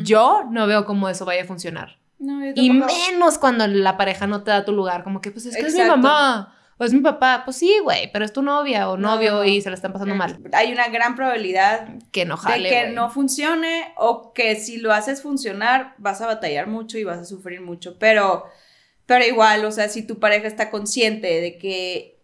yo 0.04 0.44
no 0.50 0.68
veo 0.68 0.86
cómo 0.86 1.10
eso 1.10 1.26
vaya 1.26 1.42
a 1.44 1.46
funcionar. 1.46 1.98
No, 2.20 2.46
Y 2.56 2.70
menos 2.88 3.38
cuando 3.40 3.66
la 3.68 3.98
pareja 3.98 4.28
no 4.28 4.44
te 4.44 4.52
da 4.52 4.64
tu 4.64 4.72
lugar, 4.74 5.04
como 5.04 5.20
que 5.22 5.32
pues 5.32 5.46
es 5.48 5.56
que 5.56 5.62
es 5.68 5.74
mi 5.74 5.80
mamá 5.90 6.56
o 6.82 6.86
es 6.86 6.94
mi 6.94 7.02
papá. 7.02 7.44
Pues 7.46 7.58
sí, 7.58 7.78
güey, 7.84 8.12
pero 8.12 8.26
es 8.26 8.34
tu 8.34 8.42
novia 8.42 8.90
o 8.90 8.98
No, 8.98 9.16
novio 9.16 9.34
no. 9.36 9.44
y 9.46 9.62
se 9.62 9.70
la 9.70 9.76
están 9.76 9.94
pasando 9.94 10.16
mal. 10.16 10.40
Hay 10.54 10.72
una 10.74 10.88
gran 10.90 11.16
probabilidad 11.16 11.88
Que 12.12 12.26
no 12.26 12.38
jale, 12.38 12.70
de 12.70 12.76
que 12.76 12.82
güey. 12.84 12.96
no 12.96 13.10
funcione 13.12 13.94
o 13.98 14.34
que 14.34 14.56
si 14.56 14.78
lo 14.78 14.92
haces 14.92 15.22
funcionar 15.22 15.94
vas 16.00 16.22
a 16.22 16.26
batallar 16.28 16.66
mucho 16.68 16.98
y 16.98 17.04
vas 17.04 17.20
a 17.20 17.26
sufrir 17.26 17.62
mucho, 17.62 17.98
pero 18.00 18.46
pero 19.06 19.26
igual, 19.26 19.64
o 19.66 19.72
sea, 19.72 19.90
si 19.90 20.04
tu 20.08 20.20
pareja 20.20 20.48
está 20.48 20.70
consciente 20.72 21.42
de 21.42 21.58
que 21.58 22.24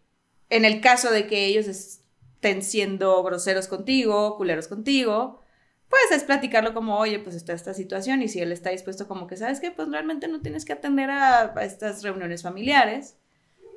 en 0.49 0.64
el 0.66 0.80
caso 0.82 1.12
de 1.12 1.28
que 1.28 1.45
ellos 1.45 1.68
estén 1.68 2.62
siendo 2.64 3.22
groseros 3.24 3.68
contigo, 3.68 4.38
culeros 4.38 4.68
contigo, 4.70 5.41
pues 5.89 6.01
es 6.18 6.24
platicarlo 6.24 6.74
como, 6.74 6.97
oye, 6.97 7.20
pues 7.20 7.36
está 7.36 7.53
esta 7.53 7.74
situación 7.74 8.22
y 8.22 8.28
si 8.30 8.39
él 8.39 8.51
está 8.51 8.70
dispuesto 8.70 9.08
como 9.08 9.28
que, 9.28 9.38
¿sabes 9.38 9.60
qué? 9.60 9.72
Pues 9.72 9.89
realmente 9.89 10.28
no 10.30 10.41
tienes 10.41 10.66
que 10.66 10.74
atender 10.74 11.10
a, 11.10 11.53
a 11.55 11.64
estas 11.66 12.03
reuniones 12.03 12.41
familiares, 12.43 13.18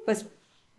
pues 0.05 0.26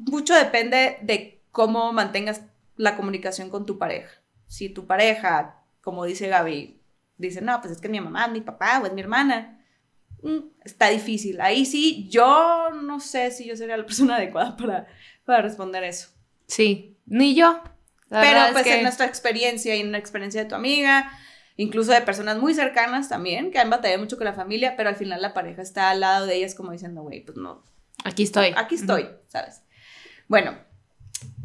mucho 0.05 0.33
depende 0.35 0.97
de 1.01 1.41
cómo 1.51 1.91
mantengas 1.93 2.41
la 2.75 2.95
comunicación 2.95 3.49
con 3.49 3.65
tu 3.65 3.77
pareja. 3.77 4.09
Si 4.47 4.69
tu 4.69 4.85
pareja, 4.87 5.63
como 5.81 6.05
dice 6.05 6.27
Gaby, 6.27 6.79
dice, 7.17 7.41
no, 7.41 7.59
pues 7.61 7.73
es 7.73 7.81
que 7.81 7.89
mi 7.89 7.99
mamá, 8.01 8.27
mi 8.27 8.41
papá 8.41 8.79
o 8.81 8.85
es 8.85 8.93
mi 8.93 9.01
hermana, 9.01 9.63
mm, 10.23 10.39
está 10.65 10.89
difícil. 10.89 11.39
Ahí 11.41 11.65
sí, 11.65 12.07
yo 12.09 12.69
no 12.81 12.99
sé 12.99 13.31
si 13.31 13.45
yo 13.45 13.55
sería 13.55 13.77
la 13.77 13.85
persona 13.85 14.15
adecuada 14.17 14.55
para, 14.57 14.87
para 15.25 15.41
responder 15.41 15.83
eso. 15.83 16.09
Sí, 16.47 16.97
ni 17.05 17.35
yo. 17.35 17.61
La 18.09 18.21
Pero 18.21 18.45
es 18.45 18.51
pues 18.51 18.63
que- 18.63 18.75
en 18.77 18.83
nuestra 18.83 19.05
experiencia 19.05 19.75
y 19.75 19.79
en 19.81 19.91
la 19.91 19.97
experiencia 19.97 20.43
de 20.43 20.49
tu 20.49 20.55
amiga, 20.55 21.11
incluso 21.55 21.91
de 21.91 22.01
personas 22.01 22.37
muy 22.39 22.53
cercanas 22.53 23.07
también, 23.07 23.51
que 23.51 23.59
han 23.59 23.69
batallado 23.69 24.01
mucho 24.01 24.17
con 24.17 24.25
la 24.25 24.33
familia, 24.33 24.75
pero 24.75 24.89
al 24.89 24.95
final 24.95 25.21
la 25.21 25.33
pareja 25.33 25.61
está 25.61 25.89
al 25.91 25.99
lado 26.01 26.25
de 26.25 26.35
ellas 26.35 26.55
como 26.55 26.71
diciendo, 26.71 27.01
güey, 27.03 27.21
pues 27.23 27.37
no, 27.37 27.63
Aquí 28.03 28.23
estoy. 28.23 28.51
aquí 28.57 28.75
estoy, 28.75 29.07
¿sabes? 29.27 29.61
Bueno, 30.31 30.55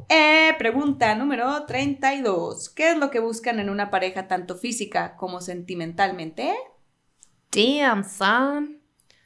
eh, 0.09 0.55
pregunta 0.59 1.13
número 1.17 1.67
32. 1.67 2.69
¿Qué 2.69 2.93
es 2.93 2.97
lo 2.97 3.11
que 3.11 3.19
buscan 3.19 3.59
en 3.59 3.69
una 3.69 3.91
pareja 3.91 4.29
tanto 4.29 4.55
física 4.57 5.17
como 5.17 5.41
sentimentalmente? 5.41 6.55
Damn, 7.51 8.05
son. 8.05 8.79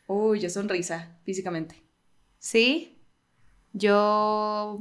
Uy, 0.06 0.40
yo 0.40 0.48
sonrisa, 0.48 1.18
físicamente. 1.24 1.74
Sí. 2.38 3.02
Yo. 3.74 4.78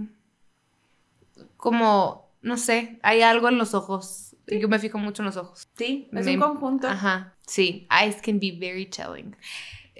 Como. 1.58 2.32
No 2.42 2.56
sé. 2.56 3.00
Hay 3.04 3.22
algo 3.22 3.50
en 3.50 3.58
los 3.58 3.74
ojos. 3.74 4.38
Yo 4.48 4.70
me 4.70 4.80
fijo 4.80 4.98
mucho 4.98 5.24
en 5.24 5.26
los 5.26 5.36
ojos. 5.36 5.68
Sí, 5.76 6.10
es 6.14 6.26
Me- 6.26 6.36
un 6.36 6.40
conjunto. 6.40 6.88
Ajá. 6.88 7.36
Sí. 7.46 7.86
Eyes 7.92 8.22
can 8.22 8.40
be 8.40 8.58
very 8.58 8.86
telling. 8.86 9.36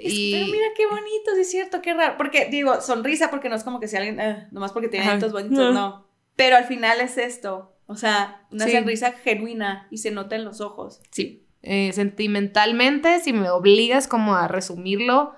Y- 0.02 0.32
Pero 0.34 0.46
mira 0.48 0.68
qué 0.76 0.86
bonito, 0.88 1.32
sí 1.36 1.42
es 1.42 1.52
cierto, 1.52 1.82
qué 1.82 1.94
raro. 1.94 2.16
Porque 2.18 2.48
digo, 2.50 2.82
sonrisa 2.82 3.30
porque 3.30 3.50
no 3.50 3.56
es 3.56 3.64
como 3.64 3.80
que 3.80 3.88
si 3.88 3.96
alguien, 3.98 4.20
eh, 4.20 4.48
nomás 4.52 4.72
porque 4.72 4.88
tiene 4.90 5.06
dientes 5.06 5.32
bonitos, 5.32 5.74
no. 5.74 6.08
Pero 6.36 6.56
al 6.56 6.66
final 6.66 7.02
es 7.02 7.18
esto, 7.18 7.76
o 7.86 7.96
sea, 7.96 8.46
una 8.52 8.66
Sí. 8.66 8.72
sonrisa 8.72 9.12
genuina 9.12 9.88
y 9.92 9.98
se 9.98 10.12
nota 10.12 10.36
en 10.36 10.46
los 10.46 10.62
ojos. 10.62 11.02
Sí. 11.12 11.46
Eh, 11.62 11.92
sentimentalmente, 11.92 13.20
si 13.20 13.34
me 13.34 13.50
obligas 13.50 14.08
como 14.08 14.36
a 14.36 14.48
resumirlo, 14.48 15.34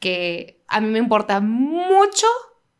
que 0.00 0.62
a 0.66 0.80
mí 0.80 0.88
me 0.88 0.98
importa 0.98 1.40
mucho 1.40 2.26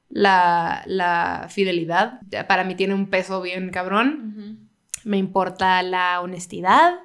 la, 0.08 0.82
la 0.86 1.46
fidelidad. 1.50 2.20
Para 2.48 2.64
mí 2.64 2.74
tiene 2.74 2.94
un 2.94 3.08
peso 3.10 3.40
bien 3.42 3.70
cabrón. 3.70 4.68
Me 5.04 5.18
importa 5.18 5.82
la 5.82 6.20
honestidad. 6.20 6.98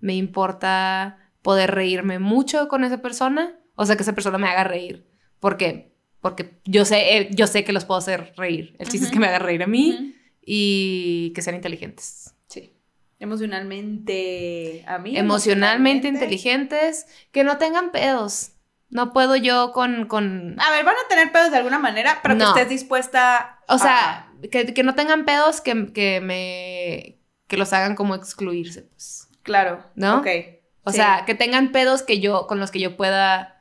Me 0.00 0.14
importa 0.14 1.18
poder 1.42 1.72
reírme 1.74 2.18
mucho 2.20 2.68
con 2.68 2.84
esa 2.84 2.98
persona. 3.02 3.56
O 3.82 3.86
sea, 3.86 3.96
que 3.96 4.02
esa 4.02 4.12
persona 4.14 4.38
me 4.38 4.48
haga 4.48 4.62
reír. 4.64 5.04
Porque, 5.40 5.92
porque 6.20 6.60
yo, 6.64 6.84
sé, 6.84 7.16
eh, 7.16 7.28
yo 7.32 7.46
sé 7.48 7.64
que 7.64 7.72
los 7.72 7.84
puedo 7.84 7.98
hacer 7.98 8.32
reír. 8.36 8.76
El 8.78 8.88
chiste 8.88 9.06
es 9.06 9.12
que 9.12 9.18
me 9.18 9.26
haga 9.26 9.40
reír 9.40 9.62
a 9.62 9.66
mí 9.66 10.14
y 10.40 11.32
que 11.34 11.42
sean 11.42 11.56
inteligentes. 11.56 12.34
Sí. 12.46 12.72
Emocionalmente, 13.18 14.84
a 14.86 14.98
mí. 14.98 15.16
emocionalmente 15.16 16.08
inteligentes, 16.08 17.06
que 17.30 17.44
no 17.44 17.58
tengan 17.58 17.90
pedos. 17.92 18.52
No 18.90 19.12
puedo 19.12 19.36
yo 19.36 19.72
con, 19.72 20.06
con 20.06 20.56
A 20.60 20.70
ver, 20.70 20.84
van 20.84 20.96
a 20.96 21.08
tener 21.08 21.32
pedos 21.32 21.50
de 21.50 21.56
alguna 21.56 21.78
manera, 21.78 22.20
pero 22.22 22.34
No. 22.34 22.52
que 22.54 22.60
estés 22.60 22.68
dispuesta. 22.80 23.60
o 23.68 23.74
a- 23.74 23.78
sea, 23.78 24.32
que, 24.50 24.74
que 24.74 24.82
no 24.82 24.94
tengan 24.94 25.24
pedos 25.24 25.60
que, 25.60 25.92
que 25.92 26.20
me, 26.20 27.18
que 27.48 27.56
los 27.56 27.72
hagan 27.72 27.94
como 27.94 28.14
excluirse, 28.14 28.82
pues. 28.82 29.28
claro. 29.42 29.82
¿No? 29.94 30.18
Ok. 30.18 30.26
O 30.84 30.90
Sí. 30.90 30.96
sea, 30.96 31.22
que 31.26 31.34
tengan 31.34 31.72
pedos 31.72 32.02
que 32.02 32.20
yo, 32.20 32.46
con 32.46 32.58
los 32.60 32.70
que 32.70 32.80
yo 32.80 32.96
pueda 32.96 33.51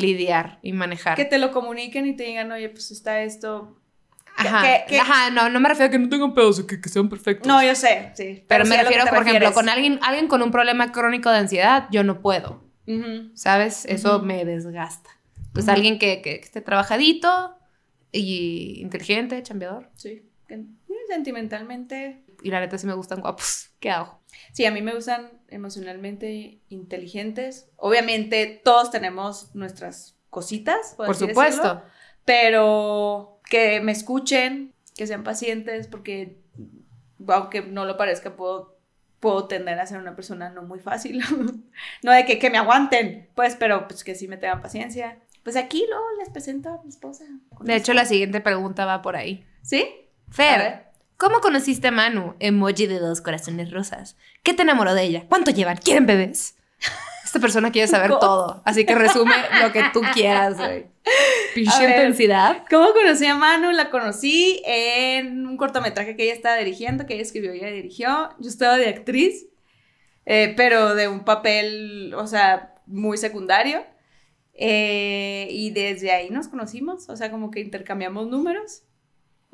lidiar 0.00 0.58
y 0.62 0.72
manejar. 0.72 1.16
Que 1.16 1.24
te 1.24 1.38
lo 1.38 1.52
comuniquen 1.52 2.06
y 2.06 2.16
te 2.16 2.24
digan, 2.24 2.50
oye, 2.52 2.68
pues 2.68 2.90
está 2.90 3.22
esto. 3.22 3.78
Ajá, 4.36 4.62
que- 4.62 4.84
que- 4.94 4.98
ajá, 5.00 5.30
no, 5.30 5.48
no 5.50 5.60
me 5.60 5.68
refiero 5.68 5.88
a 5.88 5.90
que 5.90 5.98
no 5.98 6.08
tengan 6.08 6.32
pedos, 6.34 6.62
que, 6.64 6.80
que 6.80 6.88
sean 6.88 7.08
perfectos. 7.08 7.46
No, 7.46 7.62
yo 7.62 7.74
sé, 7.74 8.12
sí. 8.14 8.44
pero 8.48 8.64
sí 8.64 8.70
me 8.70 8.82
refiero, 8.82 9.04
por 9.06 9.22
ejemplo, 9.26 9.52
con 9.52 9.68
alguien, 9.68 9.98
alguien 10.02 10.26
con 10.26 10.42
un 10.42 10.50
problema 10.50 10.90
crónico 10.90 11.30
de 11.30 11.38
ansiedad, 11.38 11.86
yo 11.90 12.02
no 12.02 12.20
puedo. 12.20 12.62
¿sabes? 13.34 13.84
Eso 13.86 14.20
me 14.20 14.44
desgasta. 14.44 15.10
Pues 15.52 15.68
alguien 15.68 15.98
que, 15.98 16.20
esté 16.42 16.60
trabajadito 16.60 17.56
y 18.10 18.80
inteligente, 18.80 19.42
chambeador. 19.42 19.90
Sí. 19.96 20.22
sí, 20.48 20.66
Sentimentalmente. 21.08 22.22
Y 22.42 22.50
la 22.50 22.60
neta 22.60 22.78
sí 22.78 22.86
me 22.86 22.94
gustan 22.94 23.20
guapos. 23.20 23.70
¿Qué 23.80 23.90
hago? 23.90 24.20
Sí, 24.52 24.64
a 24.64 24.70
mí 24.70 24.82
me 24.82 24.94
gustan 24.94 25.30
emocionalmente 25.48 26.60
inteligentes. 26.68 27.68
Obviamente, 27.76 28.60
todos 28.64 28.90
tenemos 28.90 29.54
nuestras 29.54 30.16
cositas, 30.30 30.94
por, 30.96 31.06
Por 31.06 31.16
supuesto. 31.16 31.62
decirlo, 31.62 31.82
pero 32.24 33.40
que 33.48 33.80
me 33.80 33.92
escuchen, 33.92 34.74
que 34.96 35.06
sean 35.06 35.24
pacientes, 35.24 35.86
porque 35.88 36.40
aunque 37.28 37.62
no 37.62 37.84
lo 37.84 37.96
parezca, 37.96 38.34
puedo, 38.34 38.78
puedo 39.20 39.46
tender 39.46 39.78
a 39.78 39.86
ser 39.86 39.98
una 39.98 40.16
persona 40.16 40.50
no 40.50 40.62
muy 40.62 40.80
fácil. 40.80 41.20
no 42.02 42.12
de 42.12 42.24
que, 42.24 42.38
que 42.38 42.50
me 42.50 42.58
aguanten, 42.58 43.28
pues, 43.34 43.56
pero 43.56 43.86
pues 43.88 44.04
que 44.04 44.14
sí 44.14 44.28
me 44.28 44.36
tengan 44.36 44.62
paciencia. 44.62 45.18
Pues 45.42 45.56
aquí 45.56 45.84
luego 45.88 46.04
les 46.20 46.30
presento 46.30 46.68
a 46.68 46.82
mi 46.82 46.88
esposa. 46.88 47.24
De 47.60 47.76
hecho, 47.76 47.94
la 47.94 48.04
siguiente 48.04 48.40
pregunta 48.40 48.86
va 48.86 49.02
por 49.02 49.16
ahí. 49.16 49.44
¿Sí? 49.62 50.08
Fer. 50.30 50.91
¿Cómo 51.22 51.40
conociste 51.40 51.86
a 51.86 51.92
Manu? 51.92 52.34
Emoji 52.40 52.88
de 52.88 52.98
dos 52.98 53.20
corazones 53.20 53.70
rosas. 53.70 54.16
¿Qué 54.42 54.54
te 54.54 54.62
enamoró 54.62 54.92
de 54.92 55.04
ella? 55.04 55.24
¿Cuánto 55.28 55.52
llevan? 55.52 55.76
¿Quieren 55.76 56.04
bebés? 56.04 56.56
Esta 57.24 57.38
persona 57.38 57.70
quiere 57.70 57.86
saber 57.86 58.10
God. 58.14 58.18
todo, 58.18 58.62
así 58.64 58.84
que 58.84 58.96
resume 58.96 59.32
lo 59.62 59.70
que 59.70 59.84
tú 59.92 60.00
quieras, 60.14 60.56
güey. 60.56 60.86
Pinche 61.54 61.84
intensidad. 61.84 62.64
¿Cómo 62.68 62.92
conocí 62.92 63.24
a 63.26 63.36
Manu? 63.36 63.70
La 63.70 63.90
conocí 63.90 64.62
en 64.66 65.46
un 65.46 65.56
cortometraje 65.56 66.16
que 66.16 66.24
ella 66.24 66.32
estaba 66.32 66.56
dirigiendo, 66.56 67.06
que 67.06 67.14
ella 67.14 67.22
escribió 67.22 67.54
y 67.54 67.58
ella 67.58 67.70
dirigió. 67.70 68.30
Yo 68.40 68.48
estaba 68.48 68.76
de 68.76 68.88
actriz, 68.88 69.46
eh, 70.26 70.54
pero 70.56 70.96
de 70.96 71.06
un 71.06 71.24
papel, 71.24 72.14
o 72.16 72.26
sea, 72.26 72.74
muy 72.86 73.16
secundario. 73.16 73.84
Eh, 74.54 75.46
y 75.52 75.70
desde 75.70 76.10
ahí 76.10 76.30
nos 76.30 76.48
conocimos, 76.48 77.08
o 77.08 77.16
sea, 77.16 77.30
como 77.30 77.52
que 77.52 77.60
intercambiamos 77.60 78.26
números. 78.26 78.82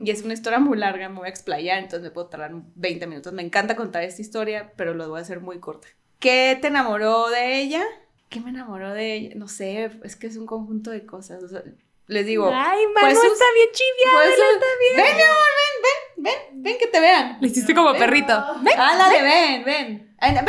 Y 0.00 0.10
es 0.10 0.22
una 0.22 0.34
historia 0.34 0.58
muy 0.60 0.78
larga, 0.78 1.08
me 1.08 1.18
voy 1.18 1.26
a 1.26 1.30
explayar, 1.30 1.78
entonces 1.78 2.02
me 2.02 2.10
puedo 2.10 2.28
tardar 2.28 2.52
20 2.76 3.06
minutos. 3.08 3.32
Me 3.32 3.42
encanta 3.42 3.74
contar 3.76 4.04
esta 4.04 4.22
historia, 4.22 4.72
pero 4.76 4.94
lo 4.94 5.08
voy 5.08 5.18
a 5.18 5.22
hacer 5.22 5.40
muy 5.40 5.58
corta. 5.58 5.88
¿Qué 6.20 6.56
te 6.60 6.68
enamoró 6.68 7.28
de 7.30 7.60
ella? 7.60 7.82
¿Qué 8.28 8.40
me 8.40 8.50
enamoró 8.50 8.92
de 8.92 9.14
ella? 9.14 9.30
No 9.36 9.48
sé, 9.48 9.90
es 10.04 10.14
que 10.16 10.26
es 10.28 10.36
un 10.36 10.46
conjunto 10.46 10.90
de 10.90 11.04
cosas. 11.04 11.42
o 11.42 11.48
sea, 11.48 11.62
les 12.06 12.26
digo, 12.26 12.46
Ay, 12.52 12.84
Manu 12.94 13.00
pues 13.08 13.14
sus- 13.18 13.32
está 13.32 13.44
bien 13.54 13.68
chiviada, 13.72 14.24
pues, 14.24 14.38
está 14.38 14.66
bien. 14.80 14.96
ven, 15.06 15.16
mi 15.16 15.22
amor, 15.22 15.36
ven, 15.58 15.82
ven, 15.82 16.24
ven, 16.52 16.62
ven 16.62 16.78
que 16.78 16.86
te 16.86 17.00
vean. 17.00 17.38
Le 17.40 17.48
hiciste 17.48 17.74
como 17.74 17.90
Ven. 17.92 18.00
perrito. 18.00 18.44
Ven. 18.62 18.78
Ándale, 18.80 19.22
ven, 19.22 19.64
ven. 19.64 20.14
Ay, 20.18 20.34
ven. 20.34 20.46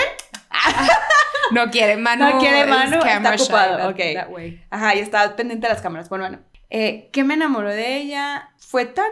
No 1.51 1.71
quiere, 1.71 1.97
Manu. 1.97 2.29
No 2.29 2.39
quiere, 2.39 2.65
Manu, 2.67 2.99
está 3.03 3.33
ocupado, 3.33 3.77
that- 3.77 3.89
ok. 3.89 3.97
that 4.13 4.29
way. 4.29 4.63
Ajá, 4.69 4.95
y 4.95 4.99
estaba 4.99 5.35
pendiente 5.35 5.65
de 5.67 5.73
las 5.73 5.81
cámaras. 5.81 6.07
Bueno, 6.09 6.25
bueno. 6.25 6.43
Eh, 6.69 7.09
¿Qué 7.11 7.23
me 7.23 7.33
enamoró 7.33 7.69
de 7.71 7.97
ella? 7.97 8.51
Fue 8.59 8.85
tan 8.85 9.09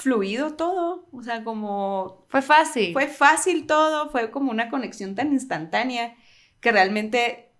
fluido 0.00 0.54
todo. 0.54 1.06
O 1.12 1.22
sea, 1.22 1.44
como 1.44 2.24
Fue 2.28 2.42
fácil. 2.42 2.92
fue 2.92 3.06
fácil 3.06 3.66
todo. 3.66 4.10
Fue 4.10 4.30
como 4.30 4.50
una 4.50 4.70
conexión 4.70 5.14
tan 5.14 5.32
instantánea 5.32 6.16
que 6.60 6.72
realmente 6.72 7.52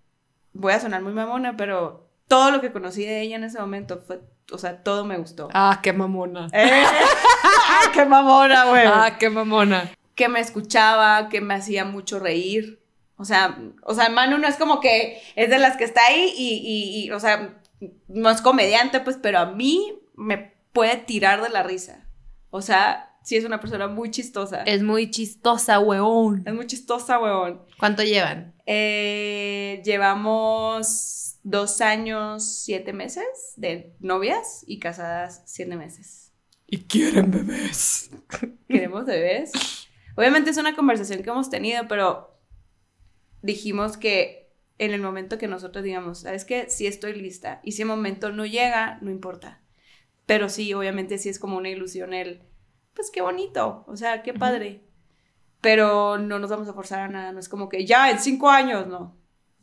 voy 0.53 0.73
a 0.73 0.81
sonar 0.81 1.03
muy 1.03 1.13
mamona, 1.13 1.57
pero 1.57 2.09
todo 2.29 2.51
lo 2.51 2.61
que 2.61 2.73
conocí 2.73 3.05
de 3.05 3.21
ella 3.23 3.37
en 3.37 3.45
ese 3.45 3.59
momento 3.61 4.01
fue, 4.07 4.21
o 4.53 4.59
sea, 4.59 4.83
todo 4.83 5.05
me 5.05 5.19
gustó. 5.19 5.49
Ah, 5.53 5.81
qué 5.83 5.93
mamona. 5.93 6.49
¡Eh! 6.53 6.83
¡Qué 7.93 8.05
mamona, 8.05 8.65
güey! 8.67 8.85
Ah, 8.87 9.17
qué 9.19 9.31
mamona. 9.31 9.91
que 10.15 10.29
me 10.29 10.41
escuchaba, 10.41 11.29
que 11.29 11.41
me 11.41 11.55
hacía 11.55 11.85
mucho 11.85 12.19
reír. 12.19 12.83
O 13.17 13.25
sea, 13.25 13.59
o 13.83 13.95
sea, 13.95 14.09
Manu 14.11 14.39
no 14.39 14.47
es 14.49 14.57
como 14.57 14.81
que 14.81 15.21
es 15.35 15.51
de 15.51 15.59
las 15.59 15.77
que 15.77 15.85
está 15.85 16.01
ahí 16.09 16.33
y, 16.37 16.55
y- 16.65 17.05
y, 17.07 17.11
o 17.11 17.21
sea, 17.21 17.59
no 18.09 18.31
es 18.31 18.41
comediante, 18.43 19.01
pues, 19.01 19.19
pero 19.21 19.39
a 19.39 19.47
mí 19.47 19.99
me 20.15 20.55
puede 20.73 20.97
tirar 20.97 21.43
de 21.43 21.49
la 21.49 21.63
risa. 21.63 22.07
O 22.51 22.61
sea, 22.63 23.17
sí 23.23 23.37
es 23.37 23.45
una 23.45 23.61
persona 23.61 23.89
muy 23.89 24.11
chistosa. 24.11 24.63
Es, 24.63 24.75
Es 24.77 24.83
muy 24.83 25.11
chistosa, 25.11 25.79
weón. 25.81 26.45
muy 26.55 26.67
chistosa, 26.67 27.19
weón. 27.19 27.63
¿Cuánto 27.79 28.03
llevan? 28.03 28.55
Eh, 28.67 29.83
llevamos 29.85 31.39
dos 31.43 31.81
años, 31.81 32.45
siete 32.45 32.93
meses 32.93 33.25
de 33.57 33.95
novias 34.01 34.65
y 34.67 34.79
casadas 34.79 35.43
siete 35.47 35.77
meses. 35.77 36.33
Y 36.67 36.85
quieren 36.85 37.31
bebés. 37.31 38.11
queremos 38.69 39.07
bebés. 39.07 39.53
Obviamente 40.17 40.51
es 40.51 40.57
una 40.57 40.77
conversación 40.77 41.23
que 41.23 41.31
hemos 41.31 41.51
tenido, 41.51 41.89
pero 41.89 42.39
dijimos 43.43 43.97
que 43.97 44.53
en 44.79 44.93
el 44.93 45.01
momento 45.01 45.39
que 45.39 45.49
nosotros 45.49 45.85
digamos, 45.85 46.21
¿sabes 46.21 46.45
qué? 46.45 46.69
Sí 46.71 46.87
estoy 46.87 47.15
lista. 47.15 47.61
Y 47.65 47.73
si 47.73 47.83
el 47.83 47.89
momento 47.89 48.31
no 48.31 48.47
llega, 48.47 48.99
no 49.03 49.11
importa. 49.11 49.61
Pero 50.31 50.49
sí, 50.49 50.73
obviamente 50.75 51.19
sí 51.19 51.29
es 51.29 51.41
como 51.41 51.57
una 51.57 51.71
ilusión 51.71 52.15
el, 52.15 52.41
pues 52.95 53.11
qué 53.11 53.21
bonito, 53.21 53.83
o 53.89 53.97
sea, 53.97 54.23
qué 54.23 54.33
padre. 54.33 54.81
Pero 55.61 56.19
no 56.19 56.39
nos 56.39 56.51
vamos 56.51 56.69
a 56.69 56.73
forzar 56.73 57.01
a 57.01 57.09
nada, 57.09 57.33
no 57.33 57.41
es 57.41 57.49
como 57.49 57.69
que 57.69 57.85
ya 57.85 58.13
en 58.13 58.21
cinco 58.21 58.49
años, 58.49 58.87
no. 58.87 59.17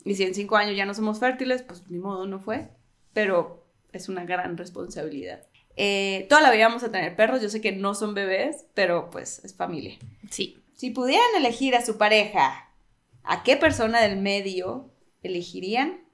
Y 0.04 0.16
si 0.16 0.24
en 0.24 0.34
cinco 0.34 0.56
años 0.56 0.76
ya 0.76 0.84
no 0.84 0.92
somos 0.92 1.20
fértiles, 1.20 1.62
pues 1.62 1.88
ni 1.88 1.96
modo, 1.96 2.26
no 2.26 2.38
fue. 2.38 2.68
Pero 3.14 3.66
es 3.92 4.10
una 4.10 4.26
gran 4.26 4.58
responsabilidad. 4.58 5.40
Eh, 5.76 6.26
toda 6.28 6.42
la 6.42 6.50
vida 6.50 6.68
vamos 6.68 6.82
a 6.82 6.92
tener 6.92 7.16
perros, 7.16 7.40
yo 7.40 7.48
sé 7.48 7.62
que 7.62 7.72
no 7.72 7.94
son 7.94 8.12
bebés, 8.12 8.66
pero 8.74 9.08
pues 9.08 9.42
es 9.46 9.56
familia. 9.56 9.96
Sí. 10.28 10.62
Si 10.74 10.90
pudieran 10.90 11.34
elegir 11.34 11.76
a 11.76 11.86
su 11.86 11.96
pareja, 11.96 12.74
¿a 13.22 13.42
qué 13.42 13.56
persona 13.56 14.02
del 14.02 14.18
medio 14.18 14.90
elegirían? 15.22 16.04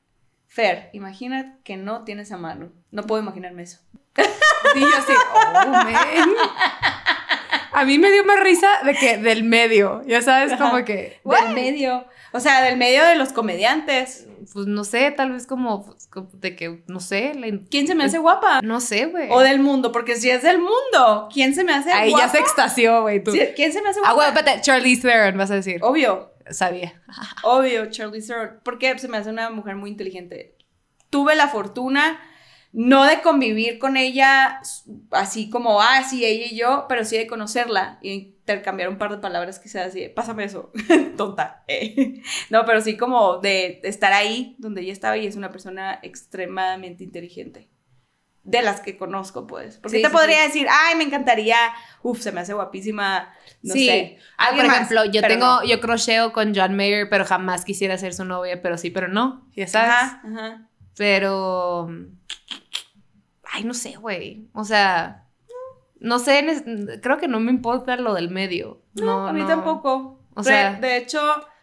Fer, 0.46 0.90
imagina 0.92 1.58
que 1.64 1.76
no 1.76 2.04
tienes 2.04 2.30
a 2.30 2.36
Manu. 2.36 2.70
No 2.92 3.02
puedo 3.02 3.20
imaginarme 3.20 3.64
eso. 3.64 3.80
Y 4.76 4.80
yo 4.80 4.86
así, 4.96 5.12
oh, 5.34 5.70
man. 5.70 6.28
A 7.72 7.84
mí 7.84 7.98
me 7.98 8.10
dio 8.12 8.24
más 8.24 8.40
risa 8.40 8.68
de 8.84 8.94
que 8.94 9.18
del 9.18 9.42
medio, 9.44 10.02
ya 10.06 10.22
sabes, 10.22 10.52
como 10.58 10.84
que, 10.84 11.20
Del 11.24 11.54
medio. 11.54 12.06
O 12.32 12.40
sea, 12.40 12.62
del 12.62 12.76
medio 12.76 13.04
de 13.04 13.14
los 13.16 13.32
comediantes. 13.32 14.26
pues 14.52 14.66
no 14.66 14.82
sé, 14.84 15.10
tal 15.12 15.32
vez 15.32 15.46
como, 15.46 15.84
pues, 15.86 16.08
de 16.40 16.56
que, 16.56 16.82
no 16.88 16.98
sé, 17.00 17.34
la 17.34 17.46
¿Quién 17.70 17.86
se 17.86 17.94
me 17.94 18.04
hace 18.04 18.18
guapa? 18.18 18.60
no 18.62 18.80
sé, 18.80 19.06
güey. 19.06 19.28
O 19.30 19.40
del 19.40 19.60
mundo, 19.60 19.90
porque 19.92 20.16
si 20.16 20.30
es 20.30 20.42
del 20.42 20.58
mundo, 20.58 21.28
¿quién 21.32 21.54
se 21.54 21.62
me 21.64 21.72
hace 21.74 21.92
Ahí 21.92 22.10
guapa? 22.10 22.26
ya 22.26 22.32
se 22.32 22.38
extasió, 22.38 23.02
güey, 23.02 23.22
tú. 23.22 23.32
¿Quién 23.56 23.72
se 23.72 23.82
me 23.82 23.88
hace 23.88 24.00
Ah, 24.04 24.12
guapa? 24.12 24.14
güey, 24.14 24.28
espérate, 24.28 24.60
Charlize 24.62 25.02
Theron, 25.02 25.36
vas 25.38 25.50
a 25.50 25.54
decir. 25.54 25.78
Obvio, 25.82 26.32
Sabía. 26.50 27.00
obvio, 27.42 27.86
Charlie 27.90 28.20
Theron. 28.24 28.60
Porque 28.64 28.96
se 28.98 29.08
me 29.08 29.16
hace 29.16 29.30
una 29.30 29.50
mujer 29.50 29.76
muy 29.76 29.90
inteligente. 29.90 30.56
Tuve 31.10 31.34
la 31.36 31.48
fortuna 31.48 32.20
no 32.76 33.04
de 33.04 33.22
convivir 33.22 33.78
con 33.78 33.96
ella 33.96 34.60
así 35.12 35.48
como, 35.48 35.80
ah, 35.80 36.02
sí, 36.02 36.24
ella 36.24 36.46
y 36.50 36.56
yo, 36.56 36.86
pero 36.88 37.04
sí 37.04 37.16
de 37.16 37.28
conocerla 37.28 37.98
y 38.02 38.10
intercambiar 38.12 38.88
un 38.88 38.98
par 38.98 39.10
de 39.12 39.18
palabras 39.18 39.60
quizás 39.60 39.86
así, 39.86 40.00
de, 40.00 40.10
pásame 40.10 40.44
eso, 40.44 40.72
tonta. 41.16 41.62
eh. 41.68 42.20
No, 42.50 42.64
pero 42.66 42.80
sí 42.80 42.96
como 42.96 43.38
de 43.38 43.80
estar 43.84 44.12
ahí 44.12 44.56
donde 44.58 44.82
ella 44.82 44.92
estaba 44.92 45.16
y 45.16 45.26
es 45.26 45.36
una 45.36 45.52
persona 45.52 46.00
extremadamente 46.02 47.04
inteligente. 47.04 47.70
De 48.42 48.60
las 48.60 48.80
que 48.82 48.98
conozco, 48.98 49.46
pues. 49.46 49.78
Porque 49.78 49.96
Sí, 49.96 50.02
te 50.02 50.08
sí, 50.08 50.12
podría 50.12 50.40
sí. 50.40 50.46
decir, 50.48 50.66
ay, 50.70 50.96
me 50.96 51.04
encantaría, 51.04 51.56
uf, 52.02 52.20
se 52.20 52.30
me 52.32 52.40
hace 52.42 52.52
guapísima, 52.52 53.32
no 53.62 53.72
sí. 53.72 53.86
sé. 53.86 54.18
Ah, 54.36 54.48
por 54.54 54.66
más, 54.66 54.74
ejemplo, 54.76 55.04
yo 55.06 55.22
tengo, 55.22 55.46
no. 55.46 55.64
yo 55.64 55.80
crocheo 55.80 56.32
con 56.34 56.54
John 56.54 56.76
Mayer, 56.76 57.08
pero 57.08 57.24
jamás 57.24 57.64
quisiera 57.64 57.96
ser 57.96 58.12
su 58.12 58.26
novia, 58.26 58.60
pero 58.60 58.76
sí, 58.76 58.90
pero 58.90 59.08
no, 59.08 59.48
ya 59.56 59.66
sabes. 59.66 59.94
Ajá, 59.94 60.22
ajá. 60.26 60.68
Pero. 60.96 61.88
Ay, 63.44 63.64
no 63.64 63.74
sé, 63.74 63.96
güey. 63.96 64.48
O 64.52 64.64
sea. 64.64 65.26
No 66.00 66.18
sé, 66.18 66.44
creo 67.02 67.16
que 67.18 67.28
no 67.28 67.40
me 67.40 67.50
importa 67.50 67.96
lo 67.96 68.14
del 68.14 68.28
medio. 68.30 68.82
No, 68.94 69.26
a 69.26 69.32
mí 69.32 69.40
no. 69.40 69.46
tampoco. 69.46 70.20
O 70.34 70.42
sea- 70.42 70.74
de 70.74 70.96
hecho, 70.98 71.20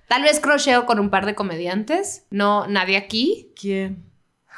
Tal 0.07 0.23
vez 0.23 0.39
crocheo 0.39 0.86
con 0.86 0.99
un 0.99 1.09
par 1.09 1.25
de 1.25 1.36
comediantes. 1.36 2.25
No, 2.32 2.67
nadie 2.67 2.97
aquí. 2.97 3.53
¿quién? 3.59 4.03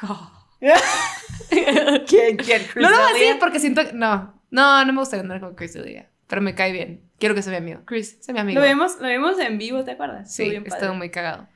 ¿Quién? 2.06 2.36
¿Quién? 2.36 2.62
No 2.76 2.90
lo 2.90 2.96
voy 2.96 3.10
a 3.10 3.12
decir 3.12 3.36
porque 3.38 3.60
siento 3.60 3.84
que. 3.84 3.92
No, 3.92 4.42
no, 4.50 4.84
no 4.84 4.92
me 4.92 4.98
gusta 5.00 5.18
andar 5.18 5.40
con 5.40 5.54
Chris 5.54 5.74
D'Elia. 5.74 6.10
Pero 6.26 6.40
me 6.42 6.54
cae 6.54 6.72
bien. 6.72 7.08
Quiero 7.18 7.34
que 7.34 7.42
sea 7.42 7.50
mi 7.52 7.58
amigo. 7.58 7.82
Chris, 7.84 8.18
sea 8.20 8.32
mi 8.34 8.40
amigo. 8.40 8.60
Lo 8.60 8.66
vimos, 8.66 8.98
lo 9.00 9.08
vimos 9.08 9.38
en 9.38 9.58
vivo, 9.58 9.84
¿te 9.84 9.92
acuerdas? 9.92 10.32
Sí, 10.34 10.42
Estuvo 10.44 10.50
bien 10.50 10.64
padre. 10.64 10.78
estuvo 10.78 10.94
muy 10.96 11.10
cagado. 11.10 11.46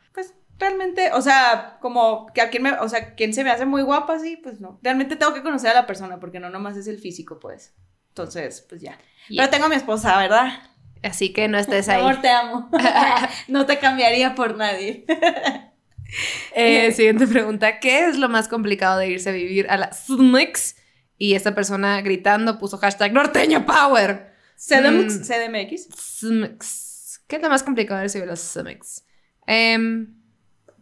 Realmente, 0.59 1.13
o 1.13 1.23
sea, 1.23 1.79
como 1.81 2.27
que 2.35 2.41
a 2.41 2.51
quien 2.51 2.65
me, 2.65 2.73
o 2.73 2.89
sea, 2.89 3.15
quien 3.15 3.33
se 3.33 3.45
me 3.45 3.51
hace 3.51 3.65
muy 3.65 3.83
guapa, 3.83 4.19
sí, 4.19 4.37
pues 4.37 4.61
no. 4.61 4.81
Realmente 4.83 5.17
tengo 5.17 5.33
que 5.33 5.43
conocer 5.43 5.71
a 5.71 5.75
la 5.75 5.87
persona 5.87 6.19
porque 6.19 6.41
no 6.41 6.51
nomás 6.51 6.77
es 6.77 6.89
el 6.89 6.99
físico, 6.99 7.39
pues. 7.39 7.75
Entonces, 8.09 8.67
pues 8.69 8.81
ya. 8.81 8.99
Yeah. 9.29 9.45
Pero 9.45 9.51
tengo 9.51 9.67
a 9.67 9.69
mi 9.69 9.77
esposa, 9.77 10.19
¿verdad? 10.19 10.49
Así 11.03 11.33
que 11.33 11.47
no 11.47 11.59
estés 11.59 11.89
ahí. 11.89 12.01
Amor, 12.01 12.21
te 12.21 12.29
amo. 12.29 12.71
no 13.49 13.67
te 13.67 13.79
cambiaría 13.79 14.35
por 14.35 14.57
nadie. 14.57 15.05
Eh, 16.55 16.91
siguiente 16.93 17.27
pregunta. 17.27 17.81
¿Qué 17.81 18.07
es 18.07 18.17
lo 18.17 18.31
más 18.31 18.49
complicado 18.49 18.99
de 18.99 19.09
irse 19.09 19.29
a 19.29 19.33
vivir 19.33 19.67
a 19.69 19.77
la 19.77 19.93
SMX? 19.93 20.77
Y 21.19 21.35
esta 21.35 21.55
persona 21.55 22.01
gritando 22.01 22.59
puso 22.59 22.79
hashtag 22.79 23.13
norteño 23.13 23.67
power. 23.67 24.33
CDMX. 24.57 25.19
Mm. 25.19 25.23
CDMX. 25.23 25.89
SMX. 25.95 27.21
¿Qué 27.27 27.37
es 27.37 27.43
lo 27.43 27.51
más 27.51 27.63
complicado 27.63 28.01
de 28.01 28.07
irse 28.07 28.19
a 28.19 28.23
vivir 28.23 28.31
a 28.31 28.33
la 28.33 28.37
SMX? 28.37 29.05
Em, 29.47 30.18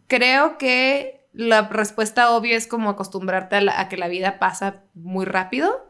creo 0.07 0.57
que 0.57 1.27
la 1.33 1.67
respuesta 1.67 2.31
obvia 2.31 2.55
es 2.57 2.67
como 2.67 2.89
acostumbrarte 2.89 3.55
a, 3.57 3.61
la- 3.61 3.79
a 3.79 3.89
que 3.89 3.97
la 3.97 4.07
vida 4.07 4.39
pasa 4.39 4.83
muy 4.93 5.25
rápido 5.25 5.85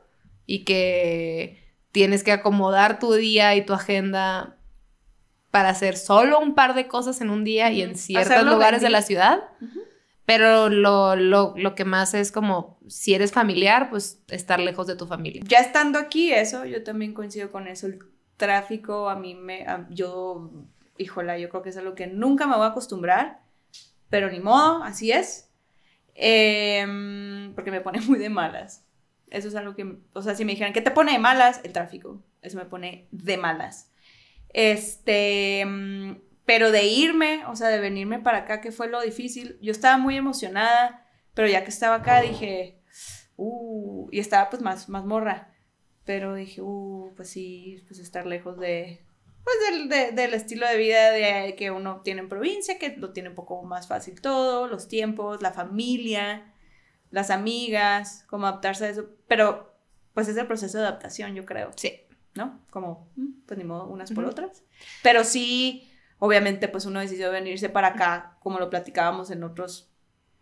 y 0.46 0.64
que 0.66 1.64
tienes 1.92 2.24
que 2.24 2.32
acomodar 2.32 3.00
tu 3.00 3.14
día 3.14 3.56
y 3.56 3.66
tu 3.66 3.74
agenda 3.74 4.58
para 5.52 5.70
hacer 5.70 5.96
solo 5.98 6.40
un 6.40 6.54
par 6.56 6.76
de 6.76 6.88
cosas 6.88 7.22
en 7.22 7.30
un 7.30 7.44
día 7.44 7.72
y 7.72 7.82
en 7.82 7.96
ciertos 7.96 8.32
Hacerlo 8.34 8.52
lugares 8.52 8.82
de 8.82 8.90
la 8.90 9.02
ciudad. 9.02 9.44
Pero 10.26 10.68
lo, 10.68 11.16
lo, 11.16 11.54
lo 11.56 11.74
que 11.74 11.86
más 11.86 12.14
es 12.14 12.34
como, 12.34 12.78
si 12.88 13.14
eres 13.14 13.32
familiar, 13.32 13.90
pues 13.90 14.22
estar 14.28 14.60
lejos 14.60 14.86
de 14.86 14.98
tu 14.98 15.08
familia. 15.08 15.42
Ya 15.48 15.60
estando 15.60 15.98
aquí, 16.00 16.34
eso, 16.34 16.66
yo 16.66 16.84
también 16.84 17.14
coincido 17.14 17.50
con 17.50 17.68
eso. 17.70 17.88
El 17.88 18.00
tráfico, 18.36 19.10
a 19.10 19.16
mí 19.16 19.36
me. 19.36 19.62
a- 19.66 19.88
yo, 19.90 20.52
híjola, 20.98 21.38
yo 21.38 21.48
creo 21.48 21.62
que 21.64 21.70
es 21.70 21.78
algo 21.78 21.96
que 21.96 22.08
nunca 22.08 22.46
me 22.46 22.58
voy 22.58 22.66
a 22.66 22.70
acostumbrar, 22.72 23.40
pero 24.10 24.32
ni 24.32 24.40
modo, 24.40 24.84
así 24.84 25.12
es. 25.12 25.52
Em, 26.16 27.54
porque 27.54 27.72
me 27.72 27.82
pone 27.82 28.02
muy 28.08 28.20
de 28.20 28.30
malas. 28.30 28.86
Eso 29.30 29.48
es 29.48 29.56
algo 29.56 29.76
que. 29.76 29.98
O 30.14 30.22
sea, 30.22 30.36
si 30.36 30.46
me 30.46 30.54
dijeran, 30.54 30.74
¿qué 30.74 30.82
te 30.82 30.92
pone 30.92 31.12
de 31.14 31.20
malas? 31.20 31.62
El 31.64 31.74
tráfico. 31.74 32.24
eso 32.42 32.58
me 32.58 32.66
pone 32.66 33.08
de 33.12 33.38
malas. 33.38 33.92
Este, 34.50 35.66
mm, 35.66 36.18
pero 36.46 36.72
de 36.72 36.86
irme, 36.86 37.46
o 37.48 37.56
sea, 37.56 37.68
de 37.68 37.80
venirme 37.80 38.20
para 38.20 38.40
acá, 38.40 38.62
que 38.62 38.72
fue 38.72 38.88
lo 38.88 39.02
difícil, 39.02 39.58
yo 39.62 39.72
estaba 39.72 39.98
muy 39.98 40.16
emocionada, 40.16 41.06
pero 41.34 41.48
ya 41.50 41.64
que 41.64 41.70
estaba 41.70 41.96
acá 41.96 42.22
dije, 42.22 42.82
uh, 43.36 44.08
y 44.12 44.20
estaba 44.20 44.50
pues 44.50 44.62
más, 44.62 44.88
más 44.88 45.06
morra, 45.06 45.54
pero 46.06 46.36
dije, 46.36 46.62
uh, 46.62 47.14
pues 47.18 47.30
sí, 47.30 47.84
pues 47.88 48.00
estar 48.00 48.26
lejos 48.26 48.58
de, 48.58 49.06
pues 49.48 49.90
del, 49.90 50.16
del 50.16 50.34
estilo 50.34 50.68
de 50.68 50.76
vida 50.76 51.10
de, 51.12 51.56
que 51.56 51.72
uno 51.72 52.02
tiene 52.04 52.20
en 52.20 52.28
provincia, 52.28 52.78
que 52.78 52.98
lo 52.98 53.14
tiene 53.14 53.30
un 53.30 53.36
poco 53.36 53.64
más 53.64 53.88
fácil 53.88 54.20
todo, 54.20 54.68
los 54.68 54.90
tiempos, 54.90 55.42
la 55.42 55.54
familia, 55.54 56.54
las 57.12 57.30
amigas, 57.30 58.26
cómo 58.28 58.46
adaptarse 58.46 58.86
a 58.86 58.90
eso, 58.90 59.06
pero 59.30 59.74
pues 60.14 60.28
es 60.28 60.36
el 60.36 60.48
proceso 60.48 60.78
de 60.80 60.84
adaptación, 60.84 61.34
yo 61.34 61.46
creo. 61.46 61.72
Sí. 61.76 61.94
¿No? 62.36 62.60
Como, 62.72 63.10
mm, 63.16 63.46
pues 63.46 63.58
ni 63.58 63.64
modo, 63.64 63.88
unas 63.88 64.12
por 64.12 64.26
otras. 64.26 64.64
Pero 65.02 65.24
sí, 65.24 65.90
obviamente, 66.20 66.68
pues 66.68 66.86
uno 66.86 67.00
decidió 67.00 67.32
venirse 67.32 67.70
para 67.70 67.90
acá, 67.90 68.38
como 68.42 68.60
lo 68.60 68.70
platicábamos 68.70 69.32
en 69.32 69.44
otros 69.46 69.90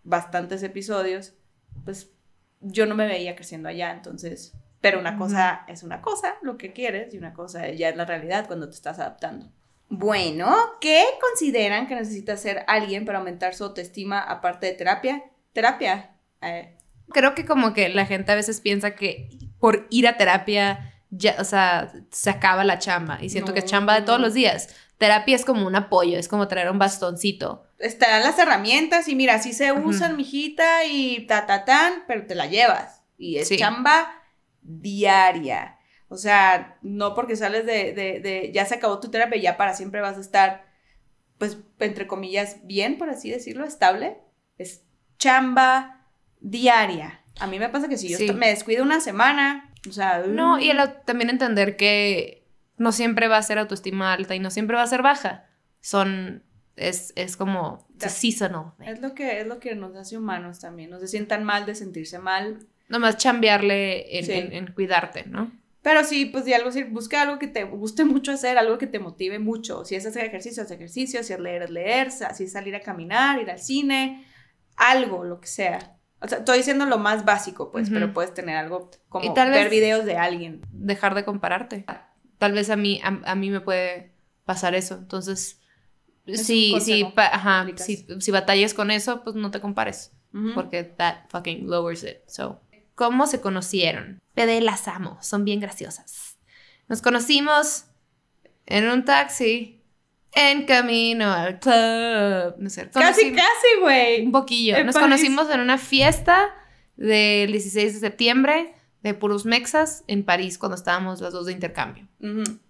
bastantes 0.04 0.64
episodios, 0.64 1.36
pues 1.84 2.12
yo 2.60 2.88
no 2.88 2.96
me 2.96 3.06
veía 3.06 3.36
creciendo 3.36 3.70
allá, 3.70 3.92
entonces, 3.92 4.56
pero 4.86 5.00
una 5.00 5.18
cosa 5.18 5.64
es 5.68 5.82
una 5.82 6.00
cosa, 6.00 6.36
lo 6.44 6.60
que 6.60 6.72
quieres, 6.72 7.12
y 7.12 7.18
una 7.18 7.34
cosa 7.34 7.68
ya 7.72 7.90
es 7.90 7.96
la 7.96 8.06
realidad 8.06 8.46
cuando 8.46 8.70
te 8.70 8.76
estás 8.76 9.00
adaptando. 9.00 9.48
Bueno, 9.90 10.56
¿qué 10.80 11.04
consideran 11.20 11.88
que 11.88 11.96
necesita 11.96 12.34
hacer 12.34 12.64
alguien 12.68 13.04
para 13.04 13.18
aumentar 13.18 13.56
su 13.56 13.64
autoestima 13.64 14.20
aparte 14.20 14.68
de 14.68 14.74
terapia? 14.74 15.24
Terapia. 15.54 16.12
Eh, 16.44 16.78
Creo 17.10 17.34
que 17.34 17.48
como 17.48 17.74
que 17.74 17.90
la 17.90 18.06
gente 18.06 18.32
a 18.32 18.36
veces 18.36 18.62
piensa 18.62 18.94
que 18.94 19.28
por 19.60 19.88
ir 19.90 20.08
a 20.08 20.18
terapia 20.18 20.94
ya, 21.10 21.36
o 21.40 21.46
sea, 21.46 21.92
se 22.12 22.30
acaba 22.30 22.64
la 22.64 22.78
chamba. 22.78 23.18
Y 23.24 23.30
siento 23.30 23.56
que 23.56 23.62
es 23.62 23.66
chamba 23.66 23.96
de 23.96 24.04
todos 24.04 24.20
los 24.22 24.36
días. 24.36 24.70
Terapia 25.00 25.36
es 25.36 25.46
como 25.46 25.66
un 25.66 25.76
apoyo, 25.76 26.20
es 26.20 26.28
como 26.28 26.48
traer 26.48 26.70
un 26.70 26.78
bastoncito. 26.78 27.66
Estarán 27.80 28.22
las 28.22 28.38
herramientas 28.38 29.08
y 29.08 29.16
mira, 29.16 29.40
sí 29.40 29.52
se 29.52 29.72
usan, 29.72 30.16
mijita, 30.16 30.86
y 30.86 31.26
ta, 31.26 31.48
ta, 31.48 31.66
tan, 31.66 32.04
pero 32.06 32.28
te 32.28 32.36
la 32.36 32.46
llevas. 32.46 33.02
Y 33.18 33.38
es 33.38 33.48
Sí. 33.48 33.58
chamba 33.58 34.22
diaria. 34.66 35.78
O 36.08 36.18
sea, 36.18 36.78
no 36.82 37.16
porque 37.16 37.36
sales 37.36 37.66
de, 37.66 37.94
de, 37.94 38.20
de, 38.20 38.52
ya 38.54 38.66
se 38.66 38.76
acabó 38.76 39.00
tu 39.00 39.10
terapia, 39.10 39.42
ya 39.42 39.58
para 39.58 39.74
siempre 39.74 40.02
vas 40.02 40.18
a 40.18 40.22
estar, 40.22 40.66
pues, 41.38 41.58
entre 41.80 42.08
comillas, 42.08 42.58
bien, 42.64 42.98
por 42.98 43.10
así 43.10 43.30
decirlo, 43.32 43.66
estable. 43.66 44.18
Es 44.58 44.84
chamba 45.18 46.08
diaria. 46.40 47.22
A 47.40 47.48
mí 47.48 47.60
me 47.60 47.70
pasa 47.70 47.88
que 47.90 47.98
si 47.98 48.08
yo 48.10 48.18
Sí. 48.18 48.32
me 48.34 48.48
descuido 48.50 48.84
una 48.84 49.00
semana, 49.02 49.74
o 49.90 49.92
sea... 49.92 50.20
No, 50.28 50.60
y 50.60 50.70
el 50.70 50.78
mm, 50.78 50.82
au- 50.82 51.04
también 51.06 51.30
entender 51.30 51.76
que 51.76 52.48
no 52.78 52.92
siempre 52.92 53.28
va 53.28 53.38
a 53.38 53.44
ser 53.44 53.58
autoestima 53.58 54.14
alta 54.14 54.36
y 54.36 54.40
no 54.40 54.52
siempre 54.52 54.76
va 54.78 54.84
a 54.84 54.88
ser 54.88 55.02
baja. 55.02 55.50
Son, 55.82 56.44
es, 56.76 57.14
es 57.16 57.36
como 57.36 57.88
seasonal. 57.98 58.74
Es 58.86 59.02
lo 59.02 59.14
que, 59.16 59.42
es 59.42 59.48
lo 59.48 59.60
que 59.60 59.76
nos 59.76 59.96
hace 59.96 60.18
humanos 60.18 60.60
también. 60.60 60.90
No 60.92 61.00
se 61.00 61.08
sientan 61.08 61.44
mal 61.44 61.66
de 61.66 61.76
sentirse 61.76 62.20
mal. 62.20 62.68
Nomás 62.88 63.18
chambearle 63.18 64.18
en, 64.20 64.26
Sí. 64.26 64.32
en- 64.34 64.54
en 64.54 64.68
cuidarte, 64.74 65.26
¿no? 65.28 65.52
Pero 65.82 66.04
sí, 66.04 66.26
pues 66.26 66.46
de 66.46 66.56
algo, 66.56 66.70
busca 66.90 67.22
algo 67.22 67.38
que 67.38 67.48
te 67.48 67.64
guste 67.64 68.06
mucho 68.06 68.32
hacer, 68.32 68.58
algo 68.58 68.78
que 68.80 68.88
te 68.88 68.98
motive 69.00 69.38
mucho. 69.38 69.86
Si 69.86 69.94
es 69.96 70.06
hacer 70.06 70.26
ejercicio, 70.26 70.64
haz 70.64 70.72
ejercicio. 70.72 71.22
Si 71.24 71.32
es 71.34 71.40
leer, 71.40 71.62
es 71.64 71.70
leer. 71.70 72.12
Si 72.12 72.44
es 72.44 72.52
salir 72.52 72.76
a 72.76 72.80
caminar, 72.82 73.40
ir 73.40 73.52
al 73.52 73.60
cine, 73.60 74.26
algo, 74.78 75.24
lo 75.24 75.40
que 75.40 75.48
sea. 75.48 75.98
O 76.22 76.28
sea, 76.28 76.40
estoy 76.40 76.58
diciendo 76.60 76.86
lo 76.88 76.98
más 76.98 77.24
básico, 77.24 77.72
pues, 77.72 77.90
pero 77.92 78.14
puedes 78.14 78.34
tener 78.34 78.58
algo 78.58 78.90
como 79.10 79.30
Y 79.30 79.34
tal 79.36 79.52
ver 79.52 79.70
videos 79.70 80.06
de 80.06 80.18
alguien. 80.18 80.62
Dejar 80.72 81.14
de 81.14 81.24
compararte. 81.24 81.86
Tal 82.40 82.54
vez 82.54 82.70
a 82.72 82.76
mí, 82.76 83.00
a, 83.04 83.20
a 83.32 83.36
mí 83.36 83.52
me 83.52 83.62
puede 83.62 84.12
pasar 84.44 84.74
eso. 84.74 84.96
Entonces, 84.96 85.62
Es 86.26 86.48
si, 86.48 86.74
ajá, 87.16 87.68
si, 87.76 88.08
si 88.20 88.32
batallas 88.32 88.74
con 88.74 88.90
eso, 88.90 89.24
pues 89.24 89.36
no 89.36 89.52
te 89.52 89.60
compares. 89.62 90.14
Porque 90.56 90.84
that 90.84 91.30
fucking 91.30 91.68
lowers 91.70 92.04
it. 92.04 92.18
So, 92.28 92.60
¿cómo 92.96 93.28
se 93.28 93.42
conocieron? 93.42 94.22
PD 94.34 94.62
las 94.62 94.88
amo, 94.88 95.18
son 95.22 95.46
bien 95.46 95.60
graciosas. 95.60 96.38
Nos 96.88 97.02
conocimos 97.02 97.86
en 98.66 98.88
un 98.90 99.06
taxi 99.06 99.82
en 100.34 100.66
camino 100.66 101.32
al 101.32 101.60
club. 101.60 102.56
No 102.58 102.70
sé, 102.70 102.90
Casi, 102.90 103.32
casi, 103.34 103.80
güey. 103.82 104.26
un 104.26 104.32
poquillo. 104.32 104.76
En 104.76 104.86
Nos 104.86 104.96
París. 104.96 105.06
conocimos 105.06 105.50
en 105.50 105.60
una 105.62 105.78
fiesta 105.78 106.50
del 106.98 107.52
16 107.52 107.94
de 107.96 108.00
septiembre 108.00 108.74
de 109.02 109.14
puros 109.14 109.46
mexas 109.46 110.04
en 110.08 110.24
París 110.26 110.58
cuando 110.58 110.76
estábamos 110.76 111.22
las 111.22 111.32
dos 111.32 111.46
de 111.46 111.52
intercambio. 111.54 112.08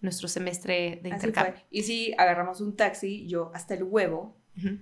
Nuestro 0.02 0.28
semestre 0.28 1.00
de 1.02 1.10
Así 1.12 1.28
intercambio. 1.28 1.54
fue. 1.54 1.66
Y 1.72 1.84
sí, 1.84 2.14
agarramos 2.18 2.60
un 2.62 2.76
taxi, 2.76 3.26
yo 3.28 3.52
hasta 3.56 3.74
el 3.74 3.84
huevo. 3.84 4.38
Ujú. 4.58 4.80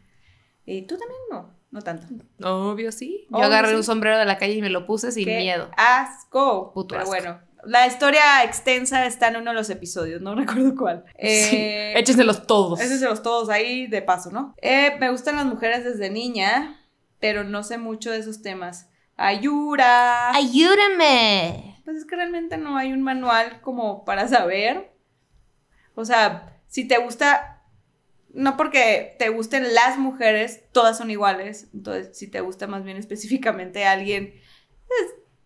Y 0.66 0.84
tú 0.84 0.98
también 0.98 1.20
no, 1.30 1.54
no 1.72 1.82
tanto. 1.82 2.08
Obvio, 2.44 2.92
sí. 2.92 3.26
Yo 3.30 3.38
Obvio, 3.38 3.46
agarré 3.48 3.70
sí. 3.70 3.76
un 3.76 3.84
sombrero 3.84 4.18
de 4.18 4.26
la 4.26 4.38
calle 4.38 4.54
y 4.54 4.62
me 4.62 4.70
lo 4.70 4.86
puse 4.86 5.12
sin 5.12 5.26
¡Qué 5.26 5.38
miedo. 5.38 5.70
Asco. 5.78 6.72
Puto 6.74 6.90
Pero 6.96 7.02
asco. 7.02 7.12
bueno, 7.12 7.40
la 7.66 7.88
historia 7.88 8.44
extensa 8.44 9.06
está 9.06 9.30
en 9.30 9.38
uno 9.38 9.52
de 9.52 9.56
los 9.56 9.70
episodios, 9.70 10.22
no 10.22 10.36
recuerdo 10.36 10.76
cuál. 10.76 11.06
Eh, 11.18 11.94
Échenselos 11.98 12.46
todos. 12.48 12.80
Échenselos 12.80 13.22
todos 13.22 13.50
ahí 13.50 13.88
de 13.88 14.02
paso, 14.02 14.32
¿no? 14.32 14.54
Eh, 14.62 14.96
me 15.00 15.10
gustan 15.12 15.36
las 15.38 15.46
mujeres 15.46 15.84
desde 15.84 16.10
niña, 16.10 16.80
pero 17.20 17.44
no 17.44 17.64
sé 17.64 17.78
mucho 17.78 18.12
de 18.12 18.18
esos 18.20 18.42
temas. 18.42 18.90
Ayura. 19.16 20.32
¡Ayúdame! 20.36 21.82
Pues 21.86 21.98
es 21.98 22.06
que 22.06 22.16
realmente 22.16 22.58
no 22.58 22.78
hay 22.78 22.94
un 22.94 23.02
manual 23.02 23.62
como 23.62 24.06
para 24.06 24.28
saber. 24.28 24.94
O 25.96 26.06
sea, 26.06 26.60
si 26.68 26.88
te 26.88 26.98
gusta, 26.98 27.53
no 28.34 28.58
porque 28.58 29.16
te 29.20 29.30
gusten 29.30 29.74
las 29.74 29.98
mujeres, 29.98 30.64
todas 30.72 30.98
son 30.98 31.10
iguales. 31.12 31.70
Entonces, 31.74 32.18
si 32.18 32.28
te 32.28 32.42
gusta 32.42 32.68
más 32.68 32.84
bien 32.84 32.98
específicamente 32.98 33.86
alguien 33.86 34.34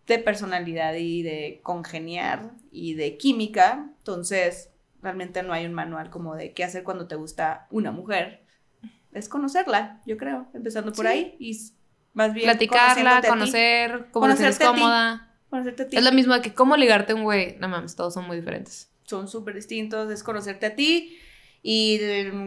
de 0.06 0.18
personalidad 0.18 0.94
y 0.94 1.22
de 1.22 1.60
congeniar 1.62 2.52
y 2.70 2.94
de 2.94 3.16
química, 3.18 3.90
entonces 3.98 4.70
realmente 5.02 5.42
no 5.42 5.52
hay 5.52 5.66
un 5.66 5.74
manual 5.74 6.10
como 6.10 6.34
de 6.34 6.52
qué 6.54 6.64
hacer 6.64 6.82
cuando 6.82 7.06
te 7.06 7.14
gusta 7.14 7.66
una 7.70 7.92
mujer. 7.92 8.42
Es 9.12 9.28
conocerla, 9.28 10.00
yo 10.06 10.16
creo, 10.16 10.48
empezando 10.54 10.92
por 10.92 11.04
Sí. 11.06 11.10
ahí 11.12 11.36
y 11.38 11.58
más 12.14 12.32
bien 12.32 12.46
Platicarla, 12.46 13.22
conocer, 13.26 13.90
cómo 14.10 14.26
te 14.26 14.32
Conocerte 14.34 14.58
ti. 14.58 14.64
cómoda. 14.64 15.34
conocerte 15.50 15.82
a 15.82 15.88
ti. 15.88 15.96
Es 15.96 16.02
lo 16.04 16.12
mismo 16.12 16.40
que 16.40 16.54
cómo 16.54 16.76
ligarte 16.76 17.12
a 17.12 17.14
un 17.16 17.24
güey. 17.24 17.56
No 17.58 17.68
mames, 17.68 17.94
todos 17.94 18.14
son 18.14 18.26
muy 18.26 18.36
diferentes. 18.38 18.90
son 19.04 19.28
súper 19.28 19.54
distintos, 19.54 20.10
es 20.10 20.22
conocerte 20.22 20.66
a 20.66 20.74
ti 20.74 21.16
y 21.62 21.98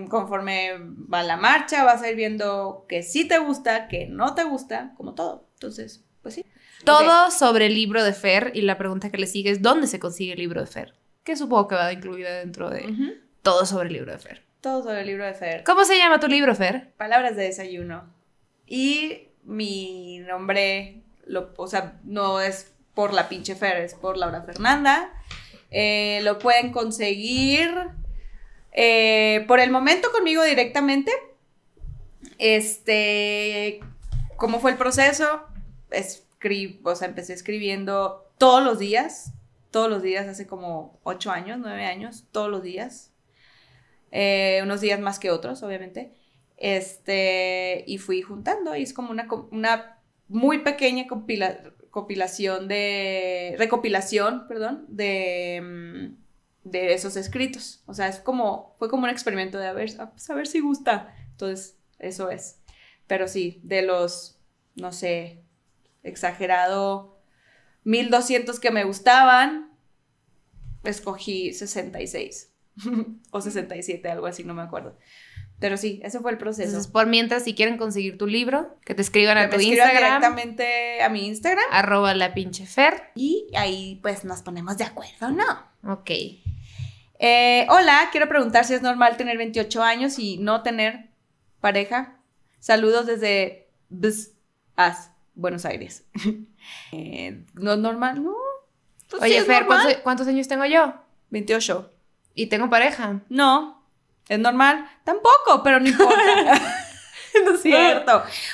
conforme 0.10 0.72
va 0.80 1.24
la 1.24 1.38
marcha 1.38 1.84
vas 1.84 2.02
a 2.02 2.10
ir 2.10 2.16
viendo 2.16 2.86
que 2.88 3.04
sí 3.04 3.28
te 3.28 3.38
gusta, 3.40 3.88
que 3.88 4.08
no 4.08 4.36
te 4.36 4.44
gusta, 4.44 4.94
como 4.98 5.14
todo. 5.14 5.48
Entonces, 5.56 6.04
pues 6.22 6.36
sí. 6.36 6.46
Todo 6.86 7.30
sobre 7.32 7.68
el 7.68 7.76
libro 7.76 8.04
de 8.04 8.14
Fer 8.14 8.52
y 8.56 8.62
la 8.62 8.78
pregunta 8.78 9.12
que 9.12 9.18
le 9.18 9.28
sigue 9.28 9.52
es 9.52 9.62
¿dónde 9.62 9.88
se 9.88 10.00
consigue 10.00 10.34
el 10.34 10.40
libro 10.40 10.62
de 10.62 10.68
Fer? 10.68 10.94
Que 11.24 11.36
supongo 11.36 11.68
que 11.68 11.76
va 11.76 11.94
incluida 11.94 12.40
dentro 12.40 12.70
de 12.70 12.86
Ujú. 12.88 13.14
todo 13.44 13.66
sobre 13.66 13.88
el 13.90 13.94
libro 13.94 14.12
de 14.12 14.18
Fer. 14.18 14.42
Todo 14.62 14.84
sobre 14.84 15.02
el 15.02 15.08
libro 15.08 15.26
de 15.26 15.34
Fer. 15.34 15.64
¿Cómo 15.64 15.84
se 15.86 15.98
llama 15.98 16.20
tu 16.20 16.28
libro, 16.28 16.56
Fer? 16.56 16.92
Palabras 16.98 17.36
de 17.36 17.44
desayuno. 17.44 18.12
Y 18.66 19.28
mi 19.44 20.20
nombre, 20.20 21.02
lo, 21.26 21.52
o 21.58 21.68
sea, 21.68 22.00
no 22.04 22.40
es 22.42 22.72
por 22.94 23.14
la 23.14 23.28
pinche 23.30 23.56
Fer, 23.56 23.78
es 23.78 23.94
por 23.96 24.18
Laura 24.18 24.42
Fernanda. 24.44 25.12
Eh, 25.72 26.20
lo 26.24 26.38
pueden 26.40 26.72
conseguir 26.72 27.72
eh, 28.72 29.46
por 29.48 29.60
el 29.60 29.72
momento 29.72 30.12
conmigo 30.12 30.44
directamente. 30.44 31.12
Este, 32.38 33.80
¿cómo 34.38 34.60
fue 34.60 34.72
el 34.72 34.78
proceso? 34.78 35.44
Escri- 35.92 36.80
o 36.84 36.96
sea, 36.96 37.08
empecé 37.08 37.34
escribiendo 37.34 38.32
todos 38.38 38.64
los 38.64 38.80
días, 38.80 39.34
todos 39.70 39.90
los 39.90 40.02
días, 40.02 40.28
hace 40.28 40.48
como 40.48 41.00
ocho 41.04 41.32
años, 41.32 41.60
nueve 41.60 41.86
años, 41.86 42.26
todos 42.32 42.50
los 42.50 42.64
días. 42.64 43.12
Eh, 44.12 44.60
unos 44.64 44.82
días 44.82 45.00
más 45.00 45.20
que 45.20 45.32
otros, 45.32 45.64
obviamente. 45.64 46.14
Este, 46.58 47.84
y 47.88 47.98
fui 47.98 48.22
juntando, 48.22 48.76
y 48.76 48.84
es 48.84 48.94
como 48.94 49.12
una, 49.12 49.28
una 49.52 49.98
muy 50.28 50.60
pequeña 50.60 51.08
compila- 51.08 51.74
compilación 51.90 52.68
recopilación, 53.58 54.48
perdón, 54.48 54.86
de, 54.88 55.62
mm, 55.64 56.21
de 56.64 56.94
esos 56.94 57.16
escritos. 57.16 57.84
O 57.86 57.94
sea, 57.94 58.08
es 58.08 58.20
como, 58.20 58.76
fue 58.80 58.90
como 58.90 59.04
un 59.04 59.10
experimento 59.10 59.58
de 59.58 59.68
a 59.68 59.74
ver, 59.74 59.90
a, 60.00 60.12
pues, 60.12 60.30
a 60.30 60.36
ver 60.36 60.48
si 60.48 60.60
gusta. 60.60 61.14
Entonces, 61.32 61.78
eso 62.00 62.30
es. 62.30 62.60
Pero 63.08 63.28
sí, 63.28 63.60
de 63.64 63.82
los, 63.82 64.40
no 64.76 64.92
sé, 64.92 65.44
exagerado, 66.04 67.20
1200 67.84 68.60
que 68.60 68.72
me 68.72 68.84
gustaban, 68.84 69.72
escogí 70.84 71.54
66 71.54 72.54
o 73.32 73.42
67, 73.42 74.10
algo 74.10 74.28
así, 74.28 74.44
no 74.44 74.54
me 74.54 74.62
acuerdo. 74.62 74.98
Pero 75.60 75.78
sí, 75.78 76.00
ese 76.04 76.20
fue 76.20 76.32
el 76.32 76.40
proceso. 76.40 76.70
Entonces, 76.70 76.92
por 76.92 77.06
mientras, 77.06 77.44
si 77.44 77.54
quieren 77.54 77.78
conseguir 77.78 78.18
tu 78.18 78.26
libro, 78.26 78.80
que 78.84 78.96
te 78.96 79.04
escriban 79.04 79.36
Que 79.38 79.44
a 79.44 79.48
me 79.48 79.54
tu 79.54 79.56
escriban 79.58 79.90
Instagram, 79.90 80.22
directamente 80.22 81.02
a 81.04 81.10
mi 81.10 81.28
Instagram 81.28 81.66
arroba 81.70 82.16
la 82.16 82.34
pinche 82.34 82.66
Fer. 82.66 83.12
y 83.14 83.48
ahí 83.56 84.00
pues 84.02 84.26
nos 84.26 84.42
ponemos 84.42 84.78
de 84.78 84.86
acuerdo, 84.86 85.30
¿no? 85.30 85.44
Ok. 85.94 86.10
Eh, 87.24 87.68
hola, 87.70 88.10
quiero 88.12 88.28
preguntar 88.28 88.66
si 88.66 88.74
es 88.74 88.82
normal 88.82 89.16
tener 89.16 89.38
28 89.38 89.84
años 89.84 90.18
y 90.18 90.38
no 90.40 90.64
tener 90.64 91.12
pareja. 91.60 92.18
Saludos 92.60 93.06
desde 93.06 93.70
As, 94.76 95.12
Buenos 95.36 95.66
Aires. 95.66 96.04
Eh, 96.92 97.44
¿No 97.56 97.74
es 97.74 97.80
normal? 97.80 98.24
No. 98.24 98.36
Pues 99.10 99.24
Oye, 99.24 99.42
Fer. 99.42 99.66
¿cuántos, 99.66 99.96
cuántos 100.04 100.28
años 100.28 100.48
tengo 100.48 100.64
yo? 100.66 100.94
28. 101.32 101.92
Y 102.36 102.48
tengo 102.48 102.70
pareja. 102.70 103.22
No. 103.30 103.84
¿Es 104.30 104.38
normal? 104.38 104.88
Tampoco, 105.04 105.64
pero 105.64 105.80
no 105.80 105.88
importa. 105.88 106.86
no 107.46 107.56
es 107.56 107.62
cierto. 107.62 108.12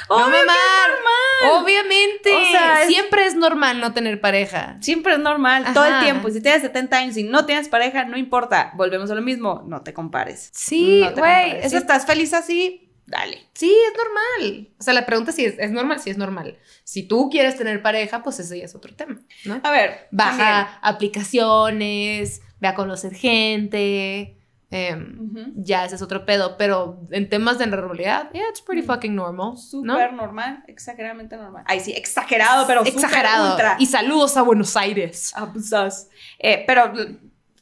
No, 0.10 0.16
Obvio 0.16 0.32
que 0.32 0.40
es 0.40 0.46
mamar. 0.46 0.90
normal. 0.90 1.64
Obviamente. 1.64 2.36
O 2.36 2.46
sea, 2.52 2.82
es- 2.84 2.88
Siempre 2.90 3.26
es 3.26 3.36
normal 3.36 3.80
no 3.80 3.94
tener 3.94 4.20
pareja. 4.22 4.78
Siempre 4.82 5.14
es 5.14 5.20
normal, 5.20 5.66
todo 5.74 5.86
el 5.86 6.00
tiempo. 6.00 6.30
Si 6.30 6.42
tienes 6.42 6.62
70 6.62 6.98
años 6.98 7.18
y 7.18 7.24
no 7.24 7.46
tienes 7.46 7.70
pareja, 7.70 8.06
no 8.06 8.18
importa. 8.18 8.72
Volvemos 8.76 9.10
a 9.12 9.16
lo 9.16 9.22
mismo, 9.22 9.64
no 9.68 9.82
te 9.82 9.94
compares. 9.94 10.50
Sí, 10.54 11.00
No 11.02 11.12
güey. 11.12 11.14
compares. 11.14 11.60
eso 11.66 11.70
Si 11.72 11.76
estás 11.78 12.06
feliz 12.06 12.34
así, 12.34 12.92
dale. 13.06 13.48
Sí, 13.54 13.72
es 13.88 13.94
normal. 13.98 14.70
O 14.80 14.84
sea, 14.84 14.94
la 14.94 15.06
pregunta 15.06 15.32
es 15.32 15.36
si 15.36 15.46
es, 15.46 15.56
es 15.60 15.72
normal, 15.72 16.00
si 16.00 16.10
es 16.10 16.18
normal. 16.18 16.58
Si 16.84 17.04
tú 17.04 17.30
quieres 17.30 17.58
tener 17.58 17.82
pareja, 17.82 18.24
pues 18.24 18.40
ese 18.40 18.58
ya 18.60 18.66
es 18.66 18.76
otro 18.76 18.94
tema, 18.96 19.20
¿no? 19.46 19.60
A 19.64 19.72
ver, 19.72 20.08
Baja 20.12 20.80
aplicaciones, 20.82 22.42
ve 22.60 22.68
a 22.68 22.76
conocer 22.76 23.14
gente. 23.14 24.37
Em, 24.70 25.18
también. 25.18 25.46
Ujú. 25.48 25.54
ya 25.58 25.86
ese 25.86 25.96
es 25.96 26.02
otro 26.02 26.26
pedo. 26.26 26.58
Pero 26.58 27.02
en 27.12 27.30
temas 27.30 27.58
de 27.58 27.68
normalidad, 27.68 28.32
yeah, 28.34 28.44
it's 28.50 28.62
pretty 28.62 28.82
fucking 28.82 29.16
normal. 29.16 29.52
¿no? 29.54 29.58
Súper 29.58 30.14
normal, 30.14 30.64
exageradamente 30.68 31.38
normal. 31.38 31.64
Ay, 31.68 31.80
sí, 31.80 31.94
exagerado, 31.94 32.66
pero 32.68 32.84
Exagerado. 32.84 33.52
ultra. 33.52 33.76
Y 33.80 33.86
saludos 33.86 34.38
a 34.38 34.42
Buenos 34.42 34.76
Aires. 34.76 35.32
Abusas. 35.36 36.10
Eh, 36.40 36.64
pero 36.68 36.94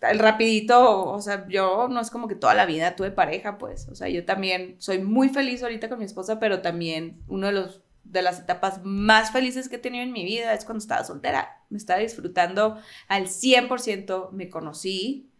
el 0.01 0.19
rapidito, 0.19 1.05
o 1.05 1.21
sea, 1.21 1.47
yo 1.47 1.87
no 1.89 1.99
es 1.99 2.11
como 2.11 2.27
que 2.27 2.35
toda 2.35 2.53
la 2.53 2.65
vida 2.65 2.95
tuve 2.95 3.11
pareja, 3.11 3.57
pues. 3.57 3.87
O 3.89 3.95
sea, 3.95 4.07
yo 4.09 4.25
también 4.25 4.75
soy 4.79 4.99
muy 4.99 5.29
feliz 5.29 5.63
ahorita 5.63 5.89
con 5.89 5.99
mi 5.99 6.05
esposa, 6.05 6.39
pero 6.39 6.61
también 6.61 7.21
uno 7.27 7.47
de 7.47 7.53
los 7.53 7.81
de 8.03 8.21
las 8.21 8.39
etapas 8.39 8.81
más 8.83 9.31
felices 9.31 9.67
que 9.67 9.77
he 9.77 9.79
tenido 9.79 10.03
en 10.03 10.11
mi 10.11 10.23
vida 10.23 10.53
es 10.53 10.63
cuando 10.63 10.79
estaba 10.79 11.03
soltera. 11.03 11.63
Me 11.71 11.77
estaba 11.79 11.99
disfrutando 11.99 12.77
al 13.07 13.25
100%, 13.27 14.29
me 14.31 14.47
conocí 14.47 15.31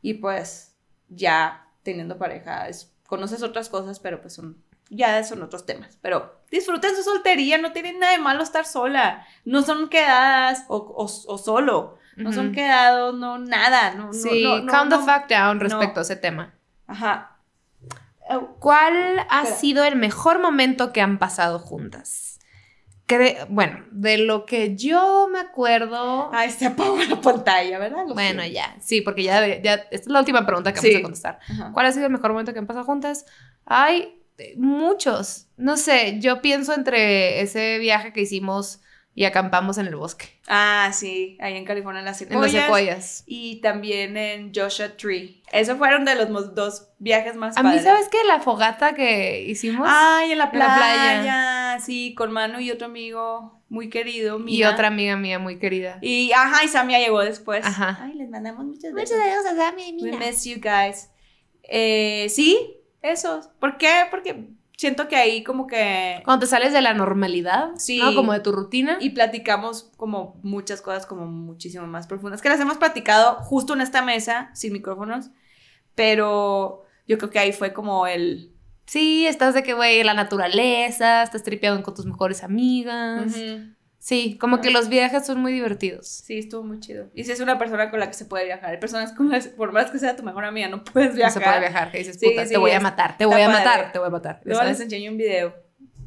y 0.00 0.14
pues 0.14 0.73
ya 1.14 1.66
teniendo 1.82 2.18
pareja, 2.18 2.68
es- 2.68 2.92
conoces 3.06 3.42
otras 3.42 3.68
cosas, 3.68 4.00
pero 4.00 4.20
pues 4.20 4.34
son, 4.34 4.56
ya 4.90 5.22
son 5.24 5.42
otros 5.42 5.66
temas. 5.66 5.98
Pero 6.02 6.40
disfruten 6.50 6.94
su 6.96 7.02
soltería, 7.02 7.58
no 7.58 7.72
tienen 7.72 7.98
nada 7.98 8.12
de 8.12 8.18
malo 8.18 8.42
estar 8.42 8.64
sola. 8.64 9.26
No 9.44 9.62
son 9.62 9.88
quedadas 9.88 10.64
o, 10.68 10.76
o- 10.76 11.04
o 11.32 11.38
solo. 11.38 11.98
No 12.16 12.32
son 12.32 12.52
quedados, 12.52 13.12
no, 13.16 13.38
nada. 13.38 13.92
No, 13.94 14.12
Sí, 14.12 14.44
no, 14.44 14.60
no, 14.60 14.70
calm 14.70 14.88
the 14.88 14.98
fuck 14.98 15.28
down 15.28 15.58
respecto 15.58 15.98
a 15.98 16.02
ese 16.04 16.14
tema. 16.16 16.54
Ajá. 16.86 17.38
¿Cuál 18.60 19.18
ha 19.28 19.40
Espera. 19.42 19.56
sido 19.56 19.84
el 19.84 19.96
mejor 19.96 20.38
momento 20.40 20.92
que 20.92 21.00
han 21.02 21.18
pasado 21.18 21.58
juntas? 21.58 22.33
Cre- 23.06 23.46
bueno, 23.50 23.84
de 23.90 24.16
lo 24.18 24.46
que 24.46 24.76
yo 24.76 25.28
me 25.30 25.38
acuerdo. 25.38 26.30
Ay, 26.32 26.50
se 26.50 26.66
apagó 26.66 26.96
la 27.02 27.20
pantalla, 27.20 27.78
¿verdad? 27.78 28.06
Lo 28.08 28.14
bueno, 28.14 28.44
ya, 28.46 28.76
sí, 28.80 29.02
porque 29.02 29.22
ya, 29.24 29.46
ya, 29.60 29.74
esta 29.74 29.88
es 29.96 30.06
la 30.08 30.20
última 30.20 30.46
pregunta 30.46 30.72
que 30.72 30.80
Sí. 30.80 30.88
vamos 30.88 31.00
a 31.00 31.02
contestar. 31.02 31.38
Ajá. 31.48 31.70
¿Cuál 31.74 31.86
ha 31.86 31.92
sido 31.92 32.06
el 32.06 32.12
mejor 32.12 32.30
momento 32.32 32.52
que 32.54 32.58
han 32.60 32.66
pasado 32.66 32.86
juntas? 32.86 33.26
Hay 33.66 34.20
eh, 34.38 34.54
muchos. 34.56 35.48
No 35.56 35.76
sé, 35.76 36.18
yo 36.20 36.40
pienso 36.40 36.72
entre 36.74 37.40
ese 37.42 37.78
viaje 37.78 38.12
que 38.12 38.22
hicimos 38.22 38.80
y 39.16 39.26
acampamos 39.26 39.78
en 39.78 39.86
el 39.86 39.94
bosque, 39.94 40.26
Ah, 40.48 40.90
sí, 40.92 41.38
ahí 41.40 41.56
en 41.56 41.64
California 41.64 42.00
en 42.00 42.04
las 42.04 42.20
en 42.20 42.30
los 42.30 42.50
secuoyas. 42.50 42.64
secuoyas. 42.64 43.22
Y 43.26 43.60
también 43.60 44.16
en 44.16 44.50
Joshua 44.52 44.96
Tree. 44.96 45.40
Esos 45.54 45.78
fueron 45.78 46.04
de 46.04 46.14
los 46.16 46.54
dos 46.54 46.88
viajes 46.98 47.36
más 47.36 47.56
A 47.56 47.62
mí, 47.62 47.68
padres. 47.68 47.84
¿sabes 47.84 48.08
qué? 48.08 48.18
La 48.26 48.40
fogata 48.40 48.94
que 48.94 49.42
hicimos 49.42 49.86
Ay, 49.90 50.32
en 50.32 50.38
la 50.38 50.50
En 50.52 50.58
la 50.58 50.74
playa. 50.76 51.78
Sí, 51.80 52.14
con 52.16 52.32
Manu 52.32 52.58
y 52.60 52.70
otro 52.70 52.86
amigo 52.86 53.62
muy 53.68 53.88
querido. 53.88 54.38
y 54.40 54.42
Mía. 54.42 54.70
otra 54.70 54.88
amiga 54.88 55.16
mía 55.16 55.38
muy 55.38 55.58
querida. 55.58 55.98
Y, 56.02 56.32
ajá, 56.32 56.64
y 56.64 56.68
Samia 56.68 56.98
llegó 56.98 57.20
después. 57.20 57.64
Ajá. 57.64 57.98
Ay, 58.02 58.14
les 58.14 58.28
mandamos 58.30 58.64
muchos 58.64 58.92
Muchos 58.92 59.10
besos. 59.10 59.16
besos 59.18 59.46
a 59.46 59.56
Sammy 59.56 59.90
y 59.90 60.02
We 60.02 60.10
Mina. 60.10 60.18
miss 60.26 60.44
you 60.44 60.56
guys. 60.60 61.10
Eh, 61.62 62.26
sí, 62.30 62.76
esos. 63.02 63.48
¿Por 63.60 63.78
qué? 63.78 63.90
Porque 64.10 64.48
siento 64.76 65.06
que 65.08 65.16
ahí 65.16 65.44
como 65.44 65.66
que... 65.66 66.20
Cuando 66.24 66.44
te 66.44 66.50
sales 66.50 66.72
de 66.72 66.82
la 66.82 66.94
normalidad, 66.94 67.70
Sí. 67.76 68.00
¿no? 68.00 68.14
Como 68.14 68.32
de 68.32 68.40
tu 68.40 68.50
rutina. 68.52 68.98
Y 69.00 69.10
platicamos 69.10 69.90
como 69.96 70.38
muchas 70.42 70.82
cosas 70.82 71.06
como 71.06 71.26
muchísimo 71.26 71.86
más 71.86 72.06
profundas. 72.06 72.42
Que 72.42 72.48
las 72.48 72.60
hemos 72.60 72.76
platicado 72.78 73.36
justo 73.36 73.72
en 73.74 73.80
esta 73.82 74.02
mesa, 74.02 74.50
sin 74.54 74.72
micrófonos. 74.72 75.30
Pero 75.94 76.84
yo 77.06 77.18
creo 77.18 77.30
que 77.30 77.38
ahí 77.38 77.52
fue 77.52 77.72
como 77.72 78.06
el... 78.06 78.50
Sí, 78.86 79.26
estás 79.26 79.54
de 79.54 79.62
que, 79.62 79.72
güey, 79.74 80.02
la 80.04 80.14
naturaleza, 80.14 81.22
estás 81.22 81.42
tripeando 81.42 81.82
con 81.82 81.94
tus 81.94 82.04
mejores 82.06 82.42
amigas. 82.44 83.34
Sí, 83.98 84.36
como 84.38 84.60
que 84.60 84.70
los 84.70 84.90
viajes 84.90 85.24
son 85.24 85.40
muy 85.40 85.52
divertidos. 85.54 86.06
Sí, 86.06 86.38
estuvo 86.38 86.62
muy 86.62 86.78
chido. 86.80 87.08
Y 87.14 87.24
si 87.24 87.32
es 87.32 87.40
una 87.40 87.58
persona 87.58 87.90
con 87.90 87.98
la 88.00 88.08
que 88.08 88.12
se 88.12 88.26
puede 88.26 88.44
viajar. 88.44 88.72
Hay 88.72 88.76
personas 88.78 89.12
con 89.12 89.30
las 89.30 89.48
por 89.48 89.72
más 89.72 89.90
que 89.90 89.98
sea 89.98 90.14
tu 90.14 90.22
mejor 90.22 90.44
amiga, 90.44 90.68
no 90.68 90.84
puedes 90.84 91.10
No 91.12 91.16
viajar. 91.16 91.32
se 91.32 91.40
puede 91.40 91.60
viajar, 91.60 91.90
que 91.90 91.98
dices, 91.98 92.18
puta, 92.22 92.44
sí, 92.44 92.52
te 92.52 92.58
voy 92.58 92.72
a 92.72 92.80
matar, 92.80 93.16
te 93.16 93.24
voy 93.24 93.40
a 93.40 93.46
padre. 93.46 93.58
matar, 93.64 93.92
te 93.92 93.98
voy 93.98 94.08
a 94.08 94.10
matar. 94.10 94.40
Luego 94.44 94.62
les 94.64 94.78
enseñé 94.80 95.08
un 95.08 95.16
video 95.16 95.54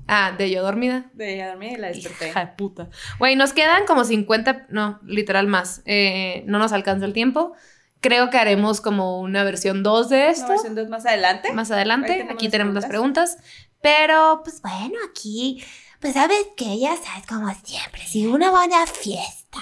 Ah, 0.10 0.34
de 0.38 0.50
yo 0.52 0.62
dormida. 0.62 1.10
de 1.14 1.34
ella 1.34 1.50
dormir 1.50 1.72
y 1.74 1.78
la 1.82 1.88
desperté. 1.88 2.30
Hija 2.30 2.46
de 2.46 2.52
puta. 2.54 2.90
Güey, 3.18 3.36
nos 3.36 3.52
quedan 3.54 3.86
como 3.88 4.04
50, 4.06 4.68
no, 4.70 5.00
literal 5.04 5.48
más. 5.48 5.82
Eh, 5.86 6.44
no 6.46 6.60
nos 6.60 6.72
alcanza 6.74 7.06
el 7.06 7.14
tiempo. 7.14 7.54
Creo 8.02 8.30
que 8.30 8.38
haremos 8.38 8.82
como 8.82 9.20
una 9.20 9.44
versión 9.44 9.84
2 9.84 10.10
de 10.10 10.18
Una 10.18 10.30
esto. 10.30 10.48
versión 10.50 10.76
dos 10.76 10.88
más 10.90 11.06
adelante. 11.06 11.52
Más 11.54 11.72
adelante. 11.72 12.08
tenemos 12.14 12.34
Aquí 12.34 12.46
las 12.46 12.52
tenemos 12.52 12.74
las 12.76 12.86
preguntas. 12.86 13.38
Pero, 13.82 14.42
pues 14.44 14.62
bueno, 14.62 14.96
aquí, 15.10 15.64
pues 16.00 16.14
sabes 16.14 16.48
que 16.56 16.78
ya 16.80 16.96
sabes, 16.98 17.26
como 17.28 17.54
siempre, 17.64 18.06
si 18.08 18.26
uno 18.28 18.52
va 18.52 18.64
a 18.64 18.66
una 18.68 18.86
fiesta 18.88 19.60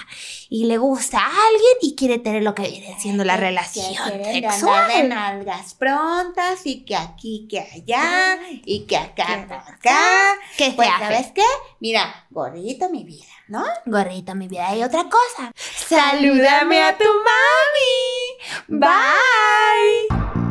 y 0.48 0.64
le 0.66 0.78
gusta 0.78 1.18
a 1.18 1.26
alguien 1.28 1.72
y 1.80 1.94
quiere 1.96 2.18
tener 2.18 2.42
lo 2.42 2.54
que 2.54 2.68
viene 2.68 2.96
siendo 2.98 3.24
la 3.24 3.36
relación 3.36 3.94
sexual. 3.94 5.08
nalgas 5.08 5.74
prontas 5.74 6.60
y 6.66 6.84
que 6.84 6.96
aquí, 6.96 7.46
que 7.48 7.60
allá 7.60 8.38
y 8.64 8.80
que 8.86 8.96
acá, 8.96 9.46
Que 9.46 9.54
acá. 9.54 10.34
Que 10.56 10.72
Pues. 10.72 10.88
¿sabes 10.98 11.32
qué? 11.34 11.42
Mira, 11.80 12.26
gordito 12.30 12.88
mi 12.90 13.04
vida, 13.04 13.26
¿no? 13.48 13.64
Gorrito, 13.86 14.34
mi 14.34 14.48
vida, 14.48 14.68
hay 14.68 14.82
otra 14.82 15.04
cosa. 15.04 15.52
Salúdame 15.88 16.82
a 16.82 16.96
tu 16.98 17.04
mami. 17.04 18.25
Bye. 18.68 20.06
Bye. 20.10 20.42